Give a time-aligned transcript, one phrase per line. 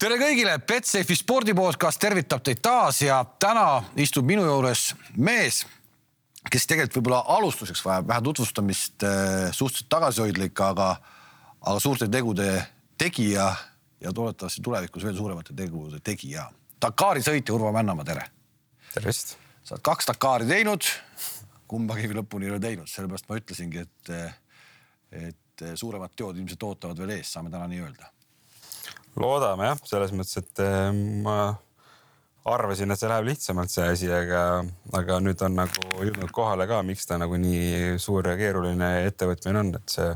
[0.00, 5.64] tere kõigile, Betsafe spordi podcast tervitab teid taas ja täna istub minu juures mees,
[6.48, 10.86] kes tegelikult võib-olla alustuseks vajab vähe tutvustamist, eh, suhteliselt tagasihoidlik, aga,
[11.60, 12.48] aga suurte tegude
[12.96, 13.50] tegija
[14.00, 16.46] ja loodetavasti tulevikus veel suuremate tegude tegija.
[16.80, 18.24] Dakari sõitja Urvo Männamaa, tere.
[18.94, 19.36] tervist.
[19.62, 20.86] sa oled kaks Dakari teinud,
[21.68, 24.32] kumbagi lõpuni ei ole teinud, sellepärast ma ütlesingi, et,
[25.12, 28.08] et suuremad teod ilmselt ootavad veel ees, saame täna nii öelda
[29.18, 30.92] loodame jah, selles mõttes, et eh,
[31.24, 31.40] ma
[32.50, 34.44] arvasin, et see läheb lihtsamalt, see asi, aga,
[34.96, 39.64] aga nüüd on nagu jõudnud kohale ka, miks ta nagu nii suur ja keeruline ettevõtmine
[39.64, 40.08] on, et see,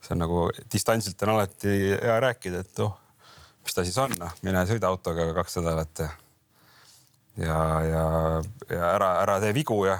[0.00, 2.96] see on nagu distantsilt on alati hea rääkida, et oh,
[3.64, 6.10] mis ta siis on, noh, mine sõida autoga kaks nädalat ja
[7.38, 8.04] ja, ja,
[8.70, 9.96] ja ära, ära tee vigu ja,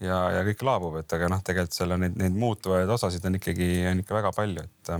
[0.00, 3.38] ja, ja kõik laabub, et aga noh, tegelikult seal on neid, neid muutuvaid osasid on
[3.40, 4.92] ikkagi, on ikka väga palju, et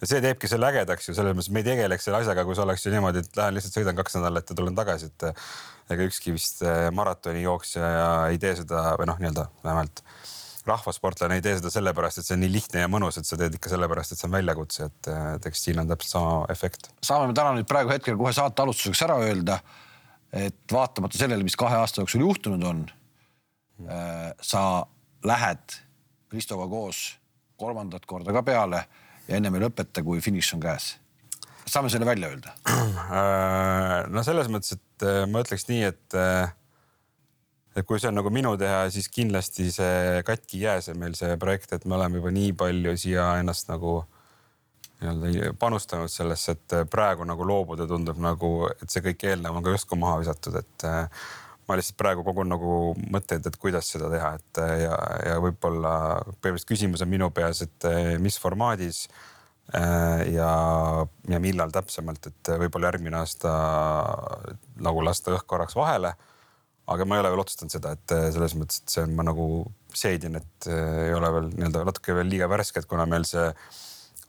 [0.00, 2.64] ja see teebki selle ägedaks ju selles mõttes, me ei tegeleks selle asjaga, kui see
[2.66, 5.28] oleks ju niimoodi, et lähen lihtsalt sõidan kaks nädalat ja tulen tagasi, et
[5.94, 7.90] ega ükski vist eh, maratoni-jooksja
[8.32, 10.02] ei tee seda või noh, nii-öelda vähemalt
[10.66, 13.54] rahvasportlane ei tee seda sellepärast, et see on nii lihtne ja mõnus, et sa teed
[13.54, 16.90] ikka sellepärast, et see on väljakutse, et, et eks siin on täpselt sama efekt.
[17.06, 19.60] saame me täna nüüd praegu hetkel kohe saate alustuseks ära öelda,
[20.34, 22.82] et vaatamata sellele, mis kahe aasta jooksul juhtunud on,
[23.86, 24.64] eh, sa
[25.26, 25.78] lähed
[26.26, 27.12] Kristoga koos
[27.56, 28.82] kolmandat korda ka peale
[29.28, 30.94] ja ennem ei lõpeta, kui finiš on käes.
[31.66, 32.54] saame selle välja öelda?
[33.06, 36.50] Äh, no selles mõttes, et äh, ma ütleks nii, et äh,
[37.76, 41.14] et kui see on nagu minu teha, siis kindlasti see katki ei jää, see meil
[41.18, 43.98] see projekt, et me oleme juba nii palju siia ennast nagu
[45.02, 49.74] nii-öelda panustanud sellesse, et praegu nagu loobuda tundub nagu, et see kõik eelnev on ka
[49.76, 50.86] justkui maha visatud, et
[51.66, 52.72] ma lihtsalt praegu kogun nagu
[53.12, 54.98] mõtteid, et kuidas seda teha, et ja,
[55.32, 55.94] ja võib-olla
[56.38, 57.88] põhimõtteliselt küsimus on minu peas, et
[58.22, 60.50] mis formaadis äh, ja,
[61.32, 63.56] ja millal täpsemalt, et võib-olla järgmine aasta
[64.86, 66.14] nagu lasta õhk korraks vahele.
[66.86, 69.46] aga ma ei ole veel otsustanud seda, et selles mõttes, et see on, ma nagu
[69.90, 73.48] seedin, et ei ole veel nii-öelda natuke veel liiga värske, et kuna meil see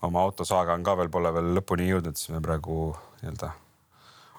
[0.08, 3.52] oma autosaaga on ka veel, pole veel lõpuni jõudnud, siis me praegu nii-öelda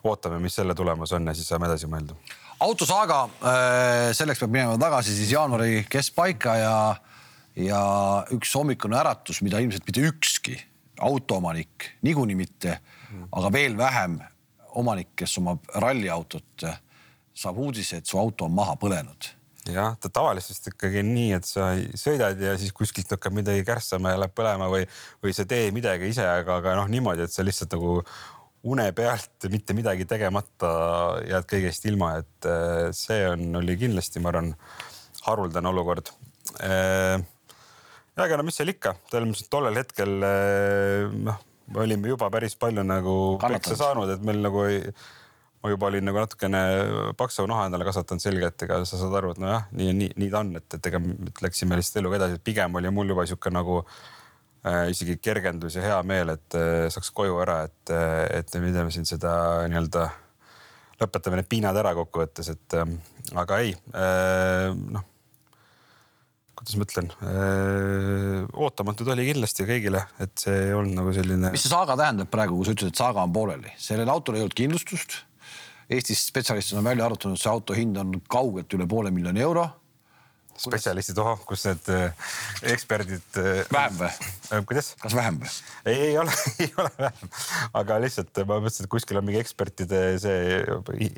[0.08, 2.18] ootame, mis selle tulemus on ja siis saame edasi mõelda
[2.64, 6.74] autosaaga, äh, selleks peab minema tagasi siis jaanuari keskpaika ja,
[7.58, 7.82] ja
[8.34, 10.58] üks hommikune äratus, mida ilmselt mitte ükski
[10.98, 12.80] autoomanik, niikuinii mitte,
[13.30, 14.18] aga veel vähem
[14.78, 16.66] omanik, kes omab ralliautot,
[17.38, 19.34] saab uudise, et su auto on maha põlenud.
[19.68, 24.20] Jah, ta tavaliselt ikkagi nii, et sa sõidad ja siis kuskilt hakkab midagi kärssama ja
[24.22, 24.86] läheb põlema või,
[25.24, 27.98] või sa tee midagi ise, aga, aga noh, niimoodi, et sa lihtsalt nagu
[28.68, 30.70] une pealt mitte midagi tegemata
[31.26, 34.52] jääd kõigest ilma, et äh, see on, oli kindlasti, ma arvan,
[35.26, 36.12] haruldane olukord.
[36.64, 37.18] Äh,
[38.16, 41.38] ja aga no mis seal ikka, et tollel hetkel äh, noh,
[41.72, 43.14] me olime juba päris palju nagu
[43.44, 44.82] peksa saanud, et meil nagu ei,
[45.62, 46.62] ma juba olin nagu natukene
[47.18, 50.30] paksu naha endale kasvatanud selga, et ega sa saad aru, et nojah, nii, nii, nii
[50.32, 51.02] ta on, et, et ega
[51.44, 54.17] läksime lihtsalt eluga edasi, pigem oli mul juba sihuke nagu Äh,
[54.66, 58.94] isegi kergendus ja hea meel, et äh, saaks koju ära, et, äh, et me pidime
[58.94, 59.32] siin seda
[59.70, 60.08] nii-öelda
[60.98, 62.96] lõpetame need piinad ära kokkuvõttes, et ähm,
[63.38, 63.70] aga ei
[64.90, 65.04] noh,
[66.58, 67.12] kuidas ma ütlen,
[68.58, 71.52] ootamatud oli kindlasti kõigile, et see ei olnud nagu selline.
[71.54, 74.42] mis see saaga tähendab praegu, kui sa ütlesid, et saaga on pooleli, sellel autol ei
[74.42, 75.20] olnud kindlustust.
[75.88, 79.68] Eestis spetsialistid on välja arvutanud, see auto hind on kaugelt üle poole miljoni euro
[80.58, 82.30] spetsialistid, ohoh, kus need äh,
[82.72, 83.26] eksperdid.
[83.38, 84.10] Äh, vähem või?
[84.50, 84.90] Äh, kuidas?
[85.00, 85.52] kas vähem või?
[85.84, 87.30] ei, ei ole, ei ole vähem,
[87.80, 90.58] aga lihtsalt ma mõtlesin, et kuskil on mingi ekspertide see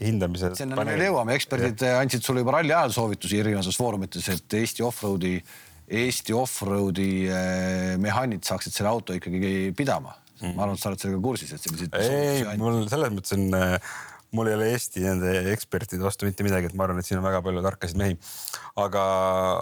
[0.03, 0.53] hindamise.
[0.61, 1.97] sinna me veel jõuame, eksperdid ja.
[2.03, 5.37] andsid sulle juba ralli ajal soovitusi erinevates foorumites, et Eesti offroad'i,
[6.01, 7.11] Eesti offroad'i
[8.01, 11.97] mehaanid saaksid selle auto ikkagi pidama ma arvan, et sa oled sellega kursis, et selliseid.
[12.01, 13.51] ei, mul selles mõttes on
[14.37, 17.27] mul ei ole Eesti nende ekspertide vastu mitte midagi, et ma arvan, et siin on
[17.27, 18.17] väga palju tarkasid mehi.
[18.81, 19.03] aga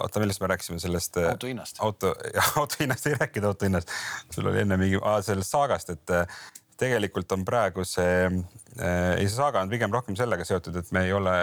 [0.03, 1.17] oota, millest me rääkisime sellest?
[1.17, 1.81] Äh, auto hinnast.
[1.85, 2.13] auto,
[2.61, 3.91] auto hinnast ei rääkinud auto hinnast.
[4.33, 6.39] sul oli enne mingi, sellest saagast, et äh,
[6.79, 8.25] tegelikult on praegu see,
[8.79, 11.37] äh, ei see saaga on pigem rohkem sellega seotud, et me ei ole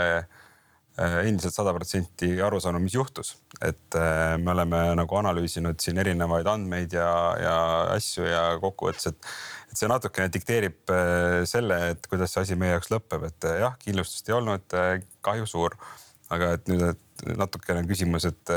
[0.96, 3.98] endiselt sada protsenti aru saanud, mis juhtus, et
[4.40, 7.56] me oleme nagu analüüsinud siin erinevaid andmeid ja, ja
[7.92, 9.28] asju ja kokkuvõttes, et
[9.70, 13.58] et see natukene dikteerib äh, selle, et kuidas see asi meie jaoks lõpeb, et äh,
[13.64, 14.94] jah, kindlustust ei olnud, äh,
[15.26, 15.76] kahju suur.
[16.34, 18.50] aga et nüüd et natukene on küsimus, et,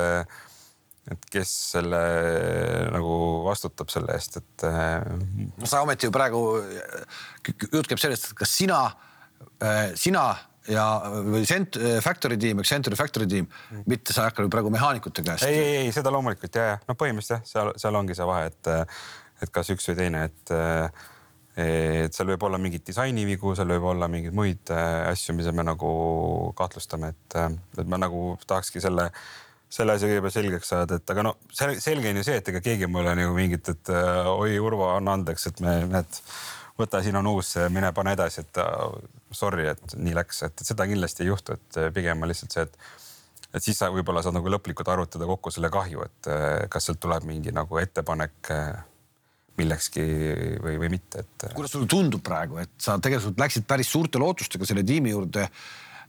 [1.13, 1.99] et kes selle
[2.95, 4.65] nagu vastutab selle eest, et.
[4.65, 6.41] no sa ometi ju praegu,
[7.45, 8.79] jutt käib sellest, et kas sina,
[9.93, 10.25] sina
[10.65, 10.87] ja,
[11.29, 14.73] või Cent-, Factory tiim, eks Century Factory tiim mm., mitte sa ei hakka ju praegu
[14.73, 15.45] mehaanikute käest.
[15.45, 18.49] ei, ei, ei seda loomulikult ja, ja noh, põhimõtteliselt jah, seal, seal ongi see vahe,
[18.49, 18.73] et,
[19.41, 20.53] et kas üks või teine, et
[21.59, 25.65] et seal võib olla mingeid disainivigu, seal võib olla mingeid muid äh, asju, mida me
[25.67, 25.89] nagu
[26.57, 27.49] kahtlustame, et, äh,
[27.81, 29.09] et ma nagu tahakski selle,
[29.71, 32.89] selle asja kõigepealt selgeks saada, et aga no selge on ju see, et ega keegi
[32.91, 36.21] mulle nagu mingit, et oi, Urvo, anna andeks, et me need,
[36.79, 38.61] võta, siin on uus, mine pane edasi, et
[39.35, 42.81] sorry, et nii läks, et seda kindlasti ei juhtu, et pigem on lihtsalt see, et
[43.49, 46.27] et siis sa võib-olla saad nagu lõplikult arvutada kokku selle kahju, et
[46.69, 48.51] kas sealt tuleb mingi nagu ettepanek
[49.59, 50.05] millekski
[50.63, 51.51] või, või mitte, et.
[51.55, 55.45] kuidas sulle tundub praegu, et sa tegelikult läksid päris suurte lootustega selle tiimi juurde.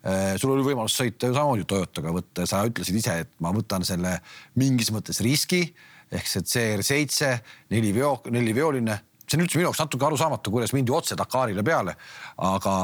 [0.01, 3.53] Äh, sul oli võimalus sõita ju samamoodi Toyotaga võtta ja sa ütlesid ise, et ma
[3.53, 4.17] võtan selle
[4.57, 5.67] mingis mõttes riski
[6.11, 7.35] ehk see CR7
[7.75, 8.97] neli veo, neliveoline
[9.31, 11.95] see on üldse minu jaoks natuke arusaamatu, kuidas mindi otse Dakarile peale,
[12.43, 12.75] aga,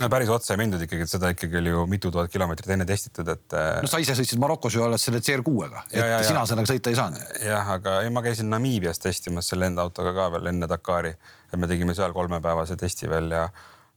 [0.00, 2.86] no päris otse ei mindud ikkagi, et seda ikkagi oli ju mitu tuhat kilomeetrit enne
[2.88, 3.46] testitud, et.
[3.52, 6.72] Äh, no sa ise sõitsid Marokos ju alles selle CR6-ga, et ja, ja, sina sellega
[6.72, 7.30] sõita ei saanud.
[7.44, 11.60] jah, aga ei, ma käisin Namiibias testimas selle enda autoga ka veel enne Dakari ja
[11.60, 13.48] me tegime seal kolmepäevase testi veel ja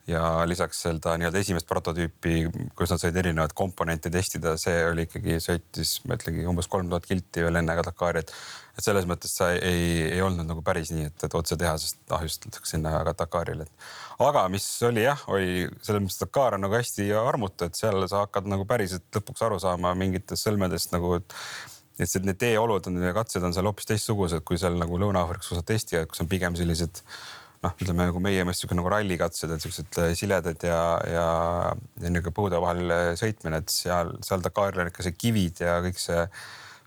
[0.08, 2.36] ja lisaks seda nii-öelda esimest prototüüpi,
[2.78, 7.08] kus nad said erinevaid komponente testida, see oli ikkagi, sõitis, ma ütlengi umbes kolm tuhat
[7.10, 8.34] kilti veel enne ka Dakari, et
[8.78, 12.46] et selles mõttes sa ei, ei olnud nagu päris nii, et, et otse tehasest ahjust
[12.46, 16.78] läks sinna ka Dakarile, et aga mis oli jah, oli selles mõttes Dakar on nagu
[16.78, 21.36] hästi armutu, et seal sa hakkad nagu päriselt lõpuks aru saama mingitest sõlmedest nagu, et
[21.98, 25.50] et see, need teeolud on ja katsed on seal hoopis teistsugused kui seal nagu Lõuna-Aafrikas,
[25.50, 27.02] kus sa testi, kus on pigem sellised
[27.68, 31.28] noh, ütleme nagu meie meelest sihuke nagu rallikatsed, et siuksed äh, siledad ja, ja,
[32.00, 35.78] ja niisugune põude vahel äh, sõitmine, et seal, seal Dakaril on ikka see kivid ja
[35.86, 36.26] kõik see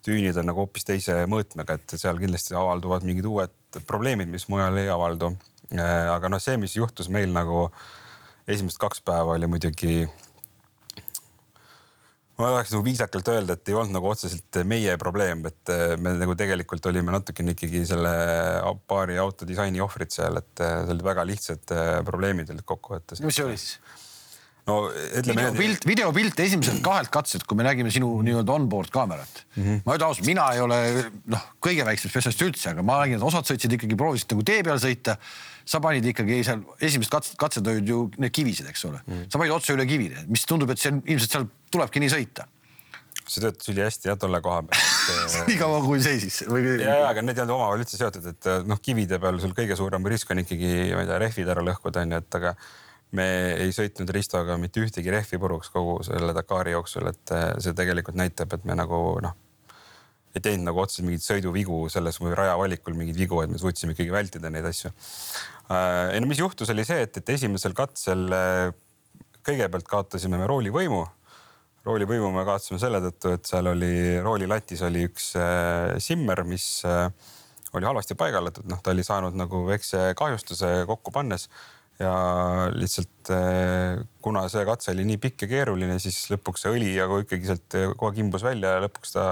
[0.07, 4.81] tüünid on nagu hoopis teise mõõtmega, et seal kindlasti avalduvad mingid uued probleemid, mis mujal
[4.81, 5.35] ei avaldu
[5.71, 7.69] Äh, aga noh, see, mis juhtus meil nagu
[8.51, 10.09] esimesed kaks päeva oli muidugi.
[12.41, 16.15] Ma tahaks nagu viisakalt öelda, et ei olnud nagu otseselt meie probleem, et äh, me
[16.19, 18.13] nagu tegelikult olime natukene ikkagi selle
[18.91, 21.77] paari auto disaini ohvrid seal, et äh, see olid väga lihtsad
[22.09, 23.23] probleemid olid kokkuvõttes.
[23.25, 23.79] mis see oli siis?
[24.69, 25.47] No ütleme.
[25.47, 29.63] videopilt, videopilt esimesed kahelt katselt, kui me nägime sinu nii-öelda onboard kaamerat mm.
[29.63, 29.81] -hmm.
[29.87, 30.81] ma ütlen ausalt, mina ei ole
[31.33, 34.63] noh, kõige väiksem spetsialist üldse, aga ma nägin, et osad sõitsid ikkagi, proovisid nagu tee
[34.67, 35.17] peal sõita.
[35.71, 39.13] sa panid ikkagi seal esimesed katsed, katsed olid ju need kivised, eks ole mm.
[39.13, 39.29] -hmm.
[39.33, 42.49] sa panid otse üle kivide, mis tundub, et see on ilmselt seal tulebki nii sõita
[43.31, 44.79] see töötas ülihästi jah tolle koha peal
[45.49, 46.65] nii kaua kui seisis või?
[46.83, 49.79] ja, ja, aga need ei olnud omavahel üldse seotud, et noh, kivide peal sul kõige
[49.79, 52.55] suurem risk on ikkagi, ma ei tea, rehvid ära lõhkuda onju, et aga
[53.17, 53.27] me
[53.59, 58.19] ei sõitnud Ristoga mitte ühtegi rehvi puruks kogu selle Dakari jooksul, et äh, see tegelikult
[58.19, 59.35] näitab, et me nagu noh,
[60.31, 63.97] ei teinud nagu otseselt mingeid sõiduvigu selles või raja valikul mingeid vigu, et me suutsime
[63.97, 64.93] ikkagi vältida neid asju.
[65.71, 68.69] Äh, ei no mis juhtus, oli see, et, et esimesel katsel äh,
[69.47, 71.03] kõigepealt kaotasime me roolivõimu.
[71.89, 75.33] roolivõimu me kaotasime selle tõttu, et seal oli roolilatis oli üks
[76.05, 76.85] simmer, mis
[77.73, 81.49] oli halvasti paigaldatud, noh, ta oli saanud nagu väikse kahjustuse kokku pannes
[82.01, 82.13] ja
[82.73, 87.21] lihtsalt eh, kuna see katse oli nii pikk ja keeruline, siis lõpuks see õli nagu
[87.25, 89.25] ikkagi sealt kogu aeg imbus välja ja lõpuks ta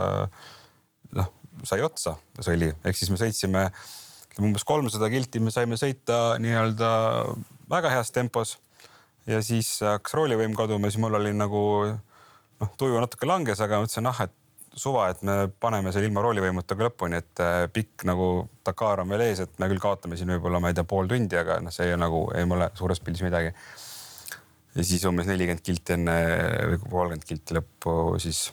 [1.16, 1.30] noh,
[1.66, 3.68] sai otsa, see õli, ehk siis me sõitsime
[4.38, 6.90] umbes kolmsada kilti, me saime sõita nii-öelda
[7.70, 8.58] väga heas tempos.
[9.28, 14.08] ja siis hakkas roolivõim kaduma, siis mul oli nagu noh, tuju natuke langes, aga mõtlesin,
[14.08, 14.34] ah, et
[14.80, 18.28] suva, et me paneme selle ilma roolivõimuta ka lõpuni, et äh, pikk nagu
[18.66, 21.38] Dakar on veel ees, et me küll kaotame siin võib-olla, ma ei tea, pool tundi,
[21.38, 23.52] aga noh, see nagu ei ole suures pildis midagi.
[24.78, 26.16] ja siis umbes nelikümmend kilti enne
[26.70, 28.48] või kolmkümmend kilti lõppu siis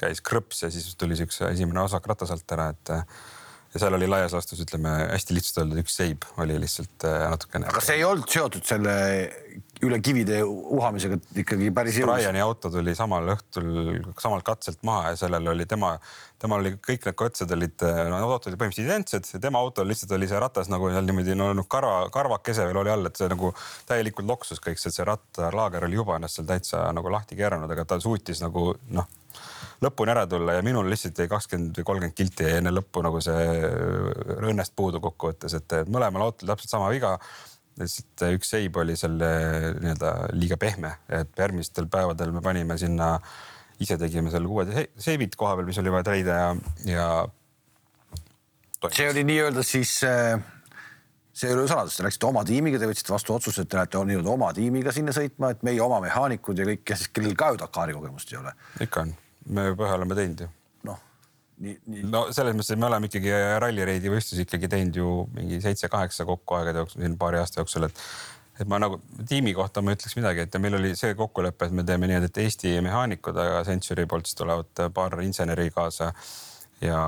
[0.00, 2.92] käis krõps ja siis tuli siukse esimene osak ratas alt ära, et
[3.74, 7.68] ja seal oli laias laastus, ütleme hästi lihtsalt öeldes üks seib oli lihtsalt äh, natukene.
[7.70, 8.94] aga see ei olnud seotud selle
[9.86, 12.10] üle kivide uhamisega ikkagi päris jõus.
[12.10, 13.70] Briani auto tuli samal õhtul
[14.20, 15.94] samalt katselt maha ja sellel oli tema,
[16.42, 20.12] temal oli kõik need katsed olid, no autod olid põhimõtteliselt identsed ja tema autol lihtsalt
[20.18, 23.30] oli see ratas nagu seal niimoodi no, no karva, karvakese veel oli all, et see
[23.30, 23.54] nagu
[23.88, 28.02] täielikult loksus kõik, see rattalaager oli juba ennast seal täitsa nagu lahti keeranud, aga ta
[28.02, 29.08] suutis nagu noh
[29.84, 33.46] lõpuni ära tulla ja minul lihtsalt jäi kakskümmend või kolmkümmend kilti enne lõppu nagu see
[34.50, 37.16] õnnest puudu kokkuvõttes, et mõlemal autol täpselt sama viga
[37.80, 43.14] lihtsalt üks seib oli seal nii-öelda liiga pehme, et järgmistel päevadel me panime sinna,
[43.80, 46.48] ise tegime seal uued seibid koha peal, mis oli vaja täida ja,
[46.90, 47.06] ja.
[48.92, 50.36] see oli nii-öelda siis äh,
[51.32, 53.78] see ei ole ju saladus, te läksite oma tiimiga, te võtsite vastu otsuse, et te
[53.78, 57.52] lähete nii-öelda oma tiimiga sinna sõitma, et meie oma mehaanikud ja kõik, kes, kellel ka
[57.52, 58.54] ju Dakari kogemust ei ole.
[58.86, 59.14] ikka on,
[59.54, 60.50] me ühe oleme teinud ju
[61.60, 62.04] nii, nii.
[62.10, 63.32] no selles mõttes, et me oleme ikkagi
[63.62, 68.04] rallireidi võistlusi ikkagi teinud ju mingi seitse-kaheksa kokku aegade jooksul, siin paari aasta jooksul, et
[68.60, 71.84] et ma nagu tiimi kohta ma ütleks midagi, et meil oli see kokkulepe, et me
[71.88, 76.10] teeme nii, et Eesti mehaanikud, aga Century poolt siis tulevad paar inseneri kaasa.
[76.84, 77.02] Ja,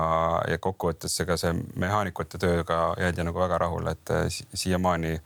[0.49, 5.17] ja kokkuvõttes ega see mehaanikute tööga jäädi nagu väga rahule, et si siiamaani,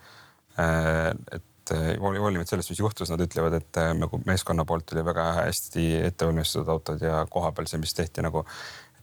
[1.36, 6.28] et hoolimata sellest, mis juhtus, nad ütlevad, et nagu meeskonna poolt oli väga hästi ette
[6.30, 8.46] valmistatud autod ja kohapeal see, mis tehti nagu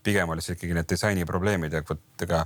[0.05, 2.43] pigem oli see ikkagi need disainiprobleemid ja vot ega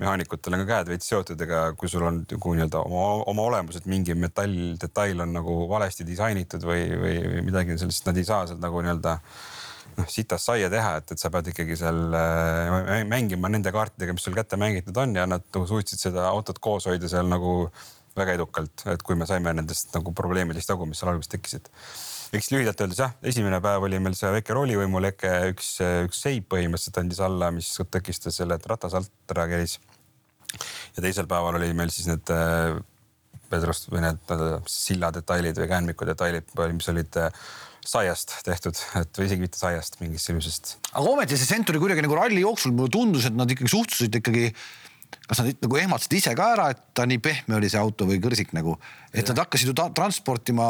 [0.00, 3.88] mehhaanikutel on ka käed veits seotud, ega kui sul on nagu nii-öelda oma, oma olemuselt
[3.90, 8.80] mingi metalldetail on nagu valesti disainitud või, või, midagi sellist, nad ei saa seal nagu
[8.84, 9.18] nii-öelda
[9.98, 14.24] noh, sitast saia teha, et, et sa pead ikkagi seal äh, mängima nende kaartidega, mis
[14.26, 17.66] sul kätte mängitud on ja nad nagu suutsid seda autot koos hoida seal nagu
[18.16, 21.70] väga edukalt, et kui me saime nendest nagu probleemidest jagu, mis seal alguses tekkisid
[22.32, 25.74] eks lühidalt öeldes jah, esimene päev oli meil see väike roolivõimuleke, üks,
[26.06, 29.78] üks seip põhimõtteliselt andis alla, mis tõkistas selle, et ratas alt ära käis.
[30.96, 32.78] ja teisel päeval oli meil siis need äh,
[33.52, 34.32] vedrust või need
[34.70, 37.44] silla detailid või käänmiku detailid, mis olid äh,
[37.88, 40.76] saiast tehtud, et või isegi mitte saiast, mingist sellisest.
[40.92, 44.50] aga ometi see Century kuidagi nagu ralli jooksul mulle tundus, et nad ikkagi suhtusid ikkagi
[45.28, 48.20] kas nad nagu ehmatasid ise ka ära, et ta nii pehme oli see auto või
[48.22, 48.76] kõrsik nagu,
[49.12, 49.32] et ja.
[49.32, 50.66] nad hakkasid ju transportima.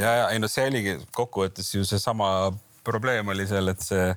[0.00, 2.52] ja, ja ei no see oligi kokkuvõttes ju seesama
[2.86, 4.10] probleem oli seal, et see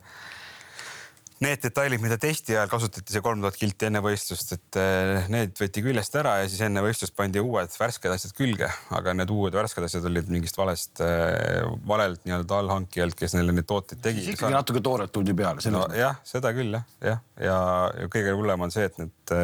[1.43, 5.55] need detailid, mida testi ajal kasutati, see kolm tuhat kilti enne võistlust, et eh, need
[5.59, 9.57] võeti küljest ära ja siis enne võistlust pandi uued värsked asjad külge, aga need uued
[9.57, 14.23] värsked asjad olid mingist valest, eh, valelt nii-öelda allhankijalt, kes neile neid tooteid tegi.
[14.23, 15.63] siis ikkagi natuke tooret tuldi peale.
[15.75, 17.57] No, jah, seda küll jah, jah, ja,
[17.99, 19.37] ja kõige hullem on see, et need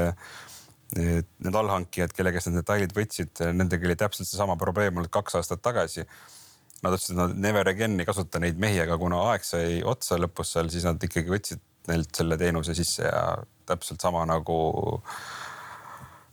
[0.92, 5.38] Need, need allhankijad, kelle käest need detailid võtsid, nendega oli täpselt seesama probleem olnud kaks
[5.40, 6.04] aastat tagasi
[6.84, 10.18] nad ütlesid, et nad never again ei kasuta neid mehi, aga kuna aeg sai otsa
[10.20, 13.24] lõpus seal, siis nad ikkagi võtsid neilt selle teenuse sisse ja
[13.70, 14.58] täpselt sama nagu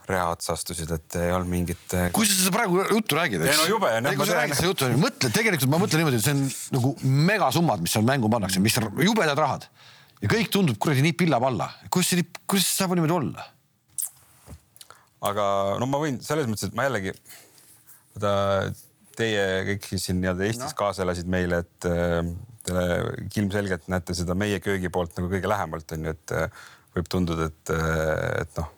[0.09, 1.85] reha otsa astusid, et ei olnud mingit.
[1.93, 3.53] Eh, kui sa seda praegu juttu räägid, eks.
[3.53, 4.17] ei no jube on jah.
[4.17, 6.43] kui sa räägid seda juttu, mõtle, tegelikult ma mõtlen niimoodi, et see on
[6.79, 6.95] nagu
[7.29, 9.69] megasummad, mis seal mängu pannakse, mis jubedad rahad
[10.23, 11.69] ja kõik tundub kuradi nii pilla-palla.
[11.93, 13.47] kuidas see, kuidas see saab niimoodi olla?
[15.29, 15.45] aga
[15.83, 17.15] no ma võin selles mõttes, et ma jällegi,
[18.17, 18.35] vaata
[19.19, 20.79] teie kõik siin nii-öelda Eestis no.
[20.79, 21.89] kaasa elasid meile, et
[22.69, 27.09] te ilmselgelt näete seda meie köögi poolt nagu kõige lähemalt on ju, et äh, võib
[27.13, 28.71] tunduda, et, äh, et noh,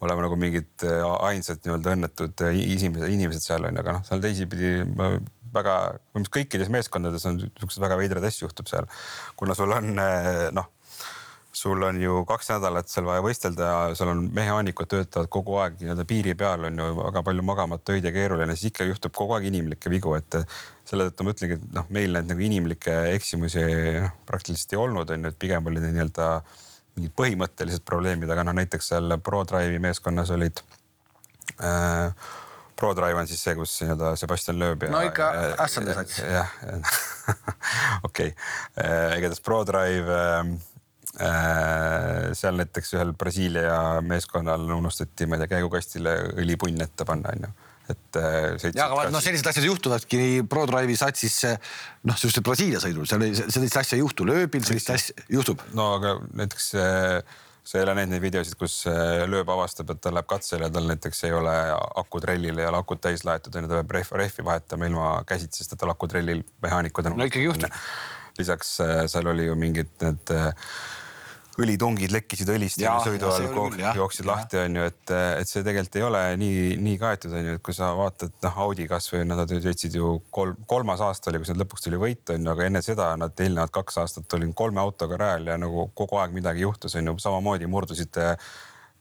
[0.00, 4.06] me oleme nagu mingid äh, ainsad nii-öelda õnnetud inimesed, inimesed seal on ju, aga noh,
[4.08, 4.74] seal teisipidi
[5.54, 5.76] väga,
[6.30, 8.90] kõikides meeskondades on siukseid väga veidraid asju juhtub seal,
[9.40, 10.70] kuna sul on noh
[11.60, 15.76] sul on ju kaks nädalat seal vaja võistelda ja seal on mehaanikud töötavad kogu aeg
[15.80, 19.36] nii-öelda piiri peal on ju väga palju magamata öid ja keeruline, siis ikka juhtub kogu
[19.36, 20.38] aeg inimlikke vigu, et
[20.88, 23.64] selle tõttu ma ütlengi, et noh, meil neid nagu inimlikke eksimusi
[23.98, 26.30] noh, praktiliselt ei olnud, on ju, et pigem olid nii-öelda
[26.96, 30.64] mingid põhimõttelised probleemid, aga noh, näiteks seal ProDrive'i meeskonnas olid
[31.60, 32.08] äh,
[32.80, 34.72] ProDrive on siis see, kus nii-öelda Sebastian ja.
[34.88, 35.28] no ikka
[35.66, 36.22] ässade sats.
[36.24, 36.56] jah,
[38.08, 38.32] okei,
[38.80, 40.79] äh, igatahes ProDrive äh, Äh,
[41.18, 47.50] seal näiteks ühel Brasiilia meeskonnal unustati, ma ei tea, käigukastile õlipunn ette panna, onju
[47.90, 51.42] et äh, ja, aga noh, sellised asjad juhtuvadki ProDrive'i satsis
[52.06, 55.62] noh, sellisel Brasiilia sõidul, seal sellist asja ei juhtu, lööbil sellist asja juhtub.
[55.76, 58.82] no aga näiteks sa ei ole näinud neid videosid, kus
[59.30, 61.56] lööb avastab, et ta läheb katsele ja tal näiteks ei ole
[62.02, 65.62] akut rellil, ei ole akut täis laetud, onju, ta peab rehv, rehvi vahetama ilma käsitsi,
[65.62, 67.18] sest et tal akut rellil mehaanikud on.
[67.20, 67.76] no ikkagi juhtub.
[68.38, 70.34] lisaks äh, seal oli ju mingid need
[71.60, 74.28] õlitongid lekkisid õlist ja, sõidu ajal jooksid ja.
[74.30, 77.64] lahti, on ju, et, et see tegelikult ei ole nii, nii kaetud, on ju, et
[77.66, 81.62] kui sa vaatad, noh, Audi kasvõi nad sõitsid ju kolm, kolmas aasta oli, kus nad
[81.62, 85.20] lõpuks tuli võit, on ju, aga enne seda nad eelnevad kaks aastat olid kolme autoga
[85.20, 88.20] rajal ja nagu kogu aeg midagi juhtus, on ju, samamoodi murdusid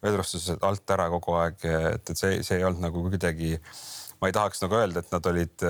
[0.03, 3.57] vedrustused alt ära kogu aeg, et, et see, see ei olnud nagu kuidagi
[4.19, 5.65] ma ei tahaks nagu öelda, et nad olid,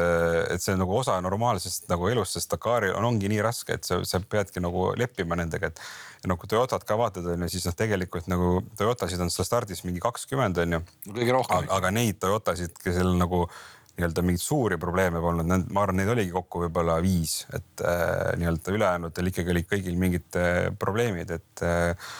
[0.49, 3.85] et see on nagu osa normaalsest nagu elust, sest Dakaril on, ongi nii raske, et
[3.85, 5.81] sa, sa peadki nagu leppima nendega, et
[6.25, 9.85] ja kui Toyotat ka vaatad, on ju, siis noh, tegelikult nagu Toyotasid on seal stardis
[9.85, 10.85] mingi kakskümmend, on ju.
[11.11, 11.69] kõige rohkem.
[11.77, 13.45] aga neid Toyotasid, kellel nagu
[13.99, 18.75] nii-öelda mingeid suuri probleeme polnud, ma arvan, neid oligi kokku võib-olla viis, et äh, nii-öelda
[18.75, 22.11] ülejäänutel ikkagi olid kõigil mingid äh, probleemid, et äh,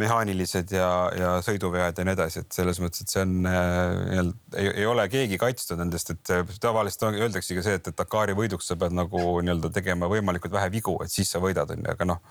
[0.00, 4.18] mehaanilised ja, ja sõiduvead ja nii edasi, et selles mõttes, et see on äh,
[4.58, 8.70] ei, ei ole keegi kaitstud nendest, et äh, tavaliselt öeldaksegi see, et, et Dakari võiduks
[8.70, 12.22] sa pead nagu nii-öelda tegema võimalikult vähe vigu, et siis sa võidad, onju, aga noh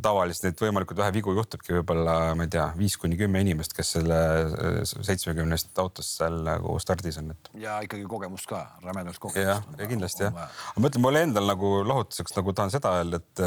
[0.00, 3.92] tavaliselt neid võimalikult vähe vigu juhtubki võib-olla, ma ei tea, viis kuni kümme inimest, kes
[3.98, 7.52] selle äh, seitsmekümnest autost seal nagu stardis on, et.
[7.60, 9.44] ja ikkagi kogemust ka, rämedast kogemust.
[9.44, 10.44] jah, ja kindlasti jah.
[10.72, 13.44] aga ma ütlen, mulle endal nagu lohutuseks nagu tahan seda öelda, et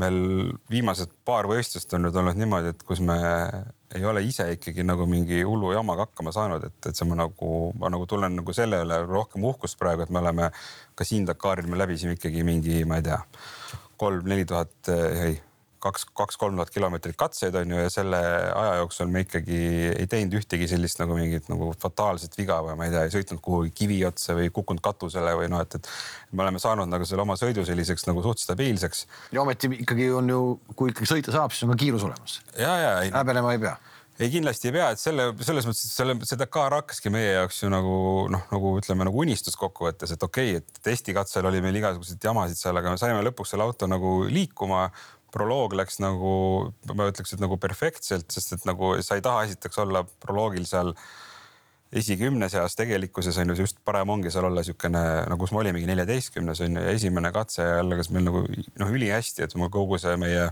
[0.00, 3.16] meil viimased paar võistlust on nüüd olnud niimoodi, et kus me
[3.94, 7.50] ei ole ise ikkagi nagu mingi hullu jamaga hakkama saanud, et, et see ma nagu,
[7.78, 10.50] ma nagu tunnen nagu selle üle rohkem uhkust praegu, et me oleme
[10.94, 13.20] ka siin Dakaril me läbisime ikkagi mingi, ma ei tea,
[14.00, 15.38] kolm-neli tuhat, ei,
[15.84, 19.60] kaks, kaks-kolm tuhat kilomeetrit katseid on ju ja selle aja jooksul me ikkagi
[19.92, 23.42] ei teinud ühtegi sellist nagu mingit nagu fataalset viga või ma ei tea, ei sõitnud
[23.44, 25.90] kuhugi kivi otsa või kukkunud katusele või noh, et, et
[26.32, 29.06] me oleme saanud nagu selle oma sõidu selliseks nagu suht stabiilseks.
[29.36, 32.40] ja ometi ikkagi on ju, kui ikkagi sõita saab, siis on ka kiirus olemas.
[32.56, 33.76] häbenema ei pea
[34.18, 37.62] ei, kindlasti ei pea, et selle, selles mõttes, et selle, see Dakar hakkaski meie jaoks
[37.64, 37.96] ju nagu
[38.30, 42.60] noh, nagu ütleme nagu unistus kokkuvõttes, et okei okay,, et testikatsel oli meil igasuguseid jamasid
[42.60, 44.86] seal, aga me saime lõpuks selle auto nagu liikuma.
[45.34, 46.32] Proloog läks nagu,
[46.94, 50.94] ma ütleks, et nagu perfektselt, sest et nagu sa ei taha esiteks olla proloogil seal
[51.94, 56.62] esikümne seas tegelikkuses on ju just parem ongi seal olla niisugune nagu, me olimegi neljateistkümnes
[56.64, 60.48] on ju ja esimene katse algas meil nagu noh, ülihästi, et kogu see meie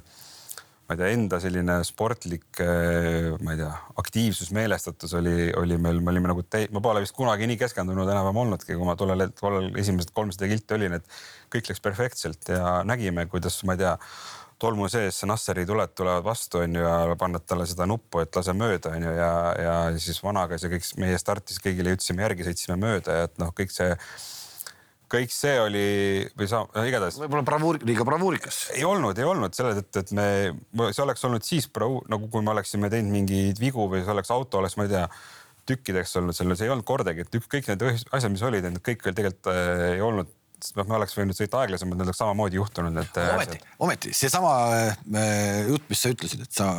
[0.93, 3.71] ma ei tea, enda selline sportlik, ma ei tea,
[4.03, 8.41] aktiivsus, meelestatus oli, oli meil, me olime nagu, ma pole vist kunagi nii keskendunud enam-vähem
[8.43, 11.19] olnudki, kui ma tollel, tollel esimesed kolmsada kilti olin, et
[11.55, 13.95] kõik läks perfektselt ja nägime, kuidas, ma ei tea,
[14.62, 18.95] tolmu sees Nasseri tuled tulevad vastu, onju, ja pannad talle seda nuppu, et lase mööda,
[18.97, 19.33] onju, ja,
[19.66, 23.52] ja siis vanagas ja kõik meie startis kõigile jutsime järgi, sõitsime mööda ja et noh,
[23.57, 23.90] kõik see
[25.12, 25.85] kõik see oli
[26.38, 27.19] või sa, igatahes.
[27.21, 28.62] võib-olla bravuur, liiga bravuurikas.
[28.76, 30.26] ei olnud, ei olnud selle tõttu, et me,
[30.88, 34.33] see oleks olnud siis bravuur, nagu kui me oleksime teinud mingeid vigu või see oleks
[34.33, 35.07] auto oleks, ma ei tea,
[35.69, 39.19] tükkideks olnud selles, ei olnud kordagi, et kõik need asjad, mis olid, need kõik veel
[39.19, 40.33] tegelikult äh, ei olnud
[40.76, 43.21] noh, me oleks võinud sõita aeglasemalt, need oleks samamoodi juhtunud, et.
[43.21, 46.71] Äh, ometi, ometi seesama äh, jutt, mis sa ütlesid, et sa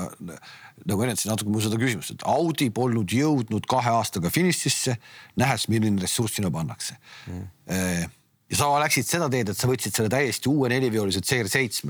[0.89, 4.97] nagu enetasid natuke mu seda küsimust, et Audi polnud jõudnud kahe aastaga finišisse,
[5.39, 6.97] nähes, milline ressurss sinna pannakse
[7.27, 8.13] mm.
[8.53, 11.89] Ja sa läksid seda teed, et sa võtsid selle täiesti uue nelivioolise CR7.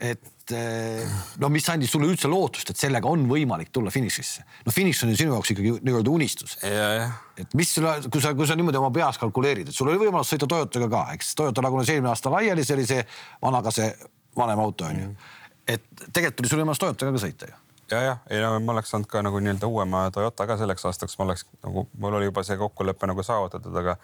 [0.00, 4.44] et eh, no mis andis sulle üldse lootust, et sellega on võimalik tulla finišisse.
[4.64, 6.56] no finiš on ju sinu jaoks ikkagi nii-öelda unistus.
[6.64, 10.32] et mis sulle, kui sa, kui sa niimoodi oma peas kalkuleerid, et sul oli võimalus
[10.32, 13.04] sõita Toyotaga ka, eks Toyota lagunes eelmine aasta laiali, see oli see
[13.44, 13.92] vanaga see
[14.38, 15.10] vanem auto on ju.
[15.12, 15.36] Mm.
[15.76, 17.60] et tegelikult oli sul võimalus Toyotaga ka sõita ju
[17.90, 21.20] ja, jah, ei no ma oleks saanud ka nagu nii-öelda uuema Toyota ka selleks aastaks,
[21.20, 23.98] ma oleks nagu, mul oli juba see kokkulepe nagu saavutatud, aga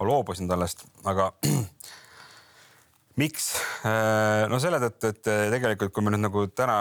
[0.00, 1.28] ma loobusin tallest, aga
[3.20, 3.50] miks?
[3.84, 6.78] Äh, no selle tõttu, et äh, tegelikult, kui me nüüd nagu täna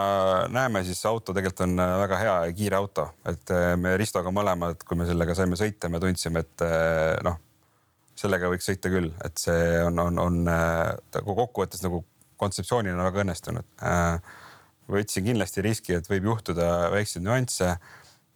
[0.51, 4.31] näeme, siis see auto tegelikult on äh, väga hea ja kiire auto, et me Ristoga
[4.35, 6.65] mõlemad, kui me sellega saime sõita, me tundsime, et
[7.27, 7.39] noh,
[8.19, 12.03] sellega võiks sõita küll, et see on, on, on nagu kokkuvõttes nagu
[12.39, 13.67] kontseptsioonina väga õnnestunud.
[14.89, 17.73] võtsin kindlasti riski, et võib juhtuda väikseid nüansse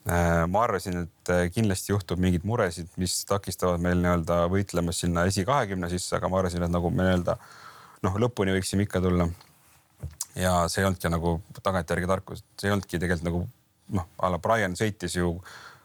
[0.05, 5.87] ma arvasin, et äh, kindlasti juhtub mingeid muresid, mis takistavad meil nii-öelda võitlemas sinna esikahekümne
[5.91, 7.37] sisse, aga ma arvasin, et nagu me nii-öelda
[8.03, 9.29] noh, lõpuni võiksime ikka tulla.
[10.35, 13.45] ja see ei olnudki nagu tagantjärgi tarkus, see ei olnudki tegelikult nagu
[13.95, 15.37] noh, a la Brian sõitis ju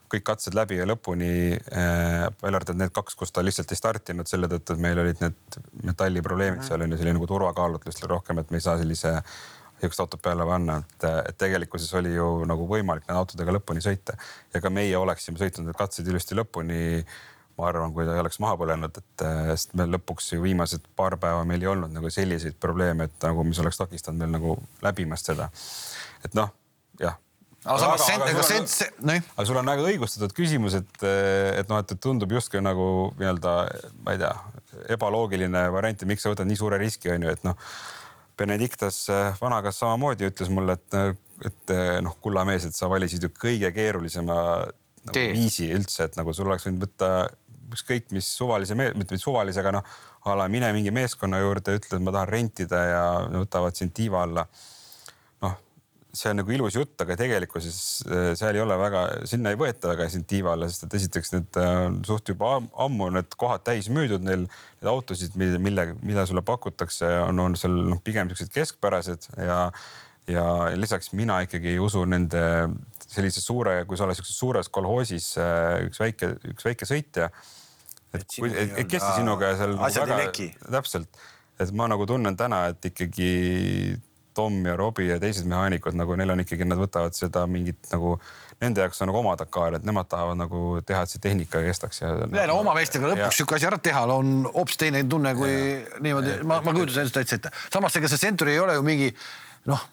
[0.09, 2.25] kõik katsed läbi ja lõpuni äh,.
[2.41, 5.59] välja arvatud need kaks, kus ta lihtsalt ei startinud selle tõttu, et meil olid need
[5.85, 9.13] metalliprobleemid seal on ju, see oli nagu turvakaalutlus rohkem, et me ei saa sellise
[9.79, 14.15] niisugust autot peale panna, et, et tegelikkuses oli ju nagu võimalik nende autodega lõpuni sõita
[14.53, 17.03] ja ka meie oleksime sõitnud need katsed ilusti lõpuni.
[17.59, 21.17] ma arvan, kui ta ei oleks maha põlenud, et sest me lõpuks ju viimased paar
[21.19, 25.31] päeva meil ei olnud nagu selliseid probleeme, et nagu, mis oleks takistanud meil nagu läbimast
[25.31, 25.49] seda.
[26.23, 26.53] et noh,
[26.99, 27.17] jah
[27.65, 29.19] aga samas sent, aga sent, see, noh.
[29.35, 32.87] aga sul on väga õigustatud küsimus, et, et noh, et tundub justkui nagu
[33.19, 33.55] nii-öelda,
[34.05, 34.31] ma ei tea,
[34.95, 37.59] ebaloogiline variant, et miks sa võtad nii suure riski, on ju, et noh
[38.39, 41.11] Benedictas äh, vanakas samamoodi ütles mulle, et, äh,
[41.45, 46.17] et äh, noh, kulla mees, et sa valisid ju kõige keerulisema nagu, viisi üldse, et
[46.19, 47.11] nagu sul oleks võinud võtta
[47.69, 52.05] ükskõik mis suvalise, mitte suvalise, aga noh, a la mine mingi meeskonna juurde, ütle, et
[52.05, 53.03] ma tahan rentida ja
[53.35, 54.47] võtavad sind tiiva alla
[56.19, 57.77] see on nagu ilus jutt, aga tegelikkuses
[58.07, 61.59] äh, seal ei ole väga, sinna ei võeta väga insentiivi alla, sest et esiteks need
[61.61, 67.07] äh, suht juba ammu need kohad täis müüdud, neil need autosid, mille, mida sulle pakutakse,
[67.27, 69.61] on, on seal noh, pigem siuksed keskpärased ja,
[70.29, 72.43] ja lisaks mina ikkagi ei usu nende
[73.09, 77.31] sellise suure, kui sa oled siukses suures kolhoosis äh, üks väike, üks väike sõitja.
[78.11, 81.23] et, kui, et, et kes see sinuga seal nagu väga, täpselt,
[81.59, 83.31] et ma nagu tunnen täna, et ikkagi
[84.37, 88.17] Tom ja Robbie ja teised mehaanikud nagu neil on ikkagi, nad võtavad seda mingit nagu
[88.59, 92.01] nende jaoks on nagu oma Dakar, et nemad tahavad nagu teha, et see tehnika kestaks
[92.01, 92.11] ja.
[92.35, 96.01] ja no oma meestega lõpuks sihuke asi ära teha on hoopis teine tunne kui ja,
[96.03, 97.53] niimoodi, ma, ma kujutan endast täitsa ette.
[97.71, 99.13] samas ega see Century ei ole ju mingi
[99.69, 99.85] noh,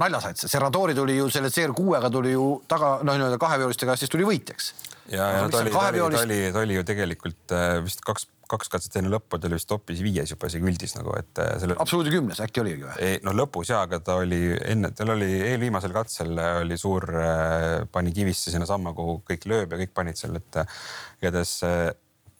[0.00, 4.72] naljasats, Serradori tuli ju selle CR6-ga tuli ju taga noh, nii-öelda kaheveolistega, siis tuli võitjaks.
[5.12, 8.28] ja, ja ta oli, ta oli, ta oli, ta oli ju tegelikult äh, vist kaks
[8.50, 11.54] kaks katset enne lõppu, ta oli vist topis viies juba isegi üldis nagu, et äh,
[11.62, 11.76] selle.
[11.80, 13.10] absoluudi kümnes äkki oligi või?
[13.24, 18.14] no lõpus ja, aga ta oli enne, tal oli eelviimasel katsel oli suur, äh, pani
[18.16, 20.80] kivisse sinnasamma, kuhu kõik lööb ja kõik panid seal, et äh,
[21.22, 21.56] igatahes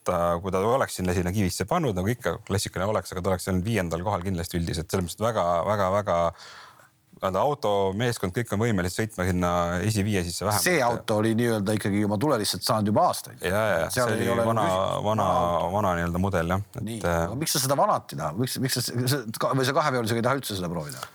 [0.05, 3.49] ta, kui ta oleks sinna, sinna kivisse pannud, nagu ikka klassikaline oleks, aga ta oleks
[3.51, 6.19] olnud viiendal kohal kindlasti üldis, et selles mõttes väga-väga-väga
[7.21, 9.51] vaata automeeskond, kõik on võimelised sõitma sinna
[9.85, 10.65] esiviie sisse vähemalt.
[10.65, 13.43] see auto oli nii-öelda ikkagi oma tule lihtsalt saanud juba aastaid.
[13.45, 14.65] ja, ja see oli vana,
[15.05, 15.27] vana,
[15.73, 16.65] vana nii-öelda mudel jah.
[16.81, 18.97] nii, aga miks sa seda vanat ei taha, miks, miks sa,
[19.47, 21.07] või sa kaheveolisega ei taha üldse seda proovida?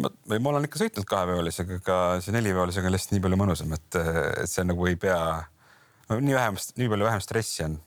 [0.00, 4.02] ma, ma olen ikka sõitnud kaheveolisega, aga see neliveolisega on lihtsalt nii palju mõnusam, et,
[4.42, 7.78] et see nagu ei pea no,, nii vähem, nii palju vähem stressi on.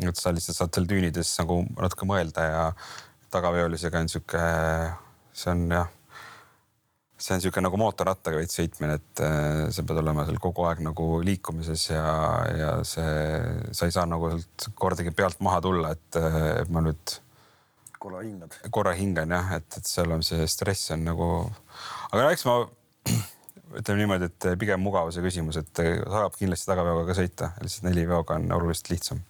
[0.00, 2.66] et sa lihtsalt saad seal tüünides nagu natuke mõelda ja
[3.30, 4.44] tagaveolisega on sihuke,
[5.36, 5.96] see on jah
[7.20, 10.80] see on niisugune nagu mootorrattaga veits sõitmine, et äh, sa pead olema seal kogu aeg
[10.84, 12.04] nagu liikumises ja,
[12.56, 13.10] ja see,
[13.76, 17.16] sa ei saa nagu sealt kordagi pealt maha tulla, et, et äh, ma nüüd.
[18.00, 18.56] korra hingad.
[18.72, 21.28] korra hingan jah, et, et seal on see stress on nagu,
[22.10, 22.56] aga no eks ma
[23.80, 28.48] ütleme niimoodi, et pigem mugavuse küsimus, et saab kindlasti tagaveoga ka sõita, lihtsalt neliveoga on
[28.56, 29.20] oluliselt lihtsam.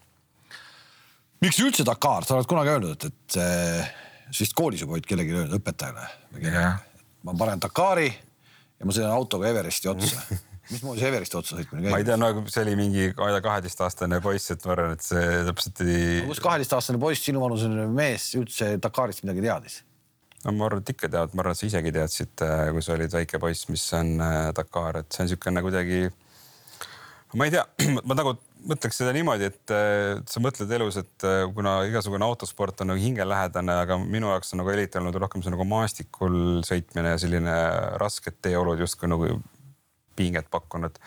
[1.42, 3.90] miks üldse Dakar, sa oled kunagi öelnud, et, et äh,
[4.30, 6.89] sa vist koolis juba olid kellelegi öelnud, õpetajale või kellelegi
[7.26, 10.38] ma panen Dakari ja ma sõidan autoga Everesti otsa
[10.70, 11.92] mismoodi see Everesti otsa sõitmine käib?
[11.92, 14.96] ma ei tea, no see oli mingi, ma ei tea, kaheteistaastane poiss, et ma arvan,
[14.96, 16.08] et see täpselt ei.
[16.28, 19.80] kus kaheteistaastane poiss, sinu vanusene mees üldse Dakarist midagi teadis?
[20.44, 22.94] no ma arvan, et ikka teavad, ma arvan, et sa isegi teadsid, äh, kui sa
[22.96, 26.04] olid väike poiss, mis on äh, Dakar, et see on niisugune kuidagi.
[27.36, 27.66] ma ei tea,
[28.08, 28.36] ma nagu
[28.68, 29.72] mõtleks seda niimoodi, et
[30.30, 34.62] sa mõtled elus, et äh, kuna igasugune autosport on nagu hingelähedane, aga minu jaoks on
[34.62, 37.56] nagu eriti olnud rohkem see nagu maastikul sõitmine ja selline
[38.02, 39.32] rasked teeolud justkui nagu
[40.18, 40.98] pinget pakkunud.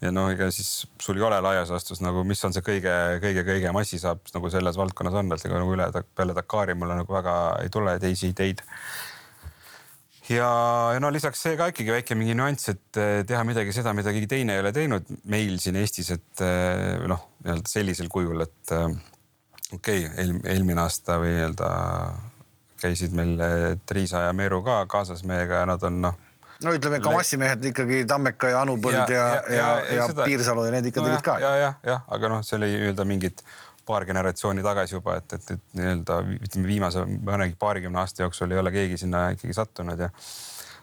[0.00, 3.98] ja noh, ega siis sul ei ole laias laastus nagu, mis on see kõige-kõige-kõigem asi
[4.00, 7.72] saab nagu selles valdkonnas on, et ega nagu üle peale Dakari mulle nagu väga ei
[7.72, 8.64] tule teisi ideid
[10.30, 10.50] ja,
[10.94, 14.14] ja no lisaks see ka ikkagi väike mingi nüanss, et eh, teha midagi seda, mida
[14.14, 18.74] keegi teine ei ole teinud meil siin Eestis, et eh, noh, nii-öelda sellisel kujul, et
[18.76, 18.88] eh,
[19.76, 21.70] okei okay, eel,, eelmine aasta või nii-öelda
[22.80, 23.36] käisid meil
[23.84, 26.26] Triisa ja Meeru ka kaasas meiega ja nad on noh
[26.64, 29.66] no ütleme, Kamassi-mehed ikkagi Tammeka ja Anu Põld ja, ja, ja, ja,
[29.96, 31.36] ja, ja Piirsalu ja need ikka no tegid ka.
[31.42, 33.44] ja, jah, jah, aga noh, see oli nii-öelda mingid
[33.90, 38.62] paar generatsiooni tagasi juba, et, et, et nii-öelda ütleme viimase mõnegi paarikümne aasta jooksul ei
[38.62, 40.10] ole keegi sinna ikkagi sattunud ja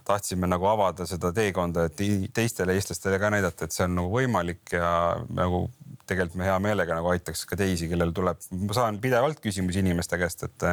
[0.08, 2.02] tahtsime nagu avada seda teekonda, et
[2.36, 4.90] teistele eestlastele ka näidata, et see on nagu võimalik ja
[5.36, 5.66] nagu
[6.08, 10.20] tegelikult me hea meelega nagu aitaks ka teisi, kellel tuleb, ma saan pidevalt küsimusi inimeste
[10.22, 10.68] käest, et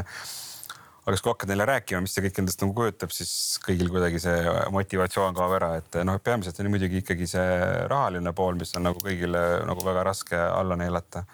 [1.05, 3.33] aga siis kui hakkad neile rääkima, mis see kõik endast nagu kujutab, siis
[3.65, 7.59] kõigil kuidagi see motivatsioon kaob ära, et noh, peamiselt on muidugi ikkagi see
[7.91, 11.27] rahaline pool, mis on nagu kõigile nagu väga raske alla neelata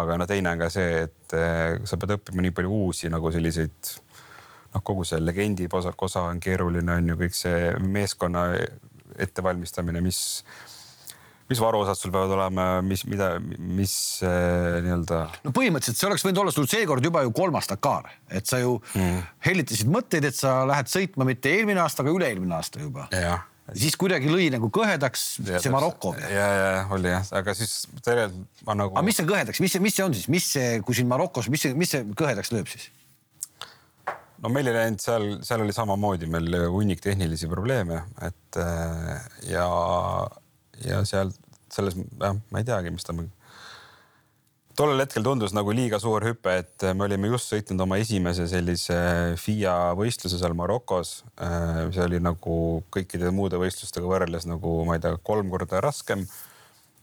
[0.00, 3.32] aga no teine on ka see, et eh, sa pead õppima nii palju uusi nagu
[3.34, 3.94] selliseid
[4.74, 8.48] noh, kogu see legendi osa on keeruline, on ju kõik see meeskonna
[9.22, 10.18] ettevalmistamine, mis,
[11.50, 13.94] mis varuosad sul peavad olema, mis, mida, mis
[14.26, 15.20] äh, nii-öelda.
[15.46, 18.80] no põhimõtteliselt see oleks võinud olla sul seekord juba ju kolmas Dakar, et sa ju
[18.96, 19.24] mm.
[19.46, 23.08] hellitasid mõtteid, et sa lähed sõitma mitte eelmine aasta, aga üle-eelmine aasta juba.
[23.14, 26.12] jah siis kuidagi lõi nagu kõhedaks ja, see Maroko.
[26.20, 28.96] ja, ja oli jah, aga siis tegelikult ma nagu.
[28.96, 31.48] aga mis see kõhedaks, mis see, mis see on siis, mis see, kui siin Marokos,
[31.52, 32.90] mis see, mis see kõhedaks lööb siis?
[34.44, 38.60] no meil ei läinud seal, seal oli samamoodi meil hunnik tehnilisi probleeme, et
[39.48, 39.68] ja,
[40.84, 41.32] ja seal
[41.72, 43.16] selles, jah, ma ei teagi, mis ta
[44.78, 48.96] tollel hetkel tundus nagu liiga suur hüpe, et me olime just sõitnud oma esimese sellise
[49.40, 51.22] FIA võistluse seal Marokos.
[51.36, 52.56] see oli nagu
[52.94, 56.26] kõikide muude võistlustega võrreldes nagu ma ei tea, kolm korda raskem.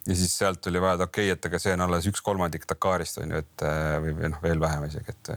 [0.07, 2.67] ja siis sealt oli vaja, et okei okay,, et aga see on alles üks kolmandik
[2.67, 3.65] Dakarist on ju, et
[4.03, 5.33] või, või noh, veel vähem isegi, et,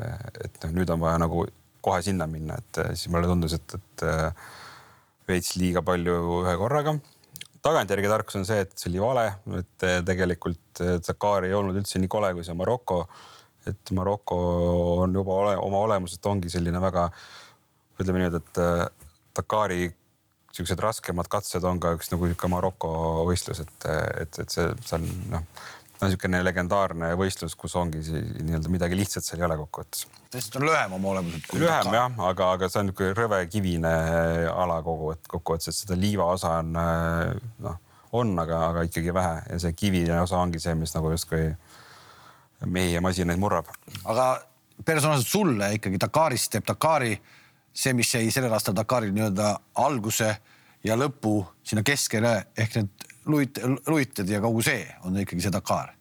[0.49, 1.47] et noh, nüüd on vaja nagu
[1.85, 4.07] kohe sinna minna, et siis mulle tundus, et, et
[5.29, 6.99] veits liiga palju ühe korraga
[7.64, 9.24] tagantjärgi tarkus on see, et see oli vale,
[9.61, 13.07] et tegelikult Dakar ei olnud üldse nii kole kui see Maroko.
[13.64, 14.38] et Maroko
[15.07, 17.07] on juba ole, oma olemuselt ongi selline väga,
[17.96, 18.61] ütleme niimoodi, et
[19.37, 19.87] Dakari
[20.55, 22.90] siuksed raskemad katsed on ka üks nagu sihuke Maroko
[23.31, 23.88] võistlus, et,
[24.20, 25.48] et, et see, on noh
[26.09, 30.07] niisugune legendaarne võistlus, kus ongi nii-öelda midagi lihtsat seal ei ole kokkuvõttes.
[30.35, 31.51] sest on lühem oma olemuselt.
[31.59, 33.95] lühem jah, aga, aga see on niisugune rõve kivine
[34.53, 37.79] ala kogu, et kokkuvõttes, et seda liiva osa on noh,
[38.14, 41.49] on, aga, aga ikkagi vähe ja see kivine osa ongi see, mis nagu justkui
[42.64, 43.71] mehi ja masinaid murrab.
[44.05, 44.29] aga
[44.85, 47.14] personaalselt sulle ikkagi Dakarist teeb Dakari
[47.75, 50.31] see, mis jäi sellel aastal Dakaril nii-öelda alguse
[50.85, 55.94] ja lõpu sinna keskele ehk need luit-, luited ja kogu see on ikkagi see Dakar?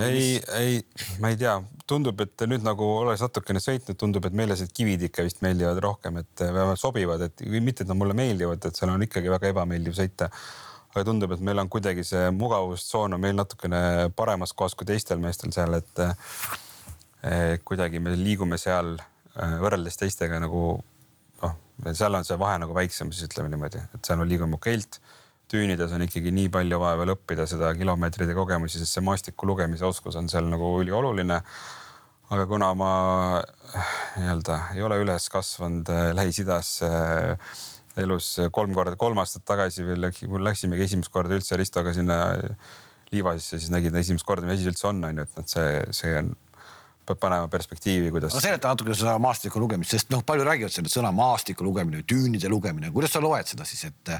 [0.00, 0.78] Ei, ei,
[1.22, 1.54] ma ei tea,
[1.88, 5.80] tundub, et nüüd nagu olles natukene sõitnud, tundub, et meile need kivid ikka vist meeldivad
[5.84, 9.52] rohkem, et vähemalt sobivad, et mitte, et nad mulle meeldivad, et seal on ikkagi väga
[9.52, 10.30] ebameeldiv sõita.
[10.94, 15.18] aga tundub, et meil on kuidagi see mugavustsoon on meil natukene paremas kohas kui teistel
[15.18, 20.78] meestel seal, et eh, kuidagi me liigume seal eh, võrreldes teistega nagu
[21.42, 21.56] noh,
[21.92, 25.00] seal on see vahe nagu väiksem, siis ütleme niimoodi, et seal on liigume okeilt.
[25.50, 29.86] Tüünides on ikkagi nii palju vaja veel õppida seda kilomeetrite kogemusi, sest see maastiku lugemise
[29.88, 31.40] oskus on seal nagu ülioluline.
[32.34, 32.90] aga kuna ma
[34.16, 37.36] nii-öelda ei ole üles kasvanud äh, Lähis-Idas äh,
[38.00, 40.08] elus kolm korda, kolm aastat tagasi veel
[40.48, 42.18] läksimegi esimest korda üldse Ristoga sinna
[43.12, 46.16] Liivasisse, siis nägid esimest korda, mis asi üldse on, on ju, et noh, see, see
[46.18, 46.32] on
[47.06, 48.34] peab panema perspektiivi, kuidas.
[48.34, 52.50] no seleta natuke seda maastiku lugemist, sest noh, palju räägivad sellest sõna maastiku lugemine, tüünide
[52.52, 54.14] lugemine, kuidas sa loed seda siis, et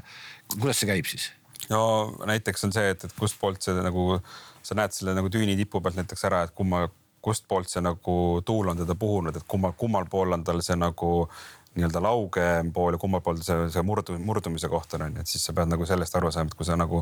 [0.57, 1.31] kuidas see käib siis?
[1.69, 1.81] no
[2.27, 4.19] näiteks on see, et, et kustpoolt see nagu,
[4.65, 6.85] sa näed selle nagu tüüni tipu pealt näiteks ära, et kumma,
[7.25, 11.13] kustpoolt see nagu tuul on teda puhunud, et kummal, kummal pool on tal see nagu
[11.75, 15.43] nii-öelda laugem pool ja kummal pool see, see murdu, murdumise koht on, onju, et siis
[15.47, 17.01] sa pead nagu sellest aru saama, et kui sa nagu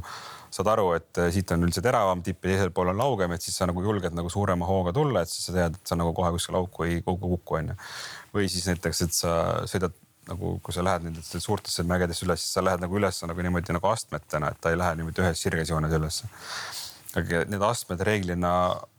[0.53, 3.45] saad aru, et eh, siit on üldse teravam tipp ja teisel pool on laugem, et
[3.45, 6.15] siis sa nagu julged nagu suurema hooga tulla, et siis sa tead, et sa nagu
[6.17, 7.77] kohe kuskile auku ei kuku, onju.
[8.33, 9.35] või siis näiteks, et sa
[9.69, 9.93] sõidad
[10.29, 13.75] nagu, kui sa lähed nendesse suurtesse mägedesse üles, siis sa lähed nagu üles nagu niimoodi
[13.75, 16.29] nagu astmetena, et ta ei lähe niimoodi ühes sirges joones ülesse.
[17.13, 18.51] aga need astmed reeglina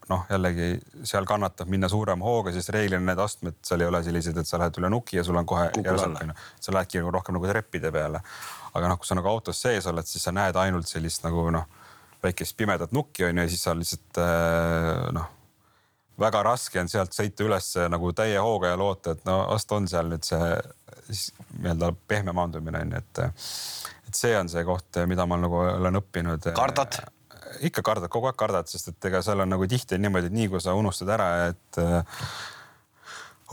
[0.08, 0.68] noh, jällegi
[1.06, 4.60] seal kannatab minna suurema hooga, sest reeglina need astmed seal ei ole sellised, et sa
[4.60, 7.92] lähed üle nuki ja sul on kohe järsult onju, sa lähedki nagu rohkem nagu treppide
[7.94, 8.20] peale.
[8.74, 11.64] aga noh, kui sa nagu autos sees oled, siis sa näed ainult sellist nagu noh,
[12.24, 15.30] väikest pimedat nukki onju ja siis sa lihtsalt äh, noh,
[16.20, 19.88] väga raske on sealt sõita üles nagu täie hooga ja loota, et no vast on
[19.90, 20.52] seal nüüd see
[21.08, 23.24] nii-öelda pehme maandumine onju, et
[24.08, 26.52] et see on see koht, mida ma nagu olen õppinud.
[26.54, 27.00] kardad?
[27.68, 30.50] Ikka kardad, kogu aeg kardad, sest et ega seal on nagu tihti niimoodi, et nii
[30.52, 31.80] kui sa unustad ära, et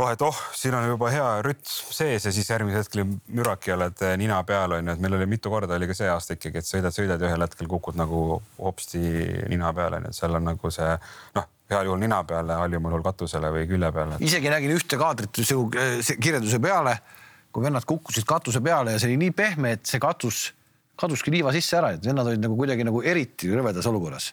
[0.01, 4.03] oh, et oh, siin on juba hea rütm sees ja siis järgmisel hetkel müraki oled
[4.21, 6.95] nina peal onju, et meil oli mitu korda oli ka see aasta ikkagi, et sõidad,
[6.95, 9.01] sõidad ja ühel hetkel kukud nagu hopsti
[9.51, 10.93] nina peale onju, et seal on nagu see
[11.37, 14.21] noh, heal juhul nina peale, halvimal juhul katusele või külje peale.
[14.23, 16.97] isegi nägin ühte kaadrit su kirjelduse peale,
[17.51, 20.49] kui vennad kukkusid katuse peale ja see oli nii pehme, et see katus
[20.99, 24.31] kaduski liiva sisse ära, et vennad olid nagu kuidagi nagu eriti rõvedas olukorras.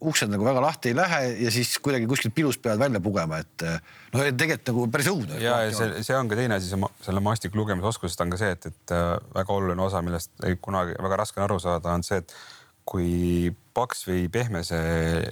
[0.00, 3.66] uksed nagu väga lahti ei lähe ja siis kuidagi kuskilt pilust peavad välja pugema, et
[3.66, 5.40] noh, tegelikult nagu päris õudne.
[5.42, 6.72] ja, ja see, see on ka teine asi,
[7.04, 10.96] selle maastiku lugemisoskusest on ka see, et, et äh, väga oluline osa, millest ei kunagi
[11.02, 12.36] väga raske on aru saada, on see, et
[12.84, 15.24] kui paks või pehme see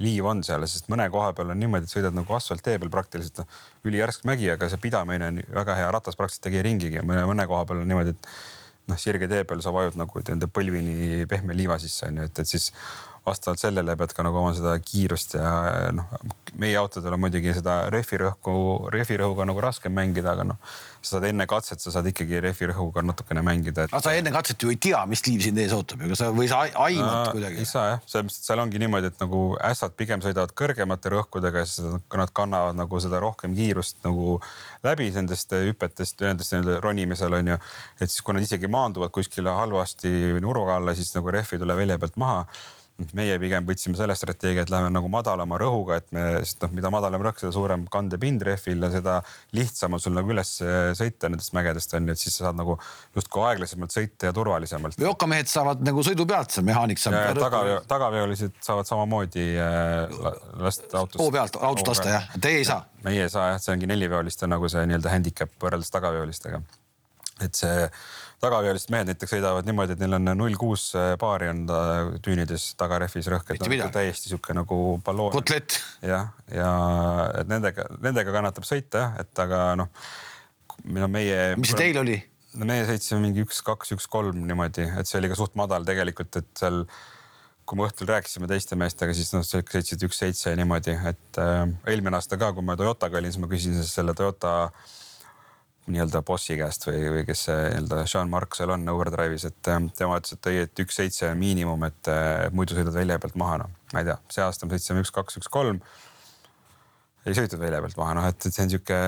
[0.00, 3.42] liiv on seal, sest mõne koha peal on niimoodi, et sõidad nagu asfalttee peal praktiliselt
[3.42, 7.26] noh, ülijärsk mägi, aga see pidamine on väga hea, ratas praktiliselt ei tee ringigi, mõne,
[7.28, 8.30] mõne koha peal on niimoodi, et
[8.90, 12.48] noh, sirge tee peal sa vajud nagu nende põlvini pehme liiva sisse onju, et, et
[12.48, 12.70] siis
[13.26, 15.52] vastavalt sellele pead ka nagu oma seda kiirust ja
[15.94, 16.08] noh,
[16.58, 18.54] meie autodel on muidugi seda rehvirõhku,
[18.94, 23.42] rehvirõhuga nagu raskem mängida, aga noh, sa saad enne katset, sa saad ikkagi rehvirõhuga natukene
[23.46, 23.92] mängida et....
[23.92, 26.48] aga sa enne katset ju ei tea, mis liiv sind ees ootab kas sa või
[26.50, 27.62] sa aimad no, kuidagi?
[27.62, 31.64] ei saa jah, mõttes, et seal ongi niimoodi, et nagu ässad pigem sõidavad kõrgemate rõhkudega
[31.64, 34.38] ja siis nad kannavad nagu seda rohkem kiirust nagu
[34.86, 37.58] läbi nendest hüpetest, nendest ronimisel on ju.
[38.00, 41.76] et siis, kui nad isegi maanduvad kuskile halvasti nurga alla, siis nagu rehv ei tule
[41.78, 42.46] välja pealt maha
[43.16, 46.90] meie pigem võtsime selle strateegia, et läheme nagu madalama rõhuga, et me, sest noh, mida
[46.92, 49.18] madalam rõhk, seda suurem kandepind rehvil ja seda
[49.56, 50.54] lihtsam on sul nagu üles
[50.98, 52.76] sõita nendest mägedest on ju, et siis sa saad nagu
[53.16, 54.98] justkui aeglasemalt sõita ja turvalisemalt.
[55.00, 57.38] veokamehed saavad nagu sõidu pealt, see mehaanik saab.
[57.38, 60.30] tagaveo, tagaveolised saavad samamoodi äh,
[60.62, 61.20] lasta autost.
[61.22, 62.84] hoo pealt autost lasta jah, teie ei saa?
[63.04, 66.62] meie ei saa jah, see ongi neliveoliste nagu see nii-öelda handicap võrreldes tagaveolistega.
[67.40, 67.86] Et see
[68.42, 70.88] tagaveolised mehed näiteks sõidavad niimoodi, et neil on null kuus
[71.20, 71.78] baari on ta
[72.24, 75.32] tüünides tagarehvis rõhk, et nagu täiesti sihuke nagu balloon.
[75.34, 75.78] kotlett.
[76.04, 76.72] jah, ja
[77.38, 79.90] et nendega, nendega kannatab sõita jah, et aga noh,
[80.98, 81.54] no meie.
[81.60, 82.18] mis see teil oli?
[82.58, 85.86] no meie sõitsime mingi üks, kaks, üks, kolm niimoodi, et see oli ka suht madal
[85.88, 86.82] tegelikult, et seal
[87.62, 92.18] kui me õhtul rääkisime teiste meestega, siis noh, sõitsid üks seitse niimoodi, et äh, eelmine
[92.18, 94.90] aasta ka, kui ma Toyotaga olin, siis ma küsisin selle Toyota äh,
[95.90, 99.88] nii-öelda bossi käest või, või kes see nii-öelda Sean Mark seal on Overdrive'is, et ähm,
[99.98, 103.62] tema ütles, et ei, et üks seitse miinimum, et äh, muidu sõidad välja pealt maha,
[103.64, 105.82] noh, ma ei tea, see aasta me sõitsime üks, kaks, üks, kolm.
[107.26, 109.00] ei sõitnud välja pealt maha, noh, et, et see on sihuke,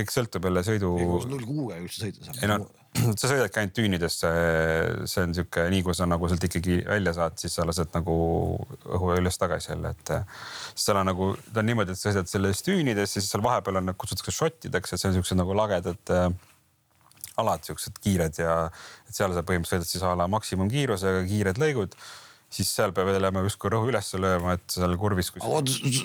[0.00, 0.94] kõik sõltub jälle sõidu.
[1.28, 2.40] null kuuega üldse sõita saab.
[2.40, 2.62] ei no
[3.20, 4.30] sa sõidadki ainult tüünidesse,
[5.10, 8.14] see on sihuke, nii kui sa nagu sealt ikkagi välja saad, siis sa lased nagu
[8.90, 10.14] õhu üles-tagasi jälle, et
[10.74, 13.78] seal on nagu, ta on niimoodi, et sa sõidad selles tüünides ja siis seal vahepeal
[13.82, 16.26] on, kutsutakse šottideks, et see on siuksed nagu lagedad äh,
[17.40, 18.56] alad, siuksed kiired ja
[19.06, 21.94] et seal sa põhimõtteliselt sõidad siis a la maksimumkiirusega, kiired lõigud
[22.50, 25.44] siis seal peab olema justkui rõhu üles lööma, et seal kurvis kus....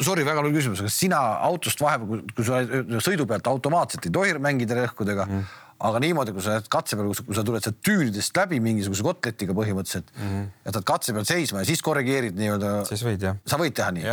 [0.06, 1.18] Sorry, väga hull küsimus, kas sina
[1.48, 2.62] autost vahepeal, kui sa
[3.02, 7.10] sõidu pealt automaatselt ei tohi mängida rõhkudega mm aga niimoodi, kui sa jääd katse peal,
[7.12, 10.46] kui sa tuled sealt tüünidest läbi mingisuguse kotletiga põhimõtteliselt mm, -hmm.
[10.70, 12.72] jätad katse peal seisma ja siis korrigeerid nii-öelda.
[12.88, 13.36] siis võid jah.
[13.46, 14.06] sa võid teha nii?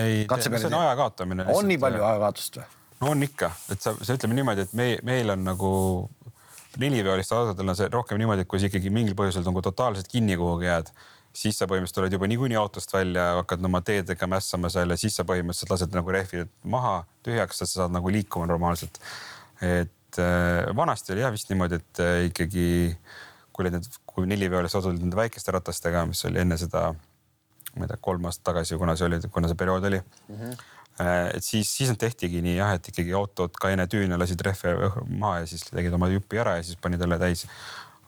[0.00, 1.46] ei, see on aja kaotamine.
[1.52, 2.68] on nii palju aja kaotust või?
[3.00, 5.72] no on ikka, et sa, sa ütleme niimoodi, et me, meil on nagu
[6.80, 10.38] neliveoliste autodel on see rohkem niimoodi, et kui sa ikkagi mingil põhjusel nagu totaalselt kinni
[10.40, 10.88] kuhugi jääd,
[11.34, 15.16] siis sa põhimõtteliselt oled juba niikuinii autost välja, hakkad oma teedega mässama seal ja siis
[15.18, 19.00] sa põhimõtteliselt lased nagu rehvid maha tühjaks, et sa saad nagu liikuma normaalselt.
[19.60, 22.66] et äh, vanasti oli jah vist niimoodi, et äh, ikkagi
[23.54, 26.88] kui olid need, kui neliveolised autod olid nende väikeste ratastega, mis oli enne seda,
[27.74, 30.38] ma ei tea, kolm aastat tagasi, kuna see oli, kuna see periood oli mm.
[30.38, 30.70] -hmm
[31.34, 34.92] et siis, siis nad tehtigi nii jah, et ikkagi autod ka enne tüüne lasid rehve
[35.10, 37.48] maha ja siis tegid oma jupi ära ja siis panid jälle täis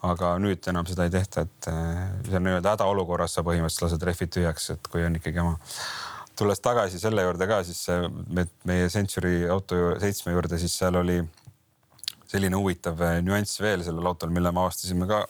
[0.04, 4.32] aga nüüd enam seda ei tehta, et see on nii-öelda hädaolukorras sa põhimõtteliselt lased rehvid
[4.36, 5.56] tühjaks, et kui on ikkagi jama.
[6.36, 7.86] tulles tagasi selle juurde ka, siis
[8.68, 11.22] meie Century auto seitsme juurde, siis seal oli
[12.36, 15.24] selline huvitav äh, nüanss veel sellel autol, mille me avastasime ka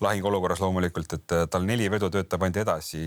[0.00, 3.00] lahinguolukorras loomulikult, et äh, tal neli vedu töötab ainult edasi,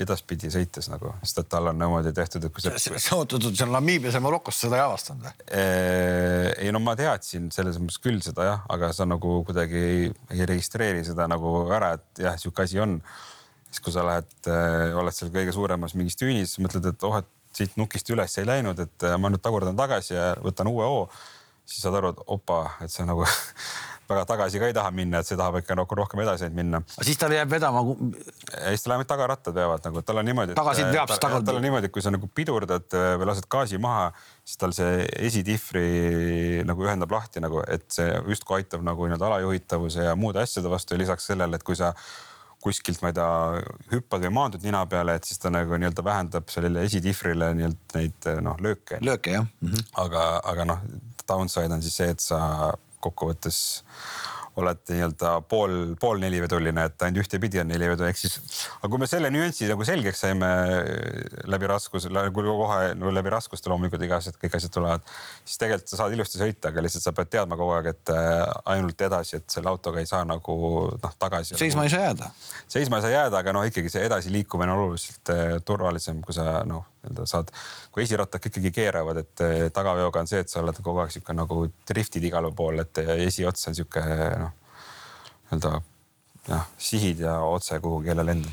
[0.00, 2.72] edaspidi sõites nagu, sest et tal on niimoodi tehtud, et kui sa.
[2.80, 5.48] see oot-oot, see on Namiibias ja Marokos, seda ei avastanud või?
[5.52, 10.12] Äh, ei no ma teadsin selles mõttes küll seda jah, aga sa nagu kuidagi ei,
[10.36, 13.00] ei registreeri seda nagu ära, et jah, sihuke asi on.
[13.68, 17.34] siis kui sa lähed, äh, oled seal kõige suuremas mingis tüünis, mõtled, et oh, et
[17.58, 21.08] siit nukist üles ei läinud, et ma nüüd tagurdan tagasi ja võtan uue hoo
[21.68, 23.26] siis saad aru, et opa, et see nagu
[24.08, 26.80] väga tagasi ka ei taha minna, et see tahab ikka nagu rohkem edasi minna.
[26.96, 27.82] siis tal jääb vedama.
[28.70, 30.56] siis tal ainult tagarattad veavad nagu, tal on niimoodi.
[30.56, 31.44] tagasi veab siis tagant.
[31.46, 34.08] tal on niimoodi, et kui sa nagu pidurdad äh, või lased gaasi maha,
[34.48, 40.08] siis tal see esitihvri nagu ühendab lahti nagu, et see justkui aitab nagu nii-öelda alajuhitavuse
[40.08, 41.92] ja muude asjade vastu ja lisaks sellele, et kui sa
[42.64, 43.28] kuskilt, ma ei tea,
[43.92, 48.32] hüppad või maandud nina peale, et siis ta nagu nii-öelda vähendab sellele esitihvrile nii-öelda neid
[48.42, 48.98] noh, lööke.
[49.04, 49.68] lööke jah mm.
[49.68, 49.92] -hmm.
[50.02, 50.82] aga, aga noh,
[51.28, 52.40] downside on siis see, et sa
[53.04, 53.60] kokkuvõttes
[54.58, 58.38] oled nii-öelda pool, pool neliveduline, et ainult ühtepidi on nelivedu, ehk siis.
[58.80, 60.48] aga kui me selle nüansi nagu selgeks saime
[61.50, 65.06] läbi raskuse, kohe no, läbi raskuste loomulikult iga asjad, kõik asjad tulevad,
[65.44, 68.42] siis tegelikult sa saad ilusti sõita, aga lihtsalt sa pead teadma kogu aeg, et äh,
[68.74, 70.58] ainult edasi, et selle autoga ei saa nagu
[70.90, 71.58] noh, tagasi.
[71.60, 72.32] seisma ei saa jääda.
[72.66, 76.64] seisma ei saa jääda, aga noh, ikkagi see edasiliikumine on oluliselt äh, turvalisem, kui sa
[76.66, 77.50] noh, nii-öelda saad,
[77.94, 81.36] kui esirattad ikkagi keeravad, et äh, tagaveoga on see, et sa oled kogu aeg sihuke
[81.36, 84.04] nagu driftid igal pool, et esiots on sihuke
[84.44, 84.56] noh
[85.48, 85.80] nii-öelda
[86.48, 88.50] jah, sihid ja otse kuhugi jälle lendad.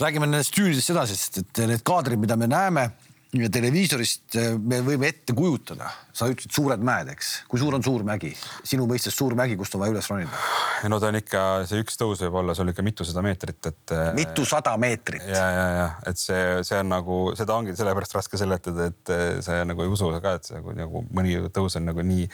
[0.00, 2.90] räägime nendest tüülidest edasi, sest et need kaadrid, mida me näeme
[3.34, 8.04] televiisorist eh, me võime ette kujutada, sa ütlesid suured mäed, eks, kui suur on suur
[8.06, 8.30] mägi,
[8.66, 10.40] sinu mõistes suur mägi, kust on vaja üles ronida?
[10.88, 13.94] no ta on ikka, see üks tõus võib olla sul ikka mitusada meetrit, et.
[13.96, 15.26] Eh, mitusada meetrit.
[15.26, 19.28] ja, ja, ja et see, see on nagu, seda ongi sellepärast raske seletada, et eh,
[19.44, 22.28] sa nagu ei usu ka, et see nagu, nagu mõni tõus on nagu nii.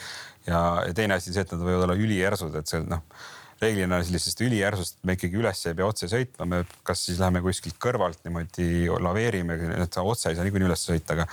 [0.47, 0.63] ja,
[0.95, 3.05] teine asi see, et nad võivad olla ülijärsud, et see noh
[3.63, 7.79] reeglina sellisest ülijärsust me ikkagi üles ei pea otse sõitma, me kas siis läheme kuskilt
[7.81, 11.27] kõrvalt niimoodi laveerime, et otse ei saa niikuinii üles sõita, aga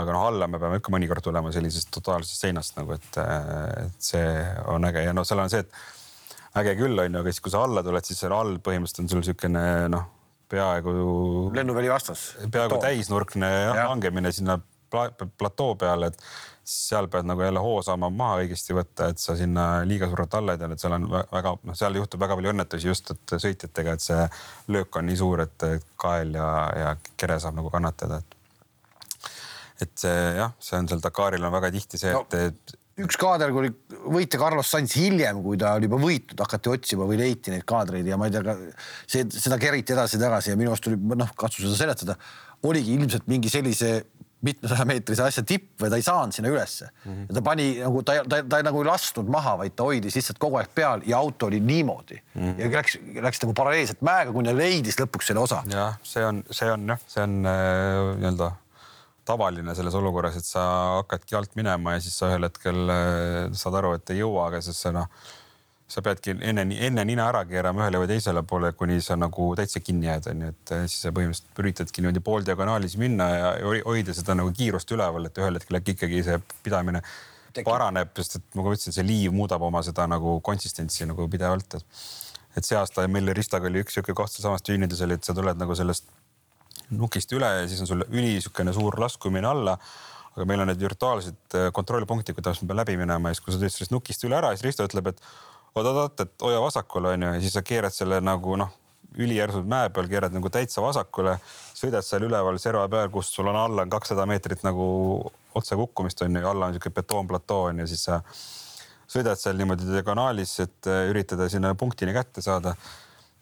[0.00, 4.28] aga noh, alla me peame ikka mõnikord tulema sellisest totaalsest seinast nagu, et, et see
[4.70, 7.52] on äge ja noh, seal on see, et äge küll on ju, aga siis kui
[7.52, 10.06] sa alla tuled, siis seal all põhimõtteliselt on sul niisugune noh,
[10.50, 10.92] peaaegu.
[11.54, 12.30] lennuväli vastas.
[12.50, 13.50] peaaegu täisnurkne
[13.82, 14.58] langemine sinna
[14.90, 16.18] platoo peale, et
[16.70, 20.54] seal pead nagu jälle hoo saama maha õigesti võtta, et sa sinna liiga survet alla
[20.54, 23.96] ei tee, et seal on väga noh, seal juhtub väga palju õnnetusi just, et sõitjatega,
[23.96, 24.26] et see
[24.74, 25.66] löök on nii suur, et
[26.00, 26.50] kael ja,
[26.82, 28.36] ja kere saab nagu kannatada, et.
[29.86, 33.52] et see jah, see on seal Dakaril on väga tihti see no., et üks kaader,
[33.54, 33.72] kui oli
[34.18, 38.06] võitja Carlos Sainz hiljem, kui ta oli juba võitnud, hakati otsima või leiti neid kaadreid
[38.08, 38.56] ja ma ei tea,
[39.08, 42.16] see, seda keriti edasi-tagasi ja minu arust tuli noh, katsu seda seletada,
[42.68, 43.92] oligi ilmselt mingi sellise
[44.46, 47.10] mitmesaja meetrise asja tipp või ta ei saanud sinna ülesse mm.
[47.10, 47.26] -hmm.
[47.28, 50.40] ja ta pani nagu ta, ta, ta nagu ei lasknud maha, vaid ta hoidis lihtsalt
[50.40, 52.40] kogu aeg peal ja auto oli niimoodi mm.
[52.40, 52.60] -hmm.
[52.60, 55.62] ja läks, läks nagu paralleelselt mäega, kuni leidis lõpuks selle osa.
[55.68, 58.52] jah, see on, see on jah, see on äh, nii-öelda
[59.24, 60.62] tavaline selles olukorras, et sa
[61.00, 64.64] hakkadki alt minema ja siis sa ühel hetkel äh, saad aru, et ei jõua, aga
[64.64, 65.10] siis sa noh
[65.90, 69.82] sa peadki enne, enne nina ära keerama ühele või teisele poole, kuni sa nagu täitsa
[69.82, 73.50] kinni jääd, onju, et eh, siis sa põhimõtteliselt üritadki niimoodi pooldiagonaalis minna ja
[73.86, 77.02] hoida seda nagu kiirust üleval, et ühel hetkel äkki ikkagi see pidamine
[77.50, 77.66] Tekib.
[77.66, 81.80] paraneb, sest et nagu ma ütlesin, see liiv muudab oma seda nagu konsistentsi nagu pidevalt.
[82.56, 85.58] et see aasta meil Ristaga oli üks sihuke koht sealsamas tüünides oli, et sa tuled
[85.58, 86.06] nagu sellest
[86.90, 89.76] nukist üle ja siis on sul üli sihukene suur laskumine alla
[90.36, 93.54] aga meil on need virtuaalsed eh, kontrollpunktid, kuidas me peame läbi minema ja siis, kui
[93.54, 95.22] sa teed sellest nukist üle ära, siis Risto ütleb, et
[95.74, 98.72] oot-oot, et hoia vasakule onju ja siis sa keerad selle nagu noh,
[99.18, 101.36] ülijärsud mäe peal, keerad nagu täitsa vasakule,
[101.74, 104.86] sõidad seal üleval serva peal, kus sul on alla on kakssada meetrit nagu
[105.54, 108.20] otse kukkumist onju ja alla on siuke betoonplatoo onju, siis sa
[109.10, 112.76] sõidad seal niimoodi diagonaalis, et äh, üritada sinna punktini kätte saada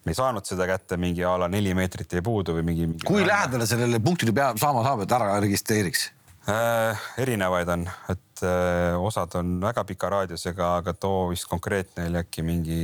[0.05, 3.05] me ei saanud seda kätte, mingi a la neli meetrit jäi puudu või mingi, mingi.
[3.09, 6.09] kui lähedale sellele punktile pea saama saab, et ära registreeriks?
[6.49, 7.09] äh,?
[7.21, 12.45] erinevaid on, et äh, osad on väga pika raadiusega, aga too vist konkreetne oli äkki
[12.47, 12.83] mingi,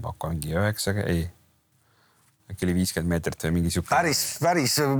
[0.00, 1.28] ma hakkan mingi üheksa, ei
[2.50, 3.92] äkki oli viiskümmend meetrit või mingi sihuke.
[3.92, 4.96] päris, päris äh,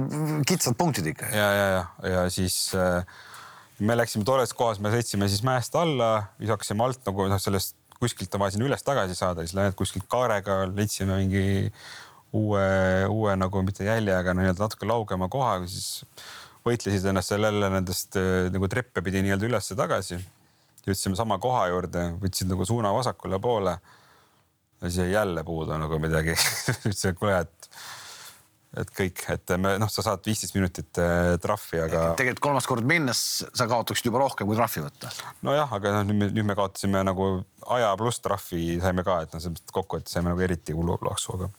[0.48, 1.30] kitsad punktid ikka.
[1.34, 3.02] ja, ja, ja, ja siis äh,
[3.80, 8.34] me läksime tolles kohas, me sõitsime siis mäest alla, viskasime alt nagu noh, sellest kuskilt
[8.34, 11.44] on vaja sinna üles-tagasi saada, siis lähed kuskilt kaarega, leidsime mingi
[12.36, 12.66] uue,
[13.10, 16.04] uue nagu mitte jälje, aga nii-öelda natuke laugema koha, siis
[16.66, 20.20] võitlesid ennast seal jälle nendest äh, nagu treppe pidi nii-öelda üles-tagasi.
[20.86, 23.78] jõudsime sama koha juurde, võtsid nagu suuna vasakule poole
[24.80, 26.36] ja siis jäi jälle puudu nagu midagi
[26.88, 27.70] ütlesin, et kuule, et,
[28.78, 32.02] et kõik, et me noh, sa saad viisteist minutit äh, trahvi, aga.
[32.18, 35.10] tegelikult kolmas kord minnes sa kaotaksid juba rohkem kui trahvi võtta.
[35.46, 37.30] nojah, aga noh, nüüd me, nüüd me kaotasime nagu
[37.74, 41.50] aja pluss trahvi saime ka, et noh, selles mõttes kokkuvõttes saime nagu eriti kululaksu, aga.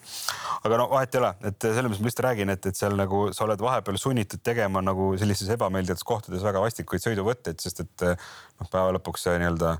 [0.64, 3.26] aga no vahet ei ole, et selles mõttes ma lihtsalt räägin, et, et seal nagu
[3.36, 8.72] sa oled vahepeal sunnitud tegema nagu sellistes ebameeldivates kohtades väga vastikuid sõiduvõtteid, sest et noh,
[8.72, 9.76] päeva lõpuks see nii-öelda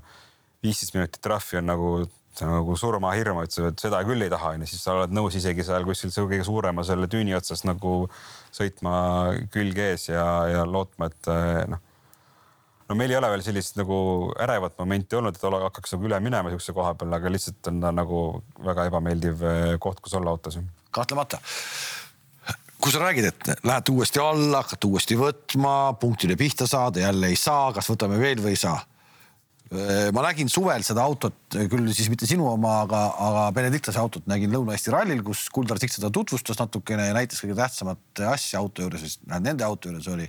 [0.62, 1.94] viisteist minutit trahvi on nagu
[2.36, 5.64] see on nagu surmahirm, et seda küll ei taha, onju, siis sa oled nõus isegi
[5.66, 8.06] seal kuskil kõige suurema selle tüüni otsas nagu
[8.54, 8.94] sõitma
[9.52, 11.82] külg ees ja, ja lootma, et eh, noh.
[12.88, 13.96] no meil ei ole veel sellist nagu
[14.40, 17.92] ärevat momenti olnud, et hakkaks nagu üle minema siukse koha peal, aga lihtsalt on ta
[17.94, 18.22] nagu
[18.64, 20.60] väga ebameeldiv eh, koht, kus olla autos.
[20.90, 21.40] kahtlemata
[22.82, 27.36] kui sa räägid, et lähete uuesti alla, hakkate uuesti võtma, punktile pihta saada, jälle ei
[27.38, 28.80] saa, kas võtame veel või ei saa
[30.12, 31.36] ma nägin suvel seda autot,
[31.70, 35.94] küll siis mitte sinu oma, aga, aga Benediktase autot nägin Lõuna-Eesti rallil, kus Kuldar Sikk
[35.94, 40.28] seda tutvustas natukene ja näitas kõige tähtsamat asja auto juures, sest nende auto juures oli,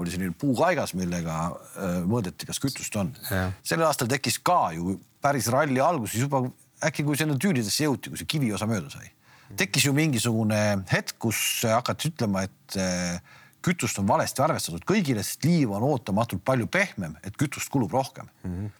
[0.00, 3.14] oli selline puukaigas, millega äh, mõõdeti, kas kütust on.
[3.62, 6.42] sellel aastal tekkis ka ju päris ralli alguses juba
[6.84, 9.08] äkki kui sinna tüülidesse jõuti, kui see kiviosa mööda sai,
[9.56, 10.60] tekkis ju mingisugune
[10.90, 16.44] hetk, kus hakati ütlema, et äh, kütust on valesti arvestatud kõigile, sest liiv on ootamatult
[16.44, 18.56] palju pehmem, et kütust kulub rohkem mm.
[18.56, 18.72] -hmm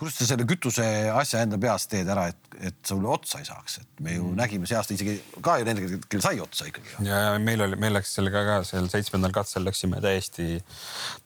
[0.00, 2.38] kuidas sa selle kütuse asja enda peas teed ära, et,
[2.70, 4.36] et sulle otsa ei saaks, et me ju mm.
[4.38, 6.94] nägime see aasta isegi ka ju nendega, kellel sai otsa ikkagi.
[7.04, 10.46] ja, ja meil oli, meil läks sellega ka seal seitsmendal katsel läksime täiesti,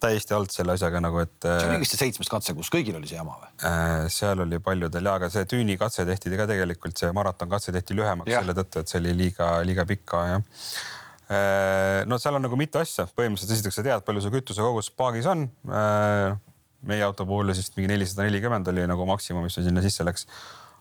[0.03, 1.37] täiesti alt selle asjaga nagu, et.
[1.45, 4.09] see oli vist see seitsmes katse, kus kõigil oli see jama või äh,?
[4.11, 8.43] seal oli paljudel ja, aga see tüünikatse tehti ka tegelikult, see maratonkatse tehti lühemaks ja.
[8.43, 11.04] selle tõttu, et see oli liiga, liiga pika jah Äh,
[12.05, 15.47] no seal on nagu mitu asja, põhimõtteliselt esiteks sa tead, palju su kütusekogus paagis on.
[15.69, 16.35] Äh,
[16.85, 20.27] meie auto puhul siis mingi nelisada nelikümmend oli nagu maksimum, mis sinna sisse läks.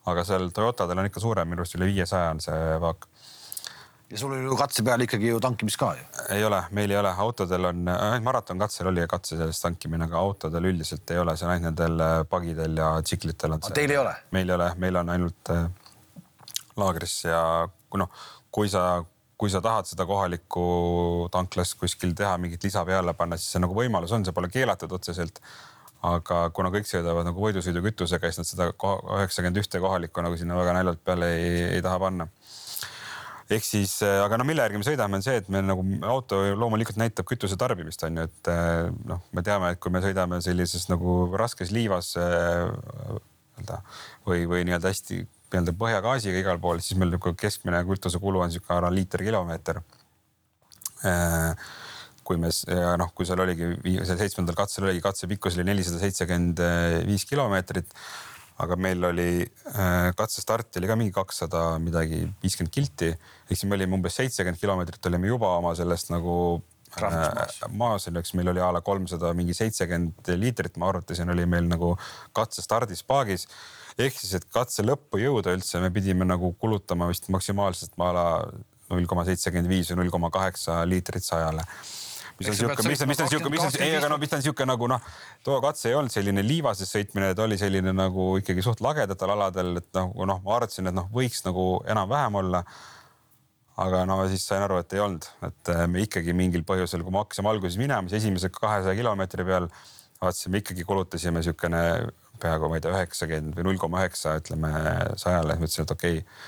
[0.04, 3.06] aga seal Toyotadel on ikka suurem, minu arust üle viiesaja on see paak.
[4.10, 6.04] ja sul oli ju katse peal ikkagi ju tankimist ka ju?
[6.36, 10.68] ei ole, meil ei ole, autodel on, ainult maratonkatsel oli katse sellest tankimine, aga autodel
[10.74, 13.78] üldiselt ei ole, see on ainult nendel äh, pagidel ja tsiklitel on see.
[13.80, 14.12] Teil ei ole?
[14.36, 15.64] meil ei ole, meil on ainult äh,
[16.76, 17.40] laagris ja
[17.88, 18.12] kui noh,
[18.52, 18.84] kui sa
[19.38, 20.64] kui sa tahad seda kohalikku
[21.34, 24.92] tanklas kuskil teha, mingit lisa peale panna, siis see nagu võimalus on, see pole keelatud
[24.98, 25.40] otseselt.
[26.04, 30.74] aga kuna kõik sõidavad nagu võidusõidukütusega, siis nad seda üheksakümmend ühte kohalikku nagu sinna väga
[30.76, 32.26] naljalt peale ei, ei taha panna
[33.52, 36.98] ehk siis, aga no mille järgi me sõidame, on see, et meil nagu auto loomulikult
[37.00, 38.50] näitab kütuse tarbimist on ju, et
[39.08, 43.80] noh, me teame, et kui me sõidame sellises nagu raskes liivas nii-öelda
[44.28, 45.20] või, või nii-öelda hästi
[45.54, 49.80] nii-öelda põhjagaasiga igal pool, siis meil niisugune keskmine kütusekulu on niisugune liiter kilomeeter.
[51.06, 51.66] Äh,
[52.24, 52.50] kui me
[52.98, 53.70] noh, kui seal oligi
[54.08, 56.62] seal seitsmendal katsel oligi katse pikkus oli nelisada seitsekümmend
[57.08, 57.92] viis kilomeetrit.
[58.62, 63.74] aga meil oli äh, katsestart oli ka mingi kakssada midagi viiskümmend kilti, ehk siis me
[63.74, 66.36] olime umbes seitsekümmend kilomeetrit olime juba oma sellest nagu
[67.02, 67.26] äh,
[67.74, 71.96] maas õnneks meil oli a la kolmsada mingi seitsekümmend liitrit, ma arvutasin, oli meil nagu
[72.32, 73.48] katsestardis paagis
[73.98, 78.24] ehk siis, et katse lõppu jõuda üldse, me pidime nagu kulutama vist maksimaalselt maala
[78.90, 81.64] null koma seitsekümmend viis või null koma kaheksa liitrit sajale
[82.38, 84.42] mis on siuke, mis on, mis on siuke, mis on, ei, aga no mis on
[84.42, 85.12] siuke nagu noh,
[85.46, 89.76] too katse ei olnud selline liivases sõitmine, ta oli selline nagu ikkagi suht lagedatel aladel,
[89.80, 92.64] et nagu noh, ma arvasin, et noh, võiks nagu enam-vähem olla.
[93.84, 97.14] aga no siis sain aru, et ei olnud, et eh, me ikkagi mingil põhjusel, kui
[97.14, 99.66] me hakkasime alguses minema, siis esimese kahesaja kilomeetri peal
[100.20, 101.80] vaatasime ikkagi kulutasime siukene
[102.44, 104.70] peaaegu, ma ei tea, üheksakümmend või null koma üheksa, ütleme
[105.20, 106.38] sajale, mõtlesin, et okei okay,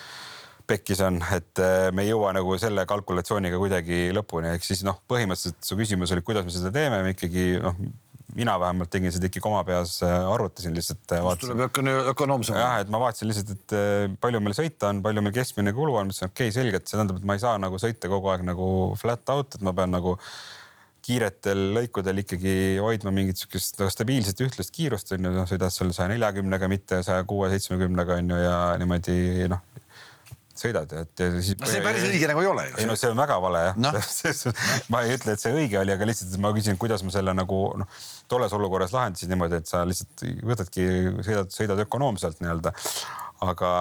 [0.66, 4.98] pekkis on, et äh, me ei jõua nagu selle kalkulatsiooniga kuidagi lõpuni, ehk siis noh,
[5.10, 7.78] põhimõtteliselt su küsimus oli, kuidas me seda teeme, me ikkagi noh,
[8.36, 11.04] mina vähemalt tegin seda ikkagi oma peas, äh, arvutasin lihtsalt.
[11.14, 11.78] Äh, tuleb
[12.12, 12.58] ökonoomsem.
[12.60, 16.10] jah, et ma vaatasin lihtsalt, et palju meil sõita on, palju meil keskmine kulu on,
[16.10, 18.46] mõtlesin okei okay,, selge, et see tähendab, et ma ei saa nagu sõita kogu aeg
[18.46, 18.68] nagu
[19.00, 20.16] flat out, et ma pean nagu
[21.06, 22.52] kiiretel lõikudel ikkagi
[22.82, 27.00] hoidma mingit sihukest nagu stabiilset ühtlast kiirust on ju, noh sõidad seal saja neljakümnega, mitte
[27.06, 29.18] saja kuue, seitsmekümnega on ju ja niimoodi
[29.52, 29.62] noh.
[30.56, 31.52] sõidad, et siis.
[31.60, 33.92] no see päris õige nagu ei ole ei no see on väga vale jah no.
[34.94, 37.60] ma ei ütle, et see õige oli, aga lihtsalt ma küsin, kuidas ma selle nagu
[37.82, 38.00] noh,
[38.30, 40.88] tolles olukorras lahendasin niimoodi, et sa lihtsalt võtadki,
[41.28, 42.74] sõidad, sõidad ökonoomselt nii-öelda.
[43.46, 43.72] aga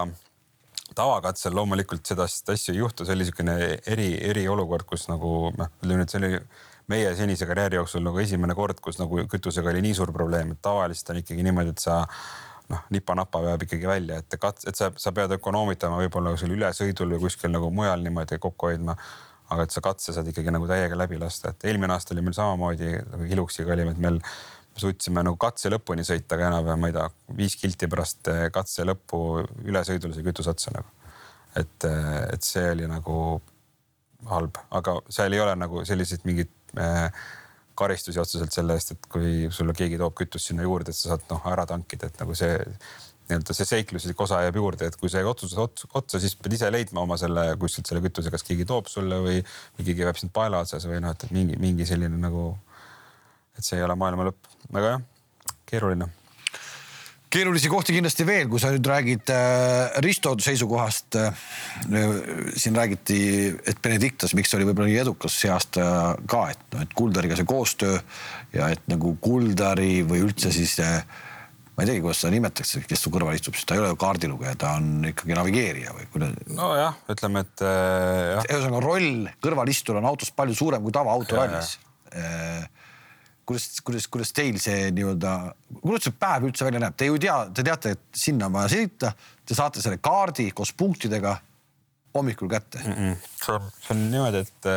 [0.95, 3.55] tavakatsel loomulikult seda asju ei juhtu, see oli niisugune
[3.89, 6.31] eri, eriolukord, kus nagu noh, ütleme nüüd see oli
[6.91, 10.61] meie senise karjääri jooksul nagu esimene kord, kus nagu kütusega oli nii suur probleem, et
[10.65, 12.01] tavaliselt on ikkagi niimoodi, et sa
[12.71, 17.15] noh, nipa-napa peab ikkagi välja, et kats-, et sa, sa pead ökonoomitama võib-olla kuskil ülesõidul
[17.15, 18.97] või kuskil nagu mujal niimoodi kokku hoidma.
[19.53, 22.33] aga et sa katse saad ikkagi nagu täiega läbi lasta, et eelmine aasta oli meil
[22.33, 26.89] samamoodi nagu Hiluksiga olime, et meil me suutsime nagu katse lõpuni sõita, aga enam-vähem, ma
[26.89, 27.05] ei tea,
[27.37, 29.19] viis kilti pärast eh, katse lõppu
[29.69, 30.89] ülesõidul sai kütus otsa nagu.
[31.55, 33.41] et, eh, et see oli nagu
[34.25, 36.51] halb, aga seal ei ole nagu selliseid mingeid
[37.75, 41.25] karistusi otseselt selle eest, et kui sulle keegi toob kütust sinna juurde, et sa saad
[41.31, 42.55] noh ära tankida, et nagu see
[43.25, 46.69] nii-öelda see seikluslik osa jääb juurde, et kui sa otsused otsa, otsa, siis pead ise
[46.71, 49.39] leidma oma selle kuskilt selle kütuse, kas keegi toob sulle või,
[49.77, 52.51] või keegi jääb sind paela otsas või noh, et mingi, mingi selline nagu,
[53.57, 55.09] et see ei ole maailma lõpp, aga jah,
[55.65, 56.11] keeruline
[57.35, 61.45] keerulisi kohti kindlasti veel, kui sa nüüd räägid äh, Risto seisukohast äh,.
[62.55, 63.19] siin räägiti,
[63.67, 67.47] et Benedictus, miks oli võib-olla nii edukas see aasta ka, et noh, et Kuldariga see
[67.49, 67.99] koostöö
[68.55, 71.01] ja et nagu Kuldari või üldse siis äh,
[71.75, 73.99] ma ei teagi, kuidas seda nimetatakse, kes su kõrval istub, sest ta ei ole ju
[74.05, 76.37] kaardilugeja, ta on ikkagi navigeerija või kuidas.
[76.55, 78.45] nojah, ütleme, et äh,.
[78.47, 81.75] ühesõnaga roll kõrvalistujal on autos palju suurem kui tavaautorallis
[83.45, 85.33] kuidas, kuidas, kuidas teil see nii-öelda,
[85.81, 88.71] kuidas see päev üldse välja näeb, te ju tea, te teate, et sinna on vaja
[88.75, 89.11] sõita,
[89.45, 91.35] te saate selle kaardi koos punktidega
[92.15, 92.95] hommikul kätte mm.
[92.95, 93.29] -mm.
[93.43, 94.71] see on, see on niimoodi, et,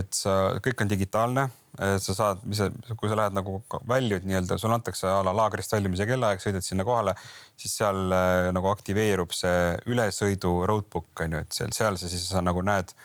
[0.00, 2.62] et sa, kõik on digitaalne, sa saad, mis
[2.96, 6.86] kui sa lähed nagu väljud nii-öelda, sulle antakse a la laagrist väljumise kellaaeg, sõidad sinna
[6.88, 7.14] kohale,
[7.56, 8.16] siis seal
[8.56, 12.96] nagu aktiveerub see ülesõidu roadbook on ju, et seal, seal sa siis sa nagu näed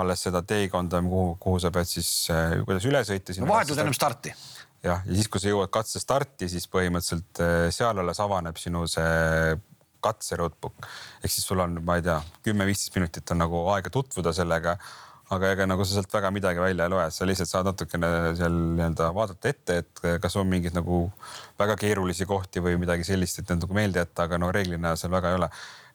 [0.00, 3.36] alles seda teekonda, kuhu, kuhu sa pead siis, äh, kuidas üle sõita.
[3.42, 4.32] no vahetult ennem starti.
[4.82, 8.86] jah, ja siis, kui sa jõuad katse starti, siis põhimõtteliselt äh, seal alles avaneb sinu
[8.90, 9.54] see
[10.02, 10.88] katse roadbook.
[11.22, 12.18] ehk siis sul on, ma ei tea,
[12.48, 14.78] kümme-viisteist minutit on nagu aega tutvuda sellega
[15.32, 18.56] aga ega nagu sa sealt väga midagi välja ei loe, sa lihtsalt saad natukene seal
[18.76, 21.06] nii-öelda vaadata ette, et kas on mingeid nagu
[21.60, 25.14] väga keerulisi kohti või midagi sellist, et need nagu meelde jätta, aga no reeglina seal
[25.14, 25.48] väga ei ole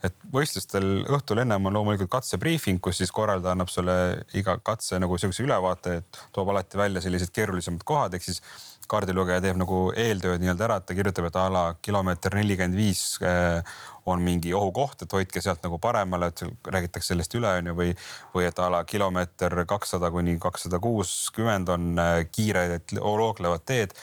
[0.06, 3.98] et võistlustel õhtul ennem on loomulikult katsebriifing, kus siis korraldaja annab sulle
[4.38, 8.42] iga katse nagu sihukese ülevaate, et toob alati välja sellised keerulisemad kohad, ehk siis
[8.88, 13.02] kaardilugeja teeb nagu eeltööd nii-öelda ära, et ta kirjutab, et a la kilomeeter nelikümmend viis
[13.26, 13.74] eh,
[14.08, 17.92] on mingi ohukoht, et hoidke sealt nagu paremale, et räägitakse sellest üle onju või,
[18.36, 23.98] või et a la kilomeeter kakssada kuni kakssada kuuskümmend on eh, kiired looglevad teed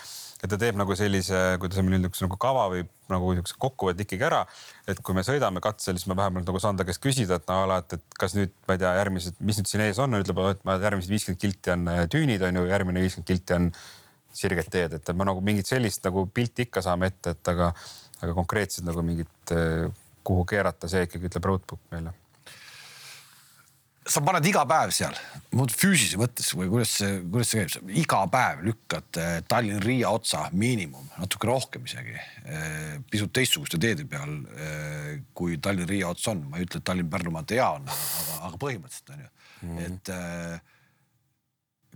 [0.45, 4.05] et ta teeb nagu sellise, kuidas ma nüüd ütlen, nagu kava või nagu niisuguse kokkuvõtte
[4.05, 4.43] ikkagi ära.
[4.91, 7.63] et kui me sõidame katsel, siis ma vähemalt nagu saan ta käest küsida, et no
[7.65, 10.65] alati, et kas nüüd ma ei tea, järgmised, mis nüüd siin ees on, ütleb, et
[10.69, 13.71] ma järgmised viiskümmend kilti on äh, tüünid on ju, järgmine viiskümmend kilti on
[14.35, 17.71] sirged teed, et me nagu mingit sellist nagu pilti ikka saame ette, et aga,
[18.21, 19.89] aga konkreetselt nagu mingit, äh,
[20.25, 22.13] kuhu keerata, see ikkagi ütleb roadbook meile
[24.05, 25.15] sa paned iga päev seal,
[25.73, 31.07] füüsilise mõttes või kuidas see, kuidas see käib, iga päev lükkad eh, Tallinn-Riia otsa miinimum,
[31.17, 36.65] natuke rohkem isegi, eh, pisut teistsuguste teede peal eh, kui Tallinn-Riia ots on, ma ei
[36.69, 39.31] ütle, et Tallinn-Pärnumaalt hea on, aga, aga põhimõtteliselt on ju.
[39.65, 39.85] Mm, -hmm.
[39.87, 40.05] et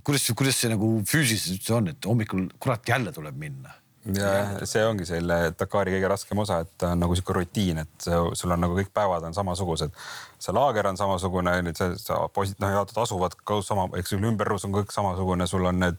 [0.00, 3.70] kuidas, kuidas see nagu füüsiliselt üldse on, et hommikul kurat jälle tuleb minna
[4.16, 8.08] ja see ongi selle Dakari kõige raskem osa, et ta on nagu sihuke rutiin, et
[8.08, 9.92] sul on nagu kõik päevad on samasugused.
[10.38, 14.24] see laager on samasugune, nüüd see, sa posid, noh, jaotud asuvad ka sama, eks sul
[14.24, 15.98] ümberus on kõik samasugune, sul on need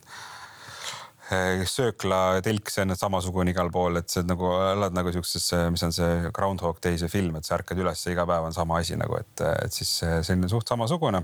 [1.30, 5.86] eh, söökla telk, see on samasugune igal pool, et see nagu elad nagu siukses, mis
[5.86, 8.98] on see Groundhog Day see film, et sa ärkad üles iga päev on sama asi
[8.98, 11.22] nagu, et, et siis see on suht samasugune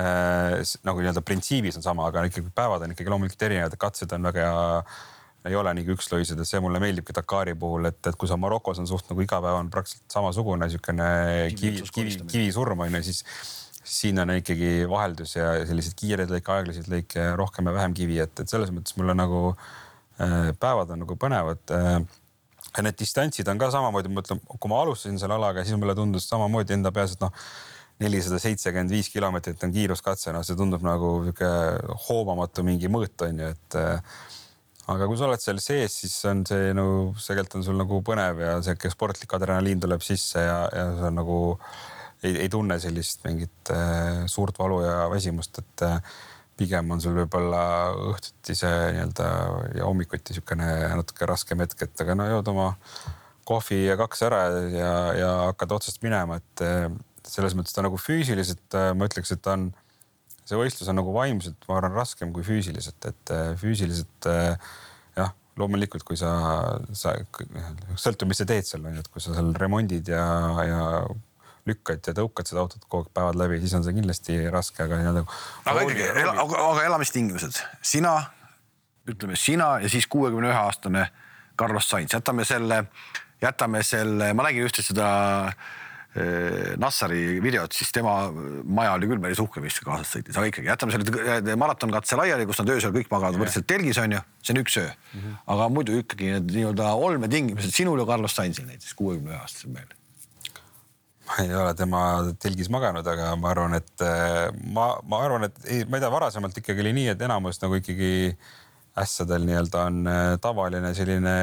[0.00, 4.30] äh, nagu nii-öelda printsiibis on sama, aga ikkagi päevad on ikkagi loomulikult erinevad, katsed on
[4.30, 4.50] väga
[5.48, 8.80] ei ole nii ükslõised ja see mulle meeldibki Dakari puhul, et, et kui sa Marokos
[8.82, 11.08] on suht nagu iga päev on praktiliselt samasugune niisugune
[11.56, 13.24] kivi, kivi, kivisurm on ju, siis
[13.90, 18.34] siin on ikkagi vaheldus ja selliseid kiireid lõike, aeglaseid lõike rohkem ja vähem kivi, et,
[18.42, 21.96] et selles mõttes mulle nagu äh, päevad on nagu põnevad äh,.
[22.76, 25.96] ja need distantsid on ka samamoodi, ma ütlen, kui ma alustasin selle alaga, siis mulle
[25.98, 27.32] tundus samamoodi enda peas, et noh
[28.00, 31.48] nelisada seitsekümmend viis kilomeetrit on kiiruskatse, noh, see tundub nagu sihuke
[32.06, 34.20] hoomamatu mingi mõõt on ju, et äh,
[34.88, 38.40] aga kui sa oled seal sees, siis on see nagu tegelikult on sul nagu põnev
[38.42, 41.38] ja sihuke sportlik adrenaliin tuleb sisse ja, ja sa nagu
[42.24, 46.00] ei, ei tunne sellist mingit äh, suurt valu ja väsimust, et äh,
[46.60, 47.62] pigem on sul võib-olla
[48.12, 49.28] õhtuti see nii-öelda
[49.78, 50.68] ja hommikuti niisugune
[51.00, 52.74] natuke raskem hetk, et aga no jood oma
[53.48, 54.42] kohvi ja kaks ära
[54.74, 56.64] ja, ja hakkad otsast minema, et,
[57.30, 59.70] selles mõttes ta nagu füüsiliselt äh, ma ütleks, et ta on,
[60.50, 64.28] see võistlus on nagu vaimselt, ma arvan, raskem kui füüsiliselt, et äh, füüsiliselt
[65.16, 66.30] jah, loomulikult, kui sa,
[66.96, 67.14] sa
[67.96, 70.24] sõltub, mis sa teed seal on ju, et kui sa seal remondid ja,
[70.66, 70.80] ja
[71.68, 75.00] lükkad ja tõukad seda autot kogu aeg päevad läbi, siis on see kindlasti raske, aga
[75.00, 75.24] nii-öelda.
[75.70, 77.60] aga ikkagi, aga, aga elamistingimused,
[77.92, 78.14] sina,
[79.10, 81.06] ütleme sina ja siis kuuekümne ühe aastane
[81.60, 82.84] Carlos Sainz, jätame selle,
[83.42, 85.10] jätame selle, ma nägin ühte seda
[85.50, 85.68] eh,
[86.82, 88.16] Nassari videot, siis tema
[88.66, 92.58] maja oli küll päris uhke, mis kaasas sõitis, aga ikkagi jätame selle maratonkatse laiali, kus
[92.58, 95.20] nad öösel kõik magavad võrdselt telgis on ju, see on üks öö mm.
[95.20, 95.38] -hmm.
[95.54, 99.94] aga muidu ikkagi need nii-öelda olmetingimused sinul ja Carlos Sainzil näiteks kuuekümne ühe aastasel mehel
[101.30, 102.00] ma ei ole tema
[102.42, 106.10] telgis maganud, aga ma arvan, et eh, ma, ma arvan, et ei, ma ei tea,
[106.10, 108.10] varasemalt ikkagi oli nii, et enamus nagu ikkagi
[108.98, 111.34] ässadel nii-öelda on eh, tavaline selline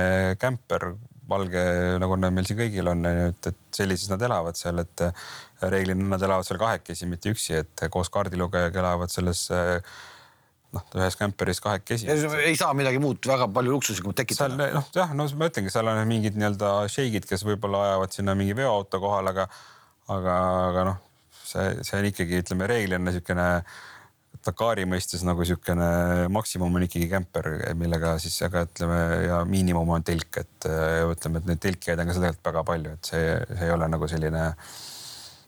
[0.41, 0.89] kämper,
[1.29, 1.63] valge,
[2.01, 5.23] nagu meil siin kõigil on, et, et sellises nad elavad seal, et eh,
[5.67, 9.47] reeglina nad elavad seal kahekesi, mitte üksi, et koos kaardilugejaga elavad selles
[10.75, 12.09] noh, ühes kämperis kahekesi.
[12.43, 14.69] ei saa midagi muud väga palju luksuslikumat tekitada.
[14.75, 18.55] noh, jah, no ma ütlengi, seal on mingid nii-öelda šeigid, kes võib-olla ajavad sinna mingi
[18.57, 19.47] veoauto kohale, aga
[20.13, 20.37] aga,
[20.69, 20.97] aga noh,
[21.43, 23.47] see, see on ikkagi, ütleme reeglina niisugune
[24.47, 25.87] Dakari mõistes nagu niisugune
[26.33, 31.49] maksimum on ikkagi kämper, millega siis, aga ütleme ja miinimum on telk, et ütleme, et
[31.51, 34.45] neid telkijaid on ka tegelikult väga palju, et see, see ei ole nagu selline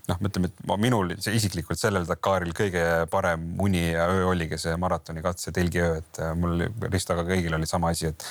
[0.10, 4.60] noh, ütleme, et ma, minul see isiklikult sellel Dakaril kõige parem uni ja öö oligi
[4.62, 8.26] see maratonikatse telgiöö, et mul Ristoga kõigil oli sama asi, et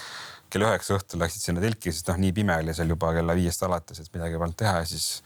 [0.52, 3.64] kell üheksa õhtul läksid sinna telki, sest noh, nii pime oli seal juba kella viiest
[3.66, 5.22] alates, et midagi polnud teha ja siis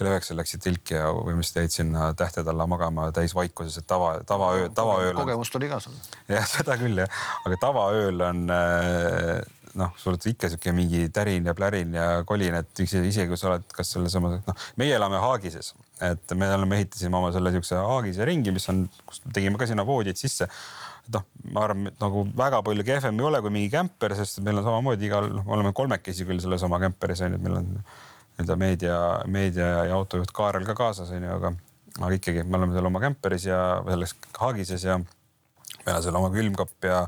[0.00, 4.14] kell üheksal läksid tilki ja põhimõtteliselt jäid sinna tähtede alla magama täis vaikuses, et tava,
[4.26, 5.14] tavaöö, tavaööl.
[5.18, 5.96] kogemust oli ka sul.
[6.30, 9.38] jah, seda küll jah, aga tavaööl on äh,
[9.78, 13.52] noh, sul on ikka sihuke mingi tärin ja plärin ja kolin, et isegi kui sa
[13.52, 18.26] oled, kas sellesama, noh, meie elame Haagises, et me oleme, ehitasime oma selle siukse Haagise
[18.28, 20.48] ringi, mis on, kus tegime ka sinna voodid sisse
[21.14, 24.60] noh, ma arvan, et nagu väga palju kehvem ei ole kui mingi kämper, sest meil
[24.60, 27.58] on samamoodi igal, noh, me oleme kolmekesi küll selles oma kämperis on ju, et meil
[27.60, 27.70] on
[28.40, 31.52] nii-öelda meedia, meedia ja autojuht Kaarel ka kaasas onju, aga,
[32.00, 36.32] aga ikkagi me oleme seal oma kämperis ja selles Haagises ja meil on seal oma
[36.34, 37.04] külmkapp ja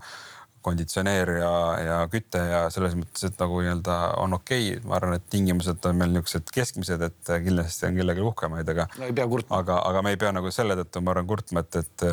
[0.62, 1.52] konditsioneer ja,
[1.82, 5.88] ja küte ja selles mõttes, et nagu nii-öelda on okei okay., ma arvan, et tingimused
[5.88, 9.40] on meil niisugused keskmised, et kindlasti on kellelgi uhkemaid, aga no,.
[9.58, 12.06] aga, aga me ei pea nagu selle tõttu, ma arvan, kurtma, et, et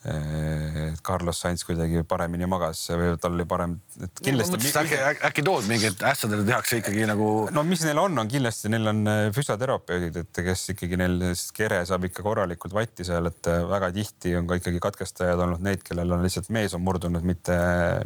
[0.00, 4.56] et Carlos Sainz kuidagi paremini magas või tal oli parem, et kindlasti.
[4.56, 7.28] No, äkki, äkki tood mingid ässadele tehakse ikkagi nagu.
[7.52, 11.20] no mis neil on, on kindlasti, neil on äh, füsioterapeudid, et kes ikkagi neil
[11.56, 15.64] kere saab ikka korralikult vatti seal, et äh, väga tihti on ka ikkagi katkestajad olnud
[15.68, 17.56] need, kellel on lihtsalt mees on murdunud, mitte,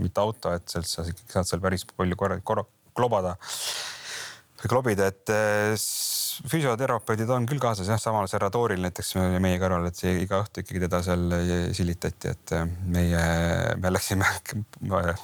[0.03, 3.37] mitte auto, et sealt sa ikkagi saad seal päris palju korra, korra klobada
[4.65, 5.75] või klobida, et äh,
[6.49, 10.83] füsioterapeudid on küll kaasas jah, samal Serratoril näiteks meie kõrval, et see iga õhtu ikkagi
[10.87, 11.37] teda seal
[11.77, 13.23] silitati, et äh, meie,
[13.81, 14.29] me läksime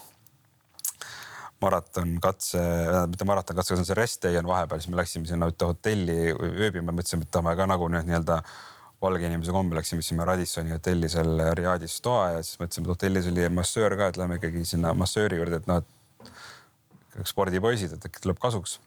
[1.60, 2.64] maratonkatse,
[3.12, 6.18] mitte maratonkatse, see on see rest day on vahepeal, siis me läksime sinna ühte hotelli
[6.32, 8.42] ööbima, mõtlesime, et tahame ka nagu nii-öelda
[9.00, 13.32] valge inimese kombe läksime sinna Radissoni hotelli seal Riadis toa ja siis mõtlesime, et hotellis
[13.32, 18.24] oli massöör ka, et lähme ikkagi sinna massööri juurde, et noh, et spordipoisid, et äkki
[18.24, 18.78] tuleb kasuks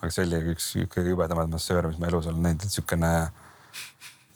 [0.00, 3.12] aga see oli üks kõige jubedamaid massööre, mis ma elus olen näinud, et siukene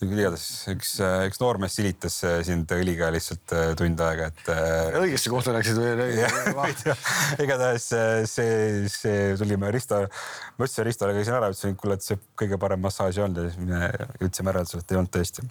[0.05, 0.44] igatahes
[0.74, 0.90] üks,
[1.24, 4.51] üks noormees silitas sind õliga lihtsalt äh, tund aega, et.
[4.53, 6.26] Äh, õigesse kohta läksid või?
[7.44, 12.05] igatahes äh, see, see tulime Risto, ma ütlesin Ristole, käisin ära, ütlesin, et kuule, et
[12.05, 13.90] see kõige parem massaaž ei olnud ja siis me
[14.20, 15.49] ütlesime ära, et ei olnud tõesti.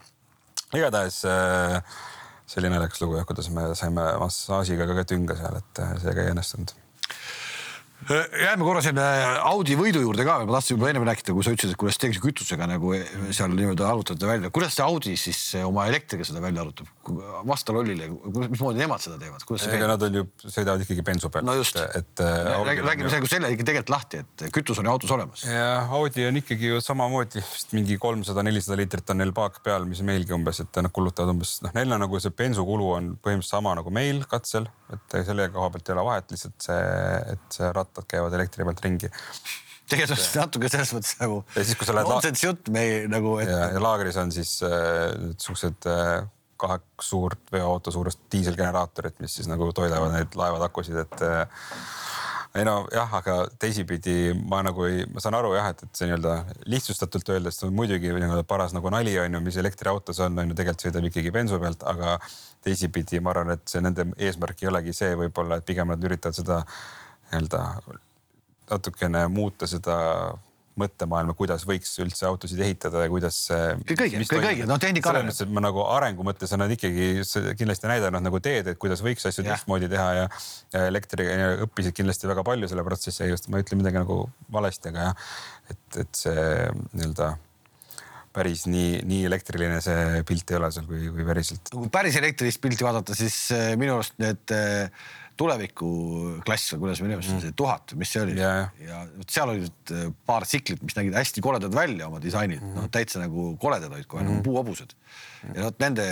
[0.78, 6.14] igatahes see oli naljakas lugu jah, kuidas me saime massaažiga ka tünga seal, et see
[6.14, 6.78] ka ei õnnestunud
[8.10, 9.04] jääme korra selle
[9.50, 12.22] Audi võidu juurde ka, ma tahtsin juba ennem rääkida, kui sa ütlesid, et kuidas tehakse
[12.22, 12.91] kütusega nagu
[13.34, 16.91] seal nii-öelda arvutate välja, kuidas see Audi siis oma elektriga seda välja arvutab?
[17.46, 18.08] vasta lollile,
[18.50, 19.46] mismoodi nemad seda teevad?
[19.78, 21.46] ega nad on ju, sõidavad ikkagi bensu peal.
[21.48, 25.46] no just, et räägime nagu selle ikka tegelikult lahti, et kütus on ju autos olemas.
[25.50, 29.88] ja Audi on ikkagi ju samamoodi vist mingi kolmsada, nelisada liitrit on neil paak peal,
[29.89, 33.58] mis meilgi umbes, et nad kulutavad umbes noh, neil on nagu see bensukulu on põhimõtteliselt
[33.58, 36.82] sama nagu meil katsel, et selle koha pealt ei ole vahet, lihtsalt see,
[37.34, 39.14] et see rattad käivad elektri pealt ringi
[39.90, 41.42] tegelikult natuke selles mõttes nagu.
[41.56, 42.10] ja siis, kui sa lähed.
[42.10, 43.52] nonsense jutt me ei nagu et....
[43.52, 45.12] ja, laagris on siis äh,
[45.42, 46.26] siuksed äh,
[46.62, 51.68] kaks suurt veoauto suurust diiselgeneraatorit, mis siis nagu toidavad neid laevatakusid, et äh,
[52.56, 56.08] ei no jah, aga teisipidi ma nagu ei, ma saan aru jah, et, et see
[56.08, 56.36] nii-öelda
[56.72, 60.88] lihtsustatult öeldes muidugi nii-öelda paras nagu nali on ju, mis elektriautos on, on ju tegelikult
[60.88, 62.18] sõidab ikkagi bensu pealt, aga
[62.66, 66.40] teisipidi ma arvan, et see nende eesmärk ei olegi see võib-olla, et pigem nad üritavad
[66.40, 66.64] seda
[67.32, 67.61] nii-öelda
[68.69, 69.95] natukene muuta seda
[70.80, 73.38] mõttemaailma, kuidas võiks üldse autosid ehitada ja kuidas.
[73.88, 75.32] kõige, kõige, no tehnika areneb.
[75.32, 77.23] selles mõttes, et ma nagu arengu mõttes on nad ikkagi
[77.55, 80.28] kindlasti näidanud nagu teed, et kuidas võiks asju teistmoodi teha ja,
[80.76, 84.21] ja elektri ja õppisid kindlasti väga palju selle protsessi käigus, ma ei ütle midagi nagu
[84.51, 85.28] valesti, aga jah,
[85.71, 86.47] et, et see
[86.91, 87.34] nii-öelda
[88.36, 91.71] päris nii, nii elektriline see pilt ei ole seal, kui, kui päriselt.
[91.71, 95.05] kui päris elektrilist pilti vaadata, siis eh, minu arust need äh,
[95.40, 98.72] tulevikuklass või kuidas me nimetame seda, tuhat, mis see oli yeah.
[98.80, 102.88] ja seal olid äh, paar tsiklit, mis nägid hästi koledad välja oma disainid mm, noh
[102.94, 104.40] täitsa nagu koledad olid kohe mm -hmm.
[104.40, 104.96] nagu puuhobused.
[105.52, 106.08] ja vot nende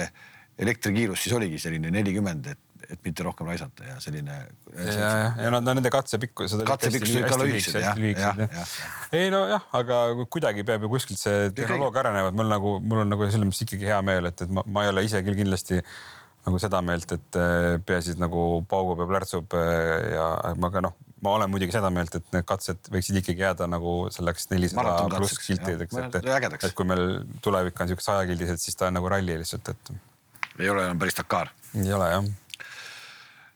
[0.59, 2.59] elektrikiirus siis oligi selline nelikümmend, et,
[2.89, 4.35] et mitte rohkem raisata ja selline.
[4.75, 5.13] ja, ja,
[5.45, 6.57] ja nad no, nende katsepikkus.
[6.67, 8.73] katsepikkus oli ka lühikesed jah, jah, jah.
[9.11, 13.15] ei nojah, aga kuidagi peab ju kuskilt see tehnoloogia arenema, et mul nagu, mul on
[13.15, 15.81] nagu selles mõttes ikkagi hea meel, et, et ma, ma ei ole ise küll kindlasti
[16.43, 20.27] nagu seda meelt, et äh, peaasi, et nagu paugub ja plärtsub äh, ja
[20.59, 23.95] ma ka noh, ma olen muidugi seda meelt, et need katsed võiksid ikkagi jääda nagu
[24.13, 28.89] selleks nelisada pluss kiltideks, et, et, et kui meil tulevik on siukene sajakildised, siis ta
[28.89, 29.93] on nagu ralli lihtsalt, et.
[30.59, 31.53] ei ole enam päris Dakar.
[31.79, 32.27] ei ole jah.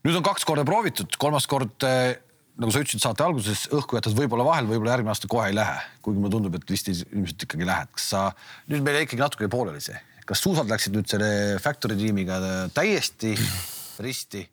[0.07, 2.15] nüüd on kaks korda proovitud, kolmas kord äh,
[2.57, 5.81] nagu sa ütlesid saate alguses, õhku jätad võib-olla vahel, võib-olla järgmine aasta kohe ei lähe,
[6.05, 7.91] kuigi mulle tundub, et vist ilmselt ikkagi lähed.
[7.99, 8.29] kas sa,
[8.71, 11.31] nüüd meil jäi ikkagi natuke pooleli see kas suusad läksid nüüd selle
[11.63, 12.39] Factory tiimiga
[12.75, 13.33] täiesti
[14.03, 14.43] risti?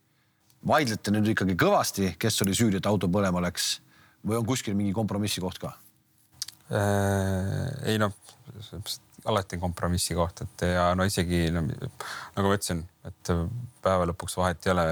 [0.65, 3.83] vaidlete nüüd ikkagi kõvasti, kes oli süüdi, et auto põlema läks
[4.25, 5.75] või on kuskil mingi kompromissi koht ka
[6.73, 7.91] äh,?
[7.93, 8.15] ei noh,
[9.29, 13.33] alati kompromissi koht, et ja no isegi no, nagu ma ütlesin, et
[13.85, 14.87] päeva lõpuks vahet ei ole,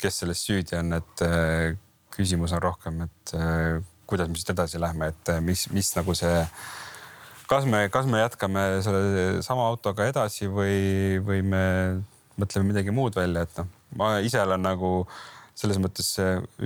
[0.00, 1.76] kes selles süüdi on, et äh,
[2.14, 3.78] küsimus on rohkem, et äh,
[4.10, 6.34] kuidas me siit edasi lähme, et mis, mis nagu see
[7.50, 11.64] kas me, kas me jätkame selle sama autoga edasi või, või me
[12.40, 13.70] mõtleme midagi muud välja, et noh,
[14.00, 14.96] ma ise olen nagu
[15.54, 16.08] selles mõttes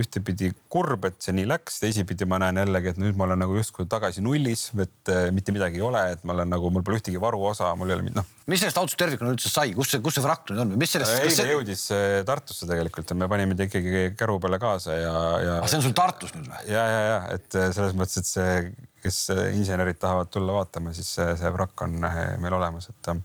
[0.01, 3.57] ühtepidi kurb, et see nii läks, teisipidi ma näen jällegi, et nüüd ma olen nagu
[3.59, 6.97] justkui tagasi nullis, et eh, mitte midagi ei ole, et ma olen nagu, mul pole
[7.01, 8.29] ühtegi varuosa, mul ei ole noh.
[8.49, 10.97] mis sellest autost tervikuna üldse sai, kus see, kus see vrakk nüüd on või mis
[10.97, 11.18] sellest?
[11.20, 11.51] eile see...
[11.53, 15.59] jõudis eh, Tartusse tegelikult ja me panime ta ikkagi käru peale kaasa ja, ja.
[15.68, 16.64] see on sul Tartus nüüd või?
[16.72, 18.57] ja, ja, ja et eh, selles mõttes, et see
[19.03, 19.24] kes
[19.55, 23.20] insenerid tahavad tulla vaatama, siis see, see vrakk on eh, meil olemas, et eh,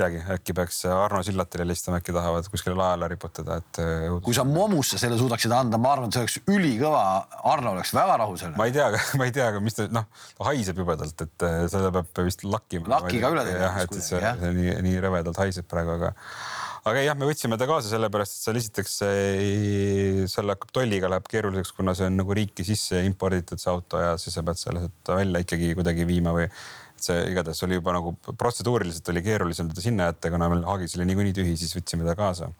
[0.00, 3.80] teagi, äkki peaks Arno Sillatile helistama, äkki tahavad kuskile lae alla riputada, et.
[4.24, 7.02] Kui sa Momusse selle suudaksid anda, ma arvan, et see oleks ülikõva.
[7.50, 8.60] Arno oleks väga rahul sellega.
[8.60, 8.88] ma ei tea,
[9.20, 10.08] ma ei tea, aga mis ta noh,
[10.38, 12.88] ta haiseb jubedalt, et seda peab vist lakkima.
[12.94, 13.68] lakiga üle tegema.
[13.68, 16.14] jah, et see, see nii, nii rõvedalt haiseb praegu, aga
[16.88, 18.98] aga jah, me võtsime ta kaasa sellepärast, et seal esiteks
[20.32, 24.14] seal hakkab tolliga läheb keeruliseks, kuna see on nagu riiki sisse imporditud see auto ja
[24.20, 26.48] siis sa pead selle välja ikkagi kuidagi viima või
[27.00, 31.08] see igatahes oli juba nagu protseduuriliselt oli keerulisem teda sinna jätta, kuna meil haagis oli
[31.08, 32.50] niikuinii tühi, siis võtsime ta kaasa.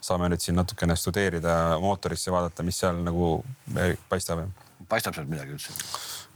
[0.00, 3.42] saame nüüd siin natukene studeerida mootorisse, vaadata, mis seal nagu
[4.08, 4.46] paistab.
[4.88, 5.76] paistab sealt midagi üldse?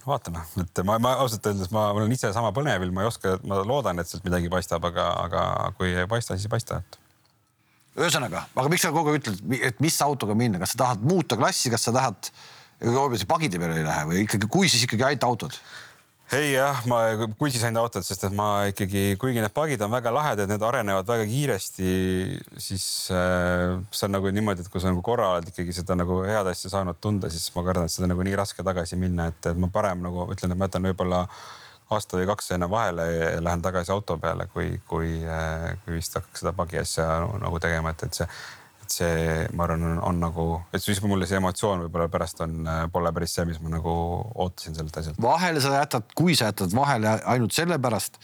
[0.05, 3.63] vaatame, et ma, ma ausalt öeldes ma olen ise sama põnevil, ma ei oska, ma
[3.65, 5.47] loodan, et sealt midagi paistab, aga, aga
[5.79, 6.99] kui ei paista, siis ei paista, et
[7.95, 9.41] ühesõnaga, aga miks sa kogu aeg ütled,
[9.71, 12.31] et mis autoga minna, kas sa tahad muuta klassi, kas sa tahad,
[13.31, 15.59] pagide peale ei lähe või ikkagi, kui siis ikkagi ainult autod?
[16.33, 16.99] ei jah, ma,
[17.39, 20.63] kui siis ainult autod, sest et ma ikkagi, kuigi need pagid on väga lahedad, need
[20.65, 21.91] arenevad väga kiiresti,
[22.59, 26.23] siis äh, see on nagu niimoodi, et kui sa nagu korra oled ikkagi seda nagu
[26.27, 29.51] head asja saanud tunda, siis ma kardan, et seda nagu nii raske tagasi minna, et,
[29.61, 31.27] ma parem nagu ütlen, et ma jätan võib-olla
[31.93, 35.17] aasta või kaks enne vahele ja lähen tagasi auto peale, kui, kui,
[35.85, 37.09] kui vist hakkaks seda pagi asja
[37.43, 38.29] nagu tegema, et, et see,
[38.85, 39.19] et see,
[39.57, 43.37] ma arvan, on, on nagu, et siis mulle see emotsioon võib-olla pärast on, pole päris
[43.37, 43.93] see, mis ma nagu
[44.47, 45.21] ootasin sellelt asjalt.
[45.23, 48.19] vahele sa jätad, kui sa jätad vahele ainult sellepärast,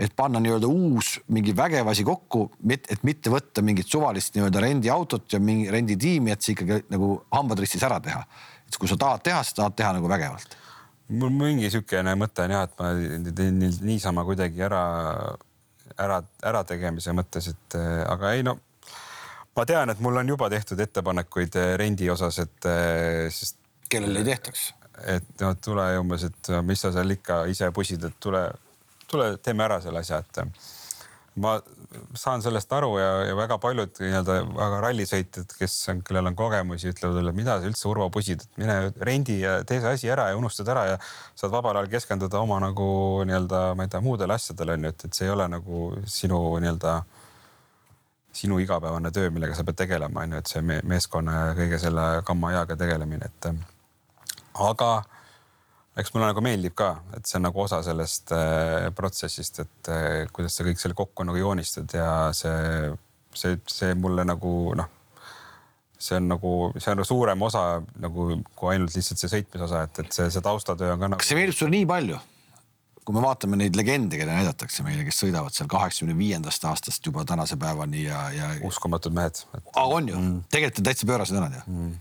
[0.00, 5.34] et panna nii-öelda uus mingi vägev asi kokku, et mitte võtta mingit suvalist nii-öelda rendiautot
[5.34, 8.22] ja mingi renditiimi, et see ikkagi nagu hambad ristis ära teha.
[8.70, 10.59] et kui sa tahad teha, siis tahad teha nagu vägevalt
[11.10, 12.90] mul mingi niisugune mõte on jah, et ma
[13.36, 14.82] teen niisama kuidagi ära,
[15.98, 18.58] ära, ärategemise mõttes, et aga ei no
[19.56, 23.58] ma tean, et mul on juba tehtud ettepanekuid eh, rendi osas, et eh, sest.
[23.90, 24.70] kellele ei tehtaks?
[25.08, 28.42] et no tule umbes, et mis sa seal ikka ise pusid, et tule,
[29.08, 30.42] tule teeme ära selle asja, et
[31.40, 31.54] ma
[32.14, 36.92] saan sellest aru ja, ja väga paljud nii-öelda väga rallisõitjad, kes on, kellel on kogemusi,
[36.92, 38.76] ütlevad jälle, mida sa üldse Urvo pusid, et mine
[39.06, 41.00] rendi ja tee see asi ära ja unustad ära ja
[41.34, 42.86] saad vabal ajal keskenduda oma nagu
[43.26, 46.40] nii-öelda, ma ei tea, muudele asjadele on ju, et, et see ei ole nagu sinu
[46.62, 47.00] nii-öelda
[48.40, 52.04] sinu igapäevane töö, millega sa pead tegelema, on ju, et see meeskonna ja kõige selle
[52.26, 53.50] kamma ajaga tegelemine, et
[54.70, 54.92] aga
[55.98, 60.06] eks mulle nagu meeldib ka, et see on nagu osa sellest äh, protsessist, et äh,
[60.32, 62.90] kuidas sa kõik selle kokku nagu joonistad ja see,
[63.34, 64.90] see, see mulle nagu noh,
[66.00, 67.64] see on nagu, see on suurem osa
[68.00, 71.22] nagu kui ainult lihtsalt see sõitmise osa, et, et see, see taustatöö on ka nagu.
[71.22, 72.20] kas see meeldib sulle nii palju?
[73.00, 77.24] kui me vaatame neid legende, keda näidatakse meile, kes sõidavad seal kaheksakümne viiendast aastast juba
[77.26, 78.50] tänase päevani ja, ja.
[78.68, 79.72] uskumatud mehed et....
[79.74, 81.96] on ju mm., tegelikult on täitsa pöörased vennad ju mm.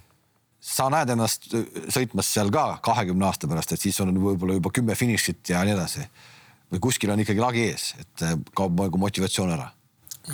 [0.59, 1.47] Sa näed ennast
[1.93, 5.75] sõitmas seal ka kahekümne aasta pärast, et siis on võib-olla juba kümme finišit ja nii
[5.77, 6.05] edasi.
[6.71, 9.71] või kuskil on ikkagi lagi ees, et kaob nagu motivatsioon ära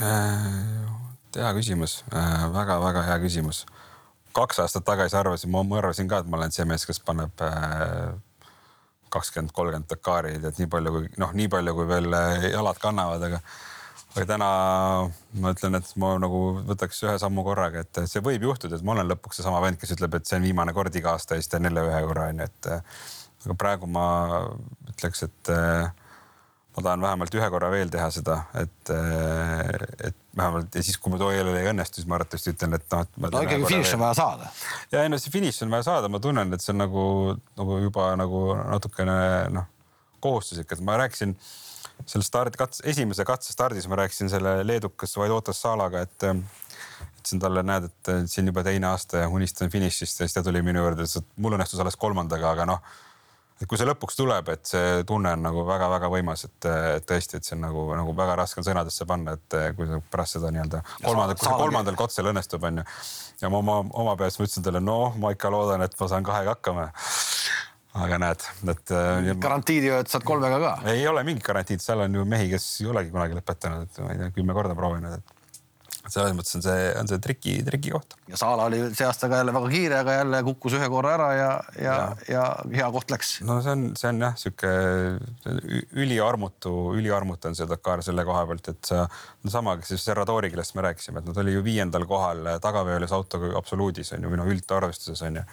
[0.02, 1.06] äh,?
[1.36, 3.66] hea küsimus äh,, väga-väga hea küsimus.
[4.34, 8.16] kaks aastat tagasi arvasin, ma arvasin ka, et ma olen see mees, kes paneb äh,
[9.14, 12.10] kakskümmend, kolmkümmend Dakari, et nii palju kui noh, nii palju kui veel
[12.50, 13.40] jalad kannavad, aga
[14.16, 14.49] aga täna
[15.41, 18.95] ma ütlen, et ma nagu võtaks ühe sammu korraga, et see võib juhtuda, et ma
[18.95, 21.51] olen lõpuks seesama vend, kes ütleb, et see on viimane kord iga aasta ja siis
[21.51, 24.07] teen jälle ühe korra onju, et aga praegu ma
[24.93, 25.91] ütleks, et äh,
[26.76, 31.13] ma tahan vähemalt ühe korra veel teha seda, et, eh, et vähemalt ja siis, kui
[31.13, 34.03] ma too jälle ei õnnestu, siis ma arvatavasti ütlen, et noh, no ikkagi finiš on
[34.03, 34.49] vaja saada.
[34.91, 37.05] ja ei no see finiš on vaja saada, ma tunnen, et see on nagu,
[37.59, 39.20] nagu juba nagu natukene
[39.55, 39.70] noh,
[40.20, 41.38] kohustuslik, et ma rääkisin
[42.06, 47.64] selle stardi katse, esimese katse stardis ma rääkisin selle leedukas Vaidotas Saalaga, et ütlesin talle,
[47.66, 50.84] näed, et see on juba teine aasta ja unistan finišist ja siis ta tuli minu
[50.84, 52.96] juurde, ütles, et mul õnnestus alles kolmandaga, aga noh
[53.56, 56.68] et kui see lõpuks tuleb, et see tunne on nagu väga-väga võimas, et
[57.08, 60.52] tõesti, et see on nagu, nagu väga raske on sõnadesse panna, et kui pärast seda
[60.52, 62.84] nii-öelda kolmandal, kui see kolmandal kotsel õnnestub, onju.
[63.41, 66.28] ja ma oma, oma peas ma ütlesin talle, noh, ma ikka loodan, et ma saan
[66.28, 66.89] kahega hakkama.
[67.96, 68.43] Aga näed,
[68.74, 68.91] et.
[69.41, 70.74] garantiid ju, et saad kolmega ka?
[70.91, 74.12] ei ole mingit garantiid, seal on ju mehi, kes ei olegi kunagi lõpetanud, et ma
[74.12, 75.36] ei tea, kümme korda proovinud, et
[76.12, 78.14] selles mõttes on see, on see triki, triki koht.
[78.30, 81.30] ja Saala oli see aasta ka jälle väga kiire, aga jälle kukkus ühe korra ära
[81.34, 81.48] ja,
[81.82, 81.96] ja,
[82.30, 82.43] ja, ja
[82.76, 83.32] hea koht läks.
[83.48, 84.74] no see on, see on jah, sihuke
[86.04, 89.08] üliarmutu, üliarmutu on see Dakar selle koha pealt, et sa,
[89.41, 93.56] no sama, siis Serradori, kellest me rääkisime, et nad oli ju viiendal kohal tagaveolis autoga
[93.58, 95.48] absoluudis on ju, või noh, üldarvestuses on ju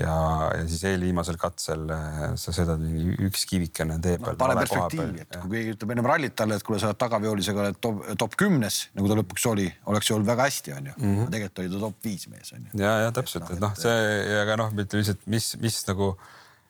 [0.00, 0.14] ja,
[0.52, 4.40] ja siis eelviimasel katsel äh, sa sõidad mingi üks kivikene tee peal no,.
[4.40, 7.78] pane perspektiivi, et kui keegi ütleb ennem rallit talle, et kuule, sa oled tagaveolisega oled
[7.82, 11.12] top, top kümnes, nagu ta lõpuks oli, oleks ju olnud väga hästi, onju mm.
[11.12, 11.30] -hmm.
[11.34, 12.82] tegelikult oli ta top viis mees, onju.
[12.82, 16.12] ja, ja täpselt, et noh, see ja ka noh, ütleme lihtsalt, mis, mis nagu,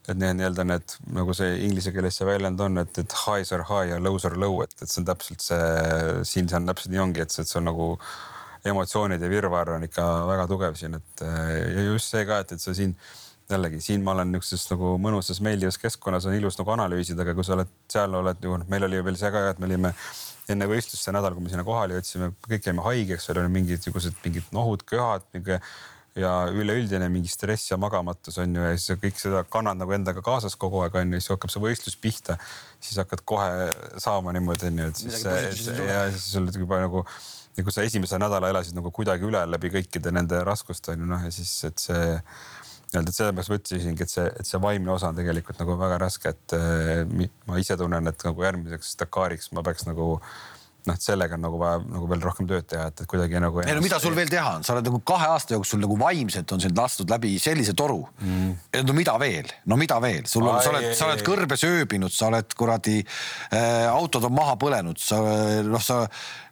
[0.07, 3.66] et need nii-öelda need nagu see inglise keeles see väljend on, et, et highs are
[3.66, 5.66] high ja lows are low, et, et see on täpselt see,
[6.22, 7.91] siin see on täpselt nii ongi, see, et see on nagu
[8.67, 12.75] emotsioonide virvarr on ikka väga tugev siin, et ja just see ka, et, et sa
[12.77, 12.97] siin
[13.51, 17.47] jällegi siin ma olen niisuguses nagu mõnusas meeldivas keskkonnas on ilus nagu analüüsida, aga kui
[17.47, 19.93] sa oled seal oled ju, noh, meil oli veel see ka, et me olime
[20.51, 24.19] enne võistlust see nädal, kui me sinna kohale jõudsime, kõik jäime haigeks, seal oli mingisugused
[24.25, 25.61] mingid nohud, köhad, mingi
[26.17, 30.23] ja üleüldine mingi stress ja magamatus on ju ja siis kõik seda kannad nagu endaga
[30.25, 32.39] kaasas kogu aeg on ju, siis hakkab see võistlus pihta,
[32.81, 33.69] siis hakkad kohe
[34.03, 37.05] saama niimoodi on ju, et siis ja siis sul juba nagu
[37.57, 41.11] ja kui sa esimese nädala elasid nagu kuidagi üle läbi kõikide nende raskuste on ju
[41.11, 42.05] noh ja siis, et see
[42.93, 45.99] nii-öelda, et sellepärast ma ütlesingi, et see, et see vaimne osa on tegelikult nagu väga
[46.05, 50.15] raske, et äh, ma ise tunnen, et nagu järgmiseks Dakariks ma peaks nagu
[50.89, 53.61] noh, sellega on nagu vaja nagu veel rohkem tööd teha, et, et kuidagi nagu.
[53.64, 56.55] ei no mida sul veel teha on, sa oled nagu kahe aasta jooksul nagu vaimselt
[56.55, 58.03] on sind lastud läbi sellise toru.
[58.22, 58.57] Mm..
[58.87, 62.30] no mida veel, no mida veel, sul on, sa oled, sa oled kõrbes ööbinud, sa
[62.30, 65.20] oled kuradi äh,, autod on maha põlenud, sa
[65.66, 66.03] noh, sa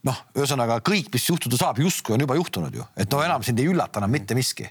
[0.09, 3.62] noh, ühesõnaga kõik, mis juhtuda saab, justkui on juba juhtunud ju, et no enam sind
[3.62, 4.68] ei üllata enam mitte miski.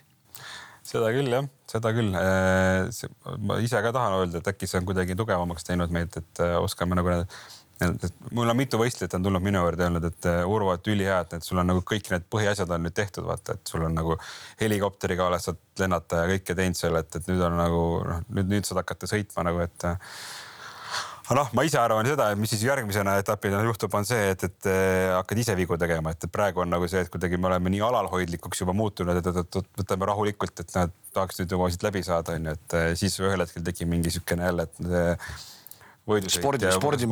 [0.83, 2.11] Seda küll jah, seda küll.
[2.19, 2.89] Äh,
[3.47, 6.57] ma ise ka tahan öelda, et äkki see on kuidagi tugevamaks teinud meid, et äh,
[6.59, 7.37] oskame nagu need
[8.31, 11.45] mul on mitu võistlejat on tulnud minu juurde öelnud, et äh, Urvo, et ülihea, et
[11.45, 14.17] sul on nagu kõik need põhiasjad on nüüd tehtud, vaata, et sul on nagu
[14.61, 18.49] helikopteriga oled saad lennata ja kõike teinud seal, et, et nüüd on nagu noh, nüüd,
[18.55, 22.65] nüüd saad hakata sõitma nagu, et aga noh, ma ise arvan seda, et mis siis
[22.67, 24.69] järgmisena etapina juhtub, on see, et, et
[25.15, 28.65] hakkad ise vigu tegema, et praegu on nagu see, et kuidagi me oleme nii alalhoidlikuks
[28.65, 32.35] juba muutunud, et, et, et võtame rahulikult, et näed, tahaks nüüd juba siit läbi saada,
[32.35, 34.85] onju, et siis ühel hetkel tekib mingi siukene jälle, et
[36.03, 37.07] spordi, ja spordi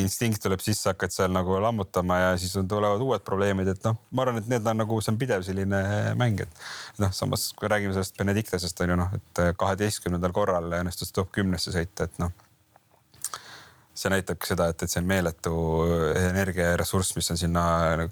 [0.00, 3.98] instinkt tuleb sisse, hakkad seal nagu lammutama ja siis on, tulevad uued probleemid, et noh,
[4.10, 5.82] ma arvan, et need on nagu, see on pidev selline
[6.20, 11.12] mäng, et noh, samas kui räägime sellest Benedictasest on ju noh, et kaheteistkümnendal korral õnnestus
[11.12, 12.32] top kümnesse sõita, et noh
[13.94, 15.54] see näitabki seda, et, et see on meeletu
[16.16, 17.64] energiaressurss, mis on sinna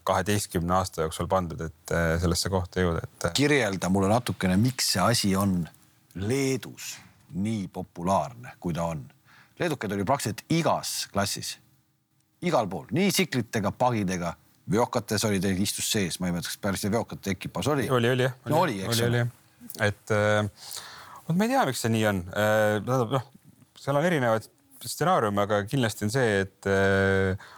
[0.06, 3.28] kaheteistkümne aasta jooksul pandud, et eh, sellesse kohta jõuda, et.
[3.30, 3.36] Eh.
[3.38, 5.62] kirjelda mulle natukene, miks see asi on
[6.20, 6.96] Leedus
[7.38, 9.04] nii populaarne, kui ta on.
[9.60, 11.56] Leedukad oli praktiliselt igas klassis,
[12.46, 14.34] igal pool, nii tsiklitega, pagidega,
[14.70, 17.90] veokates oli teil istus sees, ma ei mäleta, kas päris veokate ekipaaž oli?
[17.90, 18.38] oli, oli jah.
[18.52, 19.26] no oli, eks ole.
[19.86, 20.42] et äh,
[21.26, 22.80] vot ma ei tea, miks see nii on äh,.
[22.86, 23.30] tähendab noh,
[23.80, 24.48] seal on erinevaid
[24.80, 27.48] stsenaarium, aga kindlasti on see, et äh,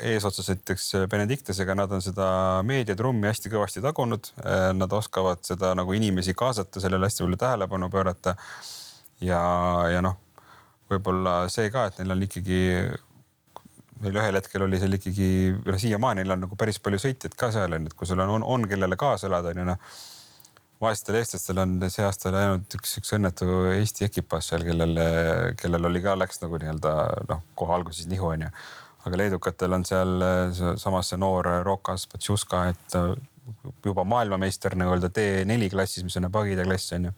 [0.00, 2.26] eesotsas näiteks Benedictesega, nad on seda
[2.66, 4.30] meediatrummi hästi kõvasti tagunud.
[4.78, 8.36] Nad oskavad seda nagu inimesi kaasata, sellele hästi palju tähelepanu pöörata.
[9.20, 9.40] ja,
[9.90, 10.18] ja noh,
[10.92, 12.62] võib-olla see ka, et neil on ikkagi,
[14.04, 15.28] neil ühel hetkel oli seal ikkagi,
[15.66, 18.20] noh siiamaani neil on nagu päris palju sõitjaid ka seal on ju, et kui sul
[18.24, 19.94] on, on, on kellele kaasa elada on ju noh
[20.84, 24.98] vaestel eestlastel on see aasta läinud üks, üks õnnetu Eesti ekipaaž seal, kellel,
[25.60, 26.94] kellel oli ka, läks nagu nii-öelda
[27.30, 28.50] noh, kohe alguses nihu onju.
[29.04, 30.26] aga leedukatel on seal
[30.80, 32.98] samas see noor Rokas Patšuska, et
[33.84, 37.12] juba maailmameister nii-öelda T4 klassis, mis on pagide klass onju.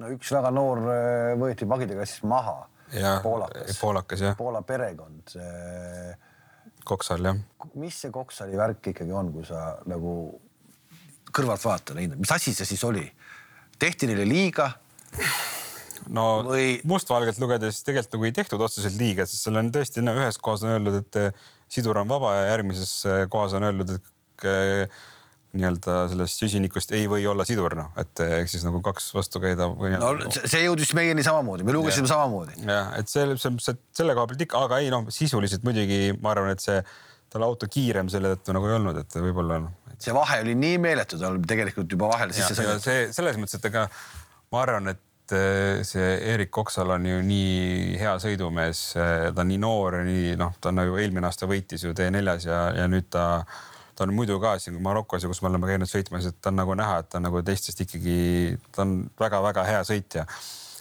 [0.00, 2.62] no üks väga noor äh, võeti pagide klassis maha.
[3.22, 4.24] Poolakas, poolakas.
[4.38, 5.36] Poola perekond.
[6.84, 7.36] Koksal jah.
[7.78, 10.14] mis see Koksali värk ikkagi on, kui sa nagu
[11.34, 13.04] kõrvaltvaatajana hindad, mis asi see siis oli?
[13.80, 14.70] tehti neile liiga?
[16.12, 16.80] no või...
[16.88, 20.64] mustvalgelt lugedes tegelikult nagu ei tehtud otseselt liiga, sest seal on tõesti no, ühes kohas
[20.66, 25.00] on öeldud, et eh, sidur on vaba ja järgmises eh, kohas on öeldud, et eh,
[25.56, 29.96] nii-öelda sellest süsinikust ei või olla sidur, noh, et ehk siis nagu kaks vastukäida või.
[29.98, 32.14] no see jõudis meieni samamoodi, me lugesime ja.
[32.14, 32.60] samamoodi.
[32.68, 36.34] jah, et see, see, see selle koha pealt ikka, aga ei noh, sisuliselt muidugi ma
[36.34, 36.78] arvan, et see
[37.30, 40.80] tal auto kiirem selle tõttu nagu ei olnud, et võib-olla noh see vahe oli nii
[40.80, 42.84] meeletu tal tegelikult juba vahele sisse sõidetud.
[42.84, 43.86] see selles mõttes, et ega
[44.52, 49.52] ma arvan, et eh, see Erik Oksal on ju nii hea sõidumees, eh, ta on
[49.52, 53.10] nii noor nii noh, ta on nagu eelmine aasta võitis ju T4-s ja, ja nüüd
[53.12, 53.26] ta,
[54.00, 56.56] ta on muidu ka siin Marokos ja kus me oleme käinud sõitmas, et ta on
[56.62, 60.24] nagu näha, et ta on nagu teistest ikkagi, ta on väga-väga hea sõitja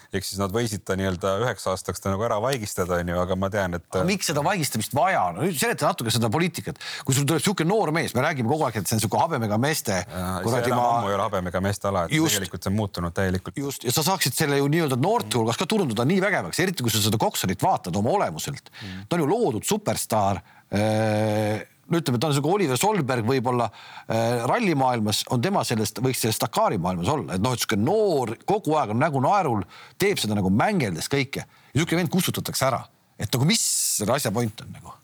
[0.09, 3.49] ehk siis nad võisid ta nii-öelda üheks aastaks ta nagu ära vaigistada, onju, aga ma
[3.53, 3.97] tean, et.
[4.07, 5.49] miks seda vaigistamist vaja on no,?
[5.53, 6.81] seleta natuke seda poliitikat.
[7.05, 9.59] kui sul tuleb sihuke noor mees, me räägime kogu aeg, et see on sihuke habemega
[9.61, 9.99] meeste.
[10.45, 10.85] kuradi ma.
[10.95, 13.61] ammu ei ole habemega meeste ala, et just, tegelikult see on muutunud täielikult.
[13.61, 16.93] just ja sa saaksid selle ju nii-öelda noorte hulgas ka turundada nii vägevaks, eriti kui
[16.93, 19.05] sa seda Koksanit vaatad oma olemuselt mm..
[19.09, 20.41] ta on ju loodud superstaar
[20.73, 26.21] äh, no ütleme, ta on sihuke Oliver Solberg võib-olla äh, rallimaailmas on tema sellest, võiks
[26.23, 29.65] selles Dakari maailmas olla, et noh, et sihuke noor, kogu aeg on nägu naerul,
[30.01, 31.45] teeb seda nagu mängeldes kõike.
[31.73, 32.83] Ja sihuke vend kustutatakse ära,
[33.19, 33.63] et nagu mis
[33.99, 34.95] selle asja point on nagu?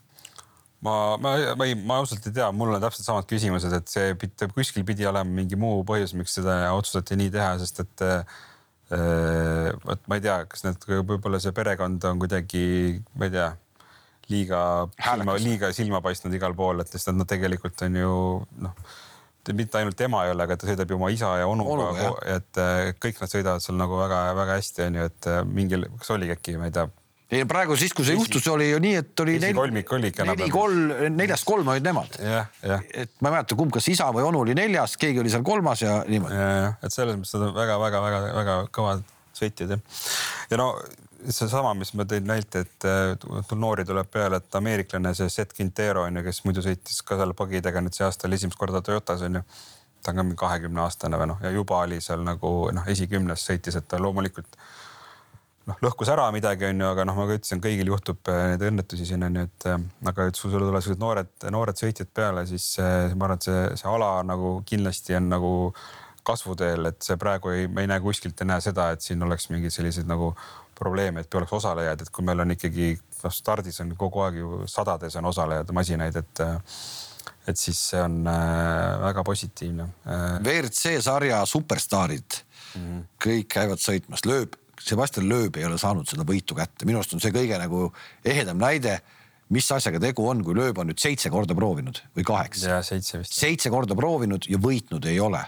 [0.86, 4.12] ma, ma, ma ei, ma ausalt ei tea, mul on täpselt samad küsimused, et see
[4.20, 8.36] pidi, kuskil pidi olema mingi muu põhjus, miks seda otsustati nii teha, sest et äh,
[9.82, 12.66] vot ma ei tea, kas need võib-olla see perekond on kuidagi,
[13.18, 13.48] ma ei tea
[14.32, 14.60] liiga
[14.98, 18.12] silma, liiga silma paistnud igal pool, et lihtsalt nad tegelikult on ju
[18.66, 18.76] noh,
[19.54, 22.62] mitte ainult tema ei ole, aga ta sõidab ju oma isa ja onuga Onu,, et
[23.02, 26.74] kõik nad sõidavad seal nagu väga-väga hästi, onju, et mingil, kas oligi äkki, ma ei
[26.74, 26.88] tea
[27.26, 31.46] ei praegu siis, kui see juhtus, oli ju nii, et oli neli, neli, kolm, neljast
[31.48, 32.18] kolm olid nemad.
[32.22, 35.82] et ma ei mäleta, kumb, kas isa või onu oli neljas, keegi oli seal kolmas
[35.82, 36.38] ja niimoodi.
[36.86, 39.02] et selles mõttes nad on väga-väga-väga-väga kõvad
[39.36, 39.98] sõitjad jah.
[40.52, 40.70] ja no
[41.30, 46.06] seesama, mis ma tõin näite, et äh, noori tuleb peale, et ameeriklane, see Seth Quintero
[46.06, 49.24] on ju, kes muidu sõitis ka seal pagidega nüüd see aasta oli esimest korda Toyotas
[49.26, 49.44] on ju.
[50.02, 53.42] ta on ka mingi kahekümne aastane või noh, ja juba oli seal nagu noh, esikümnes
[53.48, 54.58] sõitis, et ta loomulikult
[55.66, 59.08] noh, lõhkus ära midagi, onju, aga noh, ma ka ütlesin, kõigil juhtub äh, neid õnnetusi
[59.08, 59.78] siin onju, et äh,
[60.12, 63.90] aga et sul tulevad sellised noored, noored sõitjad peale, siis ma arvan, et see, see
[63.90, 65.54] ala nagu kindlasti on nagu
[66.26, 69.48] kasvuteel, et see praegu ei, me ei näe kuskilt ei näe seda, et siin oleks
[69.52, 70.32] mingid sellised nagu
[70.76, 74.62] probleem, et oleks osalejaid, et kui meil on ikkagi noh, stardis on kogu aeg ju
[74.70, 76.46] sadades on osalejad, masinaid, et
[77.46, 79.84] et siis see on äh, väga positiivne.
[80.06, 83.02] Äh, WRC sarja superstaarid mm, -hmm.
[83.22, 84.56] kõik käivad sõitmas, lööb,
[84.86, 87.92] Sebastian Loeb ei ole saanud seda võitu kätte, minu arust on see kõige nagu
[88.24, 88.98] ehedam näide
[89.54, 92.80] mis asjaga tegu on, kui Loeb on nüüd seitse korda proovinud või kaheksa.
[92.86, 93.36] seitse vist.
[93.36, 95.42] seitse korda proovinud ja võitnud ei ole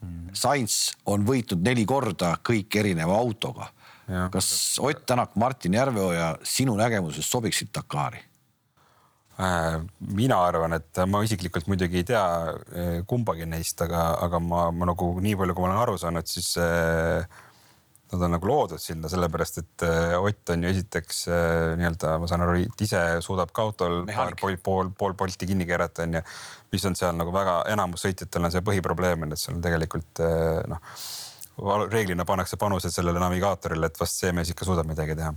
[0.00, 0.34] mm..
[0.36, 3.70] Sainz on võitnud neli korda kõik erineva autoga
[4.06, 8.22] kas Ott Tänak, Martin Järveoja sinu nägemuses sobiksid Dakari?
[9.36, 9.82] Äh,
[10.16, 14.88] mina arvan, et ma isiklikult muidugi ei tea äh, kumbagi neist, aga, aga ma, ma
[14.88, 17.26] nagu nii palju, kui ma olen aru saanud, siis äh,
[18.14, 19.84] nad on nagu loodud sinna, sellepärast et
[20.16, 24.90] Ott on ju esiteks nii-öelda, ma saan aru, ise suudab ka autol paar, pool, pool,
[24.96, 26.22] pool polti kinni keerata, onju.
[26.72, 30.22] mis on seal nagu väga, enamus sõitjatel on see põhiprobleem, et seal on tegelikult
[30.70, 30.96] noh
[31.90, 35.32] reeglina pannakse panused sellele navigaatorile, et vast see mees ikka suudab midagi teha.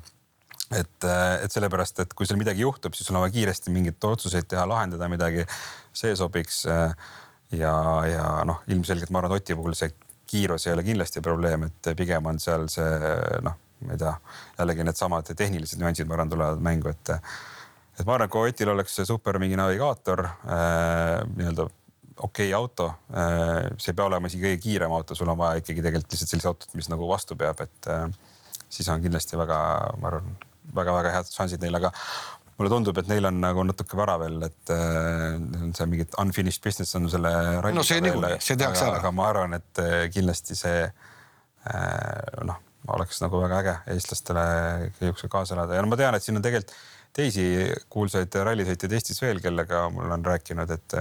[0.76, 1.06] et,
[1.44, 4.68] et sellepärast, et kui seal midagi juhtub, siis sul on vaja kiiresti mingeid otsuseid teha,
[4.70, 5.46] lahendada midagi,
[5.94, 6.66] see sobiks.
[7.52, 7.74] ja,
[8.06, 9.96] ja noh, ilmselgelt ma arvan, et Oti puhul see
[10.30, 13.00] kiirus ei ole kindlasti probleem, et pigem on seal see
[13.46, 13.56] noh,
[13.86, 14.14] ma ei tea,
[14.60, 18.70] jällegi needsamad tehnilised nüansid, ma arvan, tulevad mängu, et et ma arvan, et kui Otil
[18.72, 21.66] oleks super mingi navigaator äh, nii-öelda
[22.20, 25.62] okei okay auto, äh, see ei pea olema isegi kõige kiirem auto, sul on vaja
[25.62, 28.06] ikkagi tegelikult lihtsalt sellist autot, mis nagu vastu peab, et äh,
[28.70, 29.60] siis on kindlasti väga,
[30.02, 30.50] ma arvan väga,,
[30.82, 31.94] väga-väga head šansid neil, aga
[32.60, 35.40] mulle tundub, et neil on nagu natuke vara veel, et äh,
[35.78, 37.32] see mingit unfinished business on selle.
[37.76, 39.00] no see niikuinii, see tehakse ära.
[39.00, 42.60] aga ma arvan, et äh, kindlasti see äh, noh,
[42.96, 44.46] oleks nagu väga äge eestlastele
[45.00, 46.76] niisuguse kaasa elada ja no ma tean, et siin on tegelikult
[47.16, 47.44] teisi
[47.90, 50.98] kuulsaid rallisõitjaid Eestis veel, kellega mul on rääkinud, et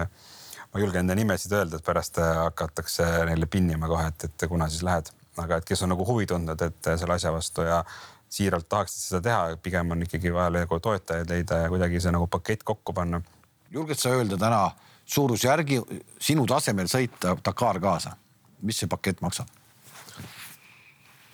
[0.78, 4.68] ma ei julge nende nimesid öelda, et pärast hakatakse neile pinnima kohe, et, et kuna
[4.70, 5.10] siis lähed,
[5.42, 7.80] aga et kes on nagu huvi tundnud, et selle asja vastu ja
[8.30, 12.28] siiralt tahaksid seda teha, pigem on ikkagi vaja nagu toetajaid leida ja kuidagi see nagu
[12.30, 13.20] pakett kokku panna.
[13.74, 14.60] julged sa öelda täna
[15.08, 15.80] suurusjärgi
[16.20, 18.14] sinu tasemel sõita Dakar kaasa,
[18.62, 19.50] mis see pakett maksab?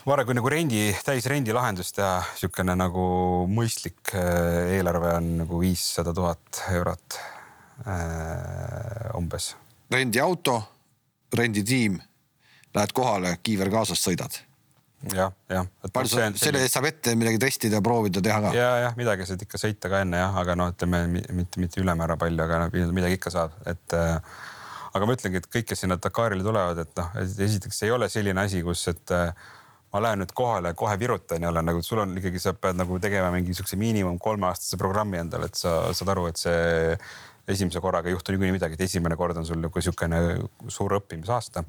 [0.07, 3.05] ma arvan, kui nagu rendi, täisrendi lahendus teha, niisugune nagu
[3.53, 7.21] mõistlik äh, eelarve on nagu viissada tuhat eurot
[7.87, 9.55] äh, umbes.
[9.93, 10.63] rendiauto,
[11.35, 12.01] renditiim,
[12.75, 14.41] lähed kohale, kiiver kaasas, sõidad
[15.13, 15.67] jah, jah.
[15.93, 18.53] palju sa, selle eest saab ette midagi testida, proovida, teha ka?
[18.57, 22.17] ja, jah, midagi saad ikka sõita ka enne jah, aga noh, ütleme mitte, mitte ülemäära
[22.21, 24.17] palju, aga midagi ikka saab, et äh,
[24.95, 28.47] aga ma ütlengi, et kõik, kes sinna Dakarile tulevad, et noh, esiteks ei ole selline
[28.47, 29.35] asi, kus, et äh,
[29.95, 32.99] ma lähen nüüd kohale, kohe virutan ja olen nagu, sul on ikkagi, sa pead nagu
[33.03, 36.97] tegema mingi siukse miinimum kolmeaastase programmi endale, et sa saad aru, et see
[37.49, 40.21] esimese korraga ei juhtu niikuinii midagi, et esimene kord on sul nagu siukene
[40.73, 41.65] suur õppimisaasta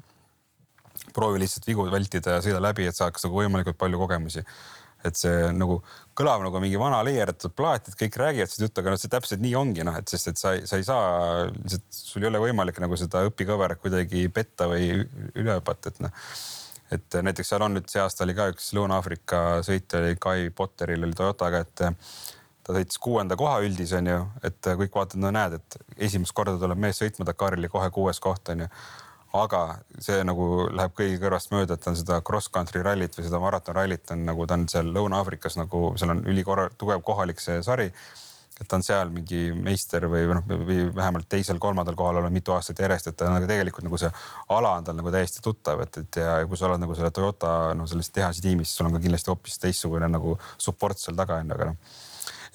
[1.14, 4.44] proovi lihtsalt vigu vältida ja sõida läbi, et saaks nagu võimalikult palju kogemusi.
[5.06, 5.76] et see nagu
[6.18, 9.42] kõlab nagu mingi vana leierdatud plaat, et kõik räägivad seda juttu, aga noh, see täpselt
[9.44, 12.80] nii ongi noh, et sest et sa, sa ei saa lihtsalt, sul ei ole võimalik
[12.82, 16.24] nagu seda õpikõverat kuidagi petta või üle hüpata, et noh
[16.96, 21.06] et näiteks seal on nüüd see aasta oli ka üks Lõuna-Aafrika sõitja oli Kai Potteril
[21.06, 21.84] oli Toyotaga, et
[22.66, 26.80] ta sõitis kuuenda koha üldis onju, et kõik vaatavad, no näed, et esimest korda tuleb
[26.82, 28.66] mees sõitma Dakaril ja kohe kuues koht onju
[29.42, 29.62] aga
[30.02, 34.14] see nagu läheb kõigi kõrvast mööda, et ta on seda cross-country rallit või seda maratonrallit
[34.14, 37.90] on nagu ta on seal Lõuna-Aafrikas nagu seal on ülikorra-, tugev kohalik see sari.
[38.56, 42.78] et ta on seal mingi meister või noh, või vähemalt teisel-kolmandal kohal olnud mitu aastat
[42.80, 44.10] järjest, et ta nagu tegelikult nagu see
[44.48, 47.74] ala on tal nagu täiesti tuttav, et, et ja kui sa oled nagu selle Toyota
[47.76, 51.52] no selles tehase tiimis, sul on ka kindlasti hoopis teistsugune nagu support seal taga on,
[51.52, 52.05] aga noh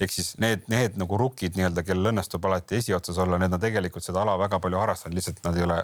[0.04, 4.06] ehk siis need, need nagu rukid nii-öelda, kellel õnnestub alati esiotsas olla, need on tegelikult
[4.06, 5.78] seda ala väga palju harrastanud, lihtsalt nad ei ole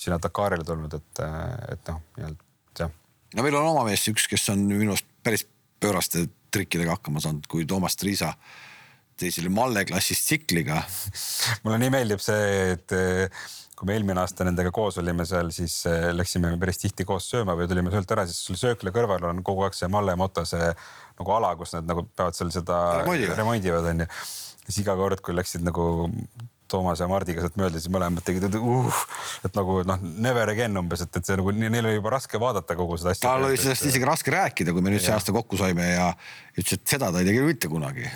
[0.00, 1.24] sinna Dakarile tulnud, et,
[1.72, 2.94] et noh, nii-öelda jah.
[3.36, 5.46] no meil on oma mees üks, kes on minu arust päris
[5.82, 8.32] pööraste trikkidega hakkama saanud, kui Toomas Triisa
[9.20, 10.80] tõi selle Malle klassis tsikliga
[11.62, 12.96] mulle nii meeldib see, et
[13.84, 17.52] kui me eelmine aasta nendega koos olime seal, siis eh, läksime päris tihti koos sööma
[17.58, 20.70] või tulime söölt ära, siis sul söökla kõrval on kogu aeg see Malle moto, see
[21.18, 24.08] nagu ala, kus nad nagu peavad seal seda remondivad onju.
[24.64, 26.08] siis iga kord, kui läksid nagu
[26.74, 29.02] Toomas ja Mardiga sealt mööda, siis mõlemad tegid uh,,
[29.46, 32.76] et nagu noh, never again umbes, et, et see nagu neil oli juba raske vaadata
[32.78, 33.28] kogu seda asja.
[33.28, 36.10] tal oli sellest isegi raske rääkida, kui me nüüd see aasta kokku saime ja
[36.54, 38.06] ütles, et seda ta ei tegi mitte kunagi.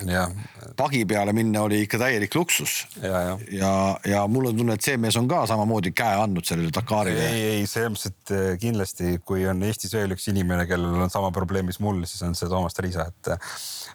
[0.79, 2.85] pagi peale minna oli ikka täielik luksus.
[3.01, 3.71] ja, ja, ja,
[4.13, 7.27] ja mul on tunne, et see mees on ka samamoodi käe andnud sellele Dakarile.
[7.27, 11.13] ei, ei selles mõttes, et eh, kindlasti, kui on Eestis veel üks inimene, kellel on
[11.13, 13.33] sama probleem, mis mul, siis on see Toomas Triisa, et,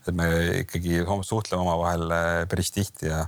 [0.04, 0.30] et me
[0.62, 3.24] ikkagi suhtleme omavahel eh, päris tihti ja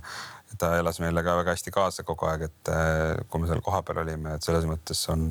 [0.57, 4.03] ta elas meile ka väga hästi kaasa kogu aeg, et äh, kui me seal kohapeal
[4.03, 5.29] olime, et selles mõttes on,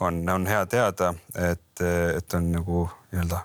[0.00, 1.82] on, on hea teada, et,
[2.16, 3.42] et on nagu nii-öelda,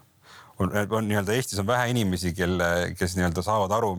[0.59, 2.69] on, on nii-öelda Eestis on vähe inimesi, kelle,
[2.99, 3.95] kes nii-öelda saavad aru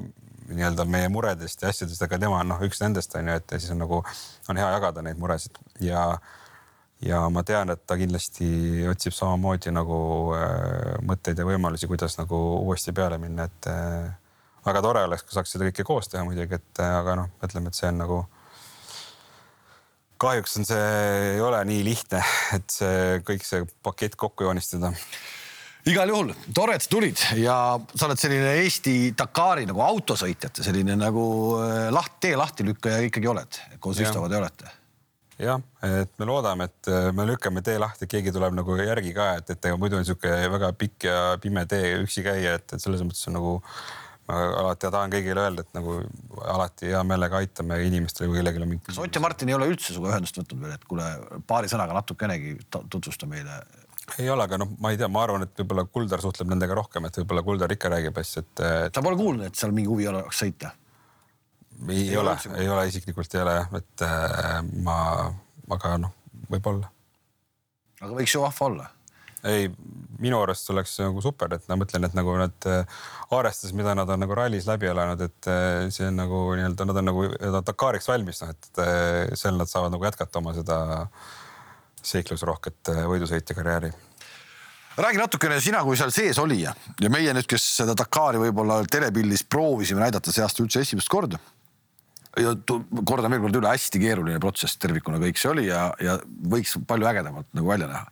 [0.47, 3.71] nii-öelda meie muredest ja asjadest, aga tema on noh, üks nendest on ju, et siis
[3.75, 4.03] on nagu,
[4.49, 5.59] on hea jagada neid muresid.
[5.85, 6.09] Ja
[7.05, 8.47] ja ma tean, et ta kindlasti
[8.89, 9.99] otsib samamoodi nagu
[10.37, 14.15] äh, mõtteid ja võimalusi, kuidas nagu uuesti peale minna, et äh,
[14.67, 17.79] väga tore oleks, kui saaks seda kõike koos teha muidugi, et aga noh, ütleme, et
[17.79, 18.25] see on nagu.
[20.19, 20.85] kahjuks on see,
[21.35, 22.23] ei ole nii lihtne,
[22.57, 24.95] et see kõik see pakett kokku joonistada
[25.91, 27.57] igal juhul tore, et sa tulid ja
[27.95, 31.27] sa oled selline Eesti Dakari nagu autosõitjate selline nagu
[31.61, 34.73] äh, laht, tee lahtilükkaja ikkagi oled, koos Istavad ja olete
[35.39, 39.29] jah, et me loodame, et äh, me lükkame tee lahti, keegi tuleb nagu järgi ka,
[39.41, 42.83] et, et ega muidu on niisugune väga pikk ja pime tee üksi käia, et, et
[42.83, 43.55] selles mõttes on nagu
[44.27, 45.97] ma alati tahan kõigile öelda, et nagu
[46.51, 48.85] alati hea meelega aitame inimestele, kui kellelgi on mingi.
[48.89, 51.11] kas Ott ja Martin ei ole üldse sinuga ühendust võtnud veel, et kuule
[51.47, 53.61] paari sõnaga natukenegi tutvusta meile?
[54.23, 57.07] ei ole, aga noh, ma ei tea, ma arvan, et võib-olla Kuldar suhtleb nendega rohkem,
[57.09, 58.99] et võib-olla Kuldar ikka räägib asju, et, et....
[58.99, 60.75] sa pole kuulnud, et seal mingi huvi oleks sõita?
[61.93, 64.99] ei, ole, ei ole isiklikult ei ole jah, et äh, ma,
[65.77, 66.15] aga noh,
[66.51, 66.91] võib-olla.
[68.01, 68.93] aga võiks ju vahva olla
[69.47, 69.69] ei,
[70.23, 72.99] minu arust oleks nagu super, et ma mõtlen, et nagu nad äh,
[73.37, 77.03] arvestades, mida nad on nagu rallis läbi elanud, et äh, see on nagu nii-öelda, nad
[77.03, 77.29] on nagu
[77.67, 80.81] Dakariks valmis, noh, et äh, seal nad saavad nagu jätkata oma seda
[82.07, 83.91] seiklusrohket võidusõitja karjääri
[84.97, 89.45] räägi natukene sina, kui seal sees olija ja meie nüüd, kes seda Dakari võib-olla telepildis
[89.45, 91.39] proovisime näidata see aasta üldse esimest korda.
[92.41, 92.53] ja
[93.09, 97.09] kordan veel kord üle, hästi keeruline protsess tervikuna kõik see oli ja, ja võiks palju
[97.09, 98.07] ägedamalt nagu välja näha.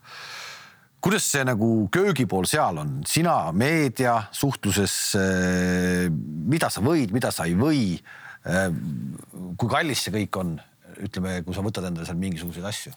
[1.05, 7.44] Kuidas see nagu köögipool seal on, sina meedia suhtluses, eh, mida sa võid, mida sa
[7.48, 7.98] ei või?
[8.44, 8.68] Eh,
[9.60, 10.55] kui kallis see kõik on,
[11.05, 12.94] ütleme, kui sa võtad endale seal mingisuguseid asju.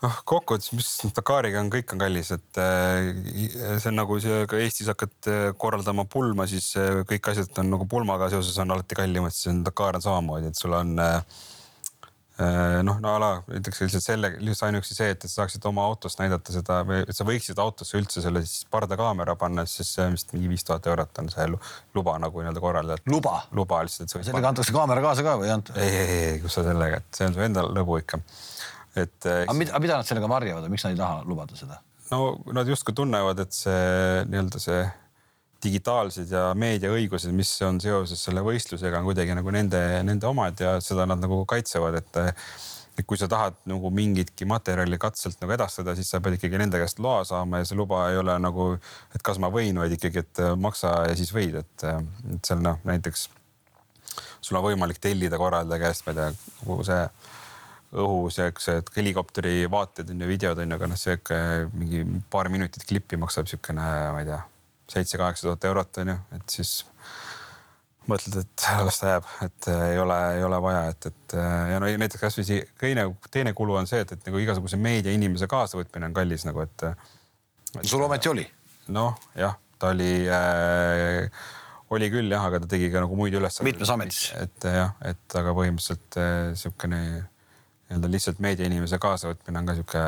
[0.00, 3.10] Noh, kokkuvõttes, mis Dakariga on, kõik on kallis, et äh,
[3.82, 7.74] see on nagu see, kui Eestis hakkad äh, korraldama pulma, siis äh, kõik asjad on
[7.74, 10.94] nagu pulmaga seoses on alati kallimad, siis on Dakar on samamoodi, et sul on
[12.86, 16.20] noh, no ala näiteks lihtsalt selle, lihtsalt ainuüksi see, et, et sa saaksid oma autost
[16.22, 20.32] näidata seda või et sa võiksid autosse üldse selle siis pardakaamera panna, siis see vist
[20.36, 23.06] mingi viis tuhat eurot on see luba nagu nii-öelda korraldajalt.
[23.12, 23.36] luba?
[23.56, 24.14] luba lihtsalt.
[24.16, 25.76] sellega antakse kaamera kaasa ka või ei anta?
[25.76, 28.20] ei, ei, ei, kus sa sellega, et see on su enda lõbu ikka
[28.96, 29.26] et.
[29.26, 31.80] Äh, aga mida, mida nad sellega varjavad ja miks nad ei taha lubada seda?
[32.10, 34.80] no nad justkui tunnevad, et see nii-öelda see
[35.62, 40.76] digitaalsed ja meediaõigused, mis on seoses selle võistlusega, on kuidagi nagu nende, nende omad ja
[40.84, 42.22] seda nad nagu kaitsevad, et
[43.00, 46.76] et kui sa tahad nagu mingitki materjali katselt nagu edastada, siis sa pead ikkagi nende
[46.82, 48.74] käest loa saama ja see luba ei ole nagu,
[49.14, 51.86] et kas ma võin, vaid ikkagi, et maksa ja siis võid, et,
[52.34, 53.28] et seal noh, näiteks
[54.40, 57.02] sul on võimalik tellida korraldaja käest, ma ei tea, kogu see
[58.00, 61.40] õhu siuksed helikopteri vaated on ju, videod on ju, aga noh, sihuke
[61.74, 64.40] mingi paar minutit klippi maksab siukene, ma ei tea,
[64.92, 66.72] seitse-kaheksa tuhat eurot on ju, et siis
[68.10, 71.90] mõtled, et las ta jääb, et ei ole, ei ole vaja, et, et ja no
[72.02, 76.10] näiteks kasvõi see teine, teine kulu on see, et, et nagu igasuguse meedia inimese kaasavõtmine
[76.10, 77.86] on kallis nagu, et, et.
[77.86, 78.46] sul ometi oli?
[78.90, 81.42] noh, jah, ta oli äh,
[81.94, 83.74] oli küll jah, aga ta tegi ka nagu muid ülesandeid.
[83.74, 84.24] mitmes ametis?
[84.38, 90.04] et jah, et aga põhimõtteliselt äh, nii-öelda lihtsalt meediainimese kaasavõtmine on ka sihuke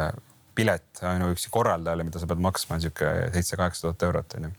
[0.54, 4.52] pilet ainuüksi korraldajale, mida sa pead maksma, on sihuke seitse-kaheksa tuhat eurot onju.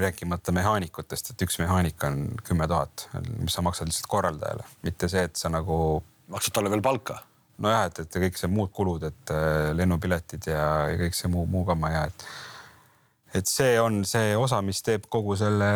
[0.00, 3.08] Rääkimata mehaanikutest, et üks mehaanik on kümme tuhat,
[3.38, 6.02] mis sa maksad lihtsalt korraldajale, mitte see, et sa nagu.
[6.32, 7.20] maksad talle veel palka?
[7.62, 11.46] nojah, et, et kõik see muud kulud, et äh, lennupiletid ja, ja kõik see muu,
[11.46, 12.26] muu kama ja et
[13.34, 15.68] et see on see osa, mis teeb kogu selle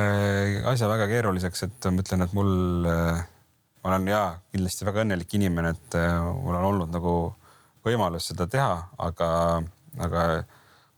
[0.70, 2.52] asja väga keeruliseks, et ma ütlen, et mul
[2.86, 3.22] äh,
[3.82, 4.22] ma olen ja
[4.52, 7.14] kindlasti väga õnnelik inimene, et äh, mul on olnud nagu
[7.86, 9.28] võimalus seda teha, aga,
[10.04, 10.24] aga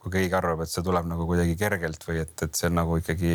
[0.00, 2.96] kui keegi arvab, et see tuleb nagu kuidagi kergelt või et, et see on nagu
[3.00, 3.34] ikkagi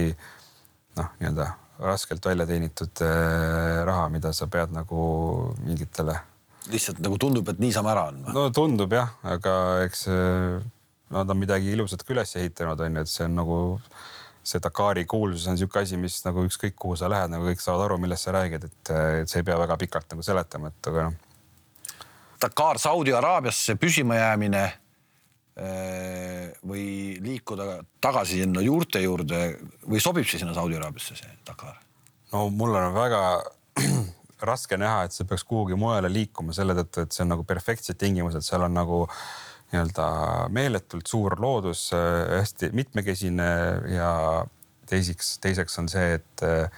[0.97, 1.49] noh, nii-öelda
[1.85, 5.01] raskelt välja teenitud äh, raha, mida sa pead nagu
[5.65, 6.15] mingitele.
[6.71, 8.33] lihtsalt nagu tundub, et niisama ära andma.
[8.33, 9.55] no tundub jah, aga
[9.85, 10.63] eks äh,
[11.13, 13.59] nad on midagi ilusat ka üles ehitanud, on ju, et see on nagu
[14.45, 17.87] see Dakari kuulsus on niisugune asi, mis nagu ükskõik kuhu sa lähed, nagu kõik saavad
[17.87, 21.09] aru, millest sa räägid, et, et sa ei pea väga pikalt nagu seletama, et aga
[21.09, 21.21] noh.
[22.41, 24.65] Dakar Saudi Araabiasse püsima jäämine
[25.55, 29.37] või liikuda tagasi sinna juurte juurde
[29.87, 31.77] või sobib see sinna Saudi Araabiasse, see Dakar?
[32.33, 33.21] no mul on väga
[34.49, 37.95] raske näha, et see peaks kuhugi mujale liikuma selle tõttu, et see on nagu perfektsed
[38.01, 39.23] tingimused, seal on nagu äh,
[39.71, 43.47] nii-öelda meeletult suur loodus, äh, hästi mitmekesine
[43.95, 44.11] ja
[44.89, 46.69] teiseks, teiseks on see, et äh,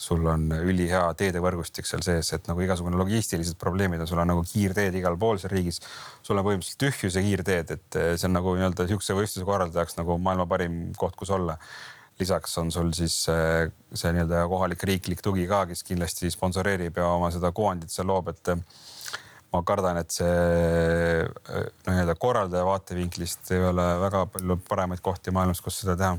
[0.00, 4.44] sul on ülihea teedevõrgustik seal sees, et nagu igasugune logistilised probleemid on, sul on nagu
[4.48, 5.80] kiirteed igal pool seal riigis.
[6.24, 10.16] sul on põhimõtteliselt tühjuse kiirteed, et äh, see on nagu nii-öelda sihukese võistluse korraldajaks nagu
[10.18, 11.58] maailma parim koht, kus olla.
[12.20, 17.30] lisaks on sul siis see nii-öelda kohalik riiklik tugi ka, kes kindlasti sponsoreerib ja oma
[17.32, 18.50] seda kuvandit seal loob, et
[19.52, 20.34] ma kardan, et see
[21.24, 26.18] noh, nii-öelda korraldaja vaatevinklist ei ole väga palju paremaid kohti maailmas, kus seda teha.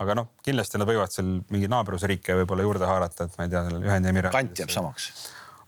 [0.00, 3.66] Aga noh, kindlasti nad võivad seal mingeid naabrusriike võib-olla juurde haarata, et ma ei tea,
[3.80, 4.34] Ühendemiraat.
[4.34, 5.10] kant jääb samaks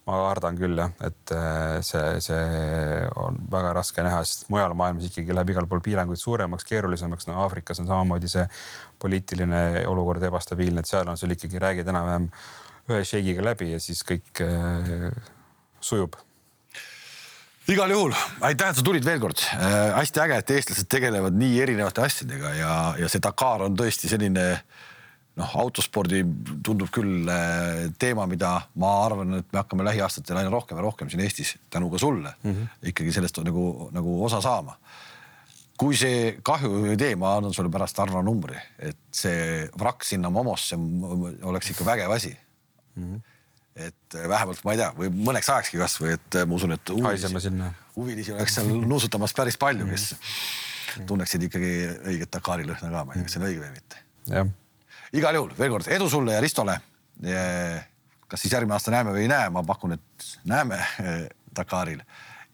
[0.02, 2.38] ma kardan küll jah, et äh, see, see
[3.22, 7.28] on väga raske näha, sest mujal maailmas ikkagi läheb igal pool piiranguid suuremaks, keerulisemaks.
[7.28, 8.42] no Aafrikas on samamoodi see
[9.02, 12.26] poliitiline olukord ebastabiilne, et seal on sul ikkagi räägid enam-vähem
[12.90, 15.14] ühe šeigiga läbi ja siis kõik äh,
[15.78, 16.18] sujub
[17.70, 19.92] igal juhul aitäh, et sa tulid veel kord äh,.
[19.96, 24.46] hästi äge, et eestlased tegelevad nii erinevate asjadega ja, ja see Dakar on tõesti selline
[25.38, 26.24] noh, autospordi
[26.64, 31.10] tundub küll äh, teema, mida ma arvan, et me hakkame lähiaastatel aina rohkem ja rohkem
[31.12, 32.76] siin Eestis tänu ka sulle mm -hmm.
[32.92, 34.76] ikkagi sellest nagu, nagu osa saama.
[35.76, 40.30] kui see kahju ei tee, ma annan sulle pärast Arno numbri, et see vrakk sinna
[40.30, 40.76] Momosse
[41.42, 42.36] oleks ikka vägev asi
[42.96, 43.14] mm.
[43.14, 43.31] -hmm
[43.76, 46.92] et eh, vähemalt ma ei tea, või mõneks ajakski kasvõi, et eh, ma usun, et
[46.92, 47.52] huvilisi,
[47.96, 50.32] huvilisi oleks seal nuusutamas päris palju, kes mm.
[50.92, 51.06] Mm.
[51.08, 51.70] tunneksid ikkagi
[52.12, 54.02] õiget Dakari lõhna ka, ma ei tea, kas see on õige või mitte.
[55.20, 56.76] igal juhul veel kord edu sulle ja Ristole.
[58.28, 61.24] kas siis järgmine aasta näeme või ei näe, ma pakun, et näeme eh,
[61.56, 62.02] Dakaril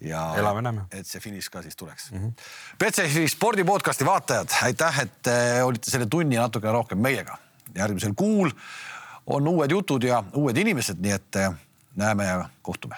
[0.06, 2.18] ja elame-näeme, et see finiš ka siis tuleks mm.
[2.18, 2.46] -hmm.
[2.78, 5.32] Betsafe spordipodcasti vaatajad, aitäh, et
[5.64, 7.38] olite selle tunni natuke rohkem meiega.
[7.74, 8.50] järgmisel kuul
[9.28, 11.54] on uued jutud ja uued inimesed, nii et äh,
[11.96, 12.96] näeme ja kohtume.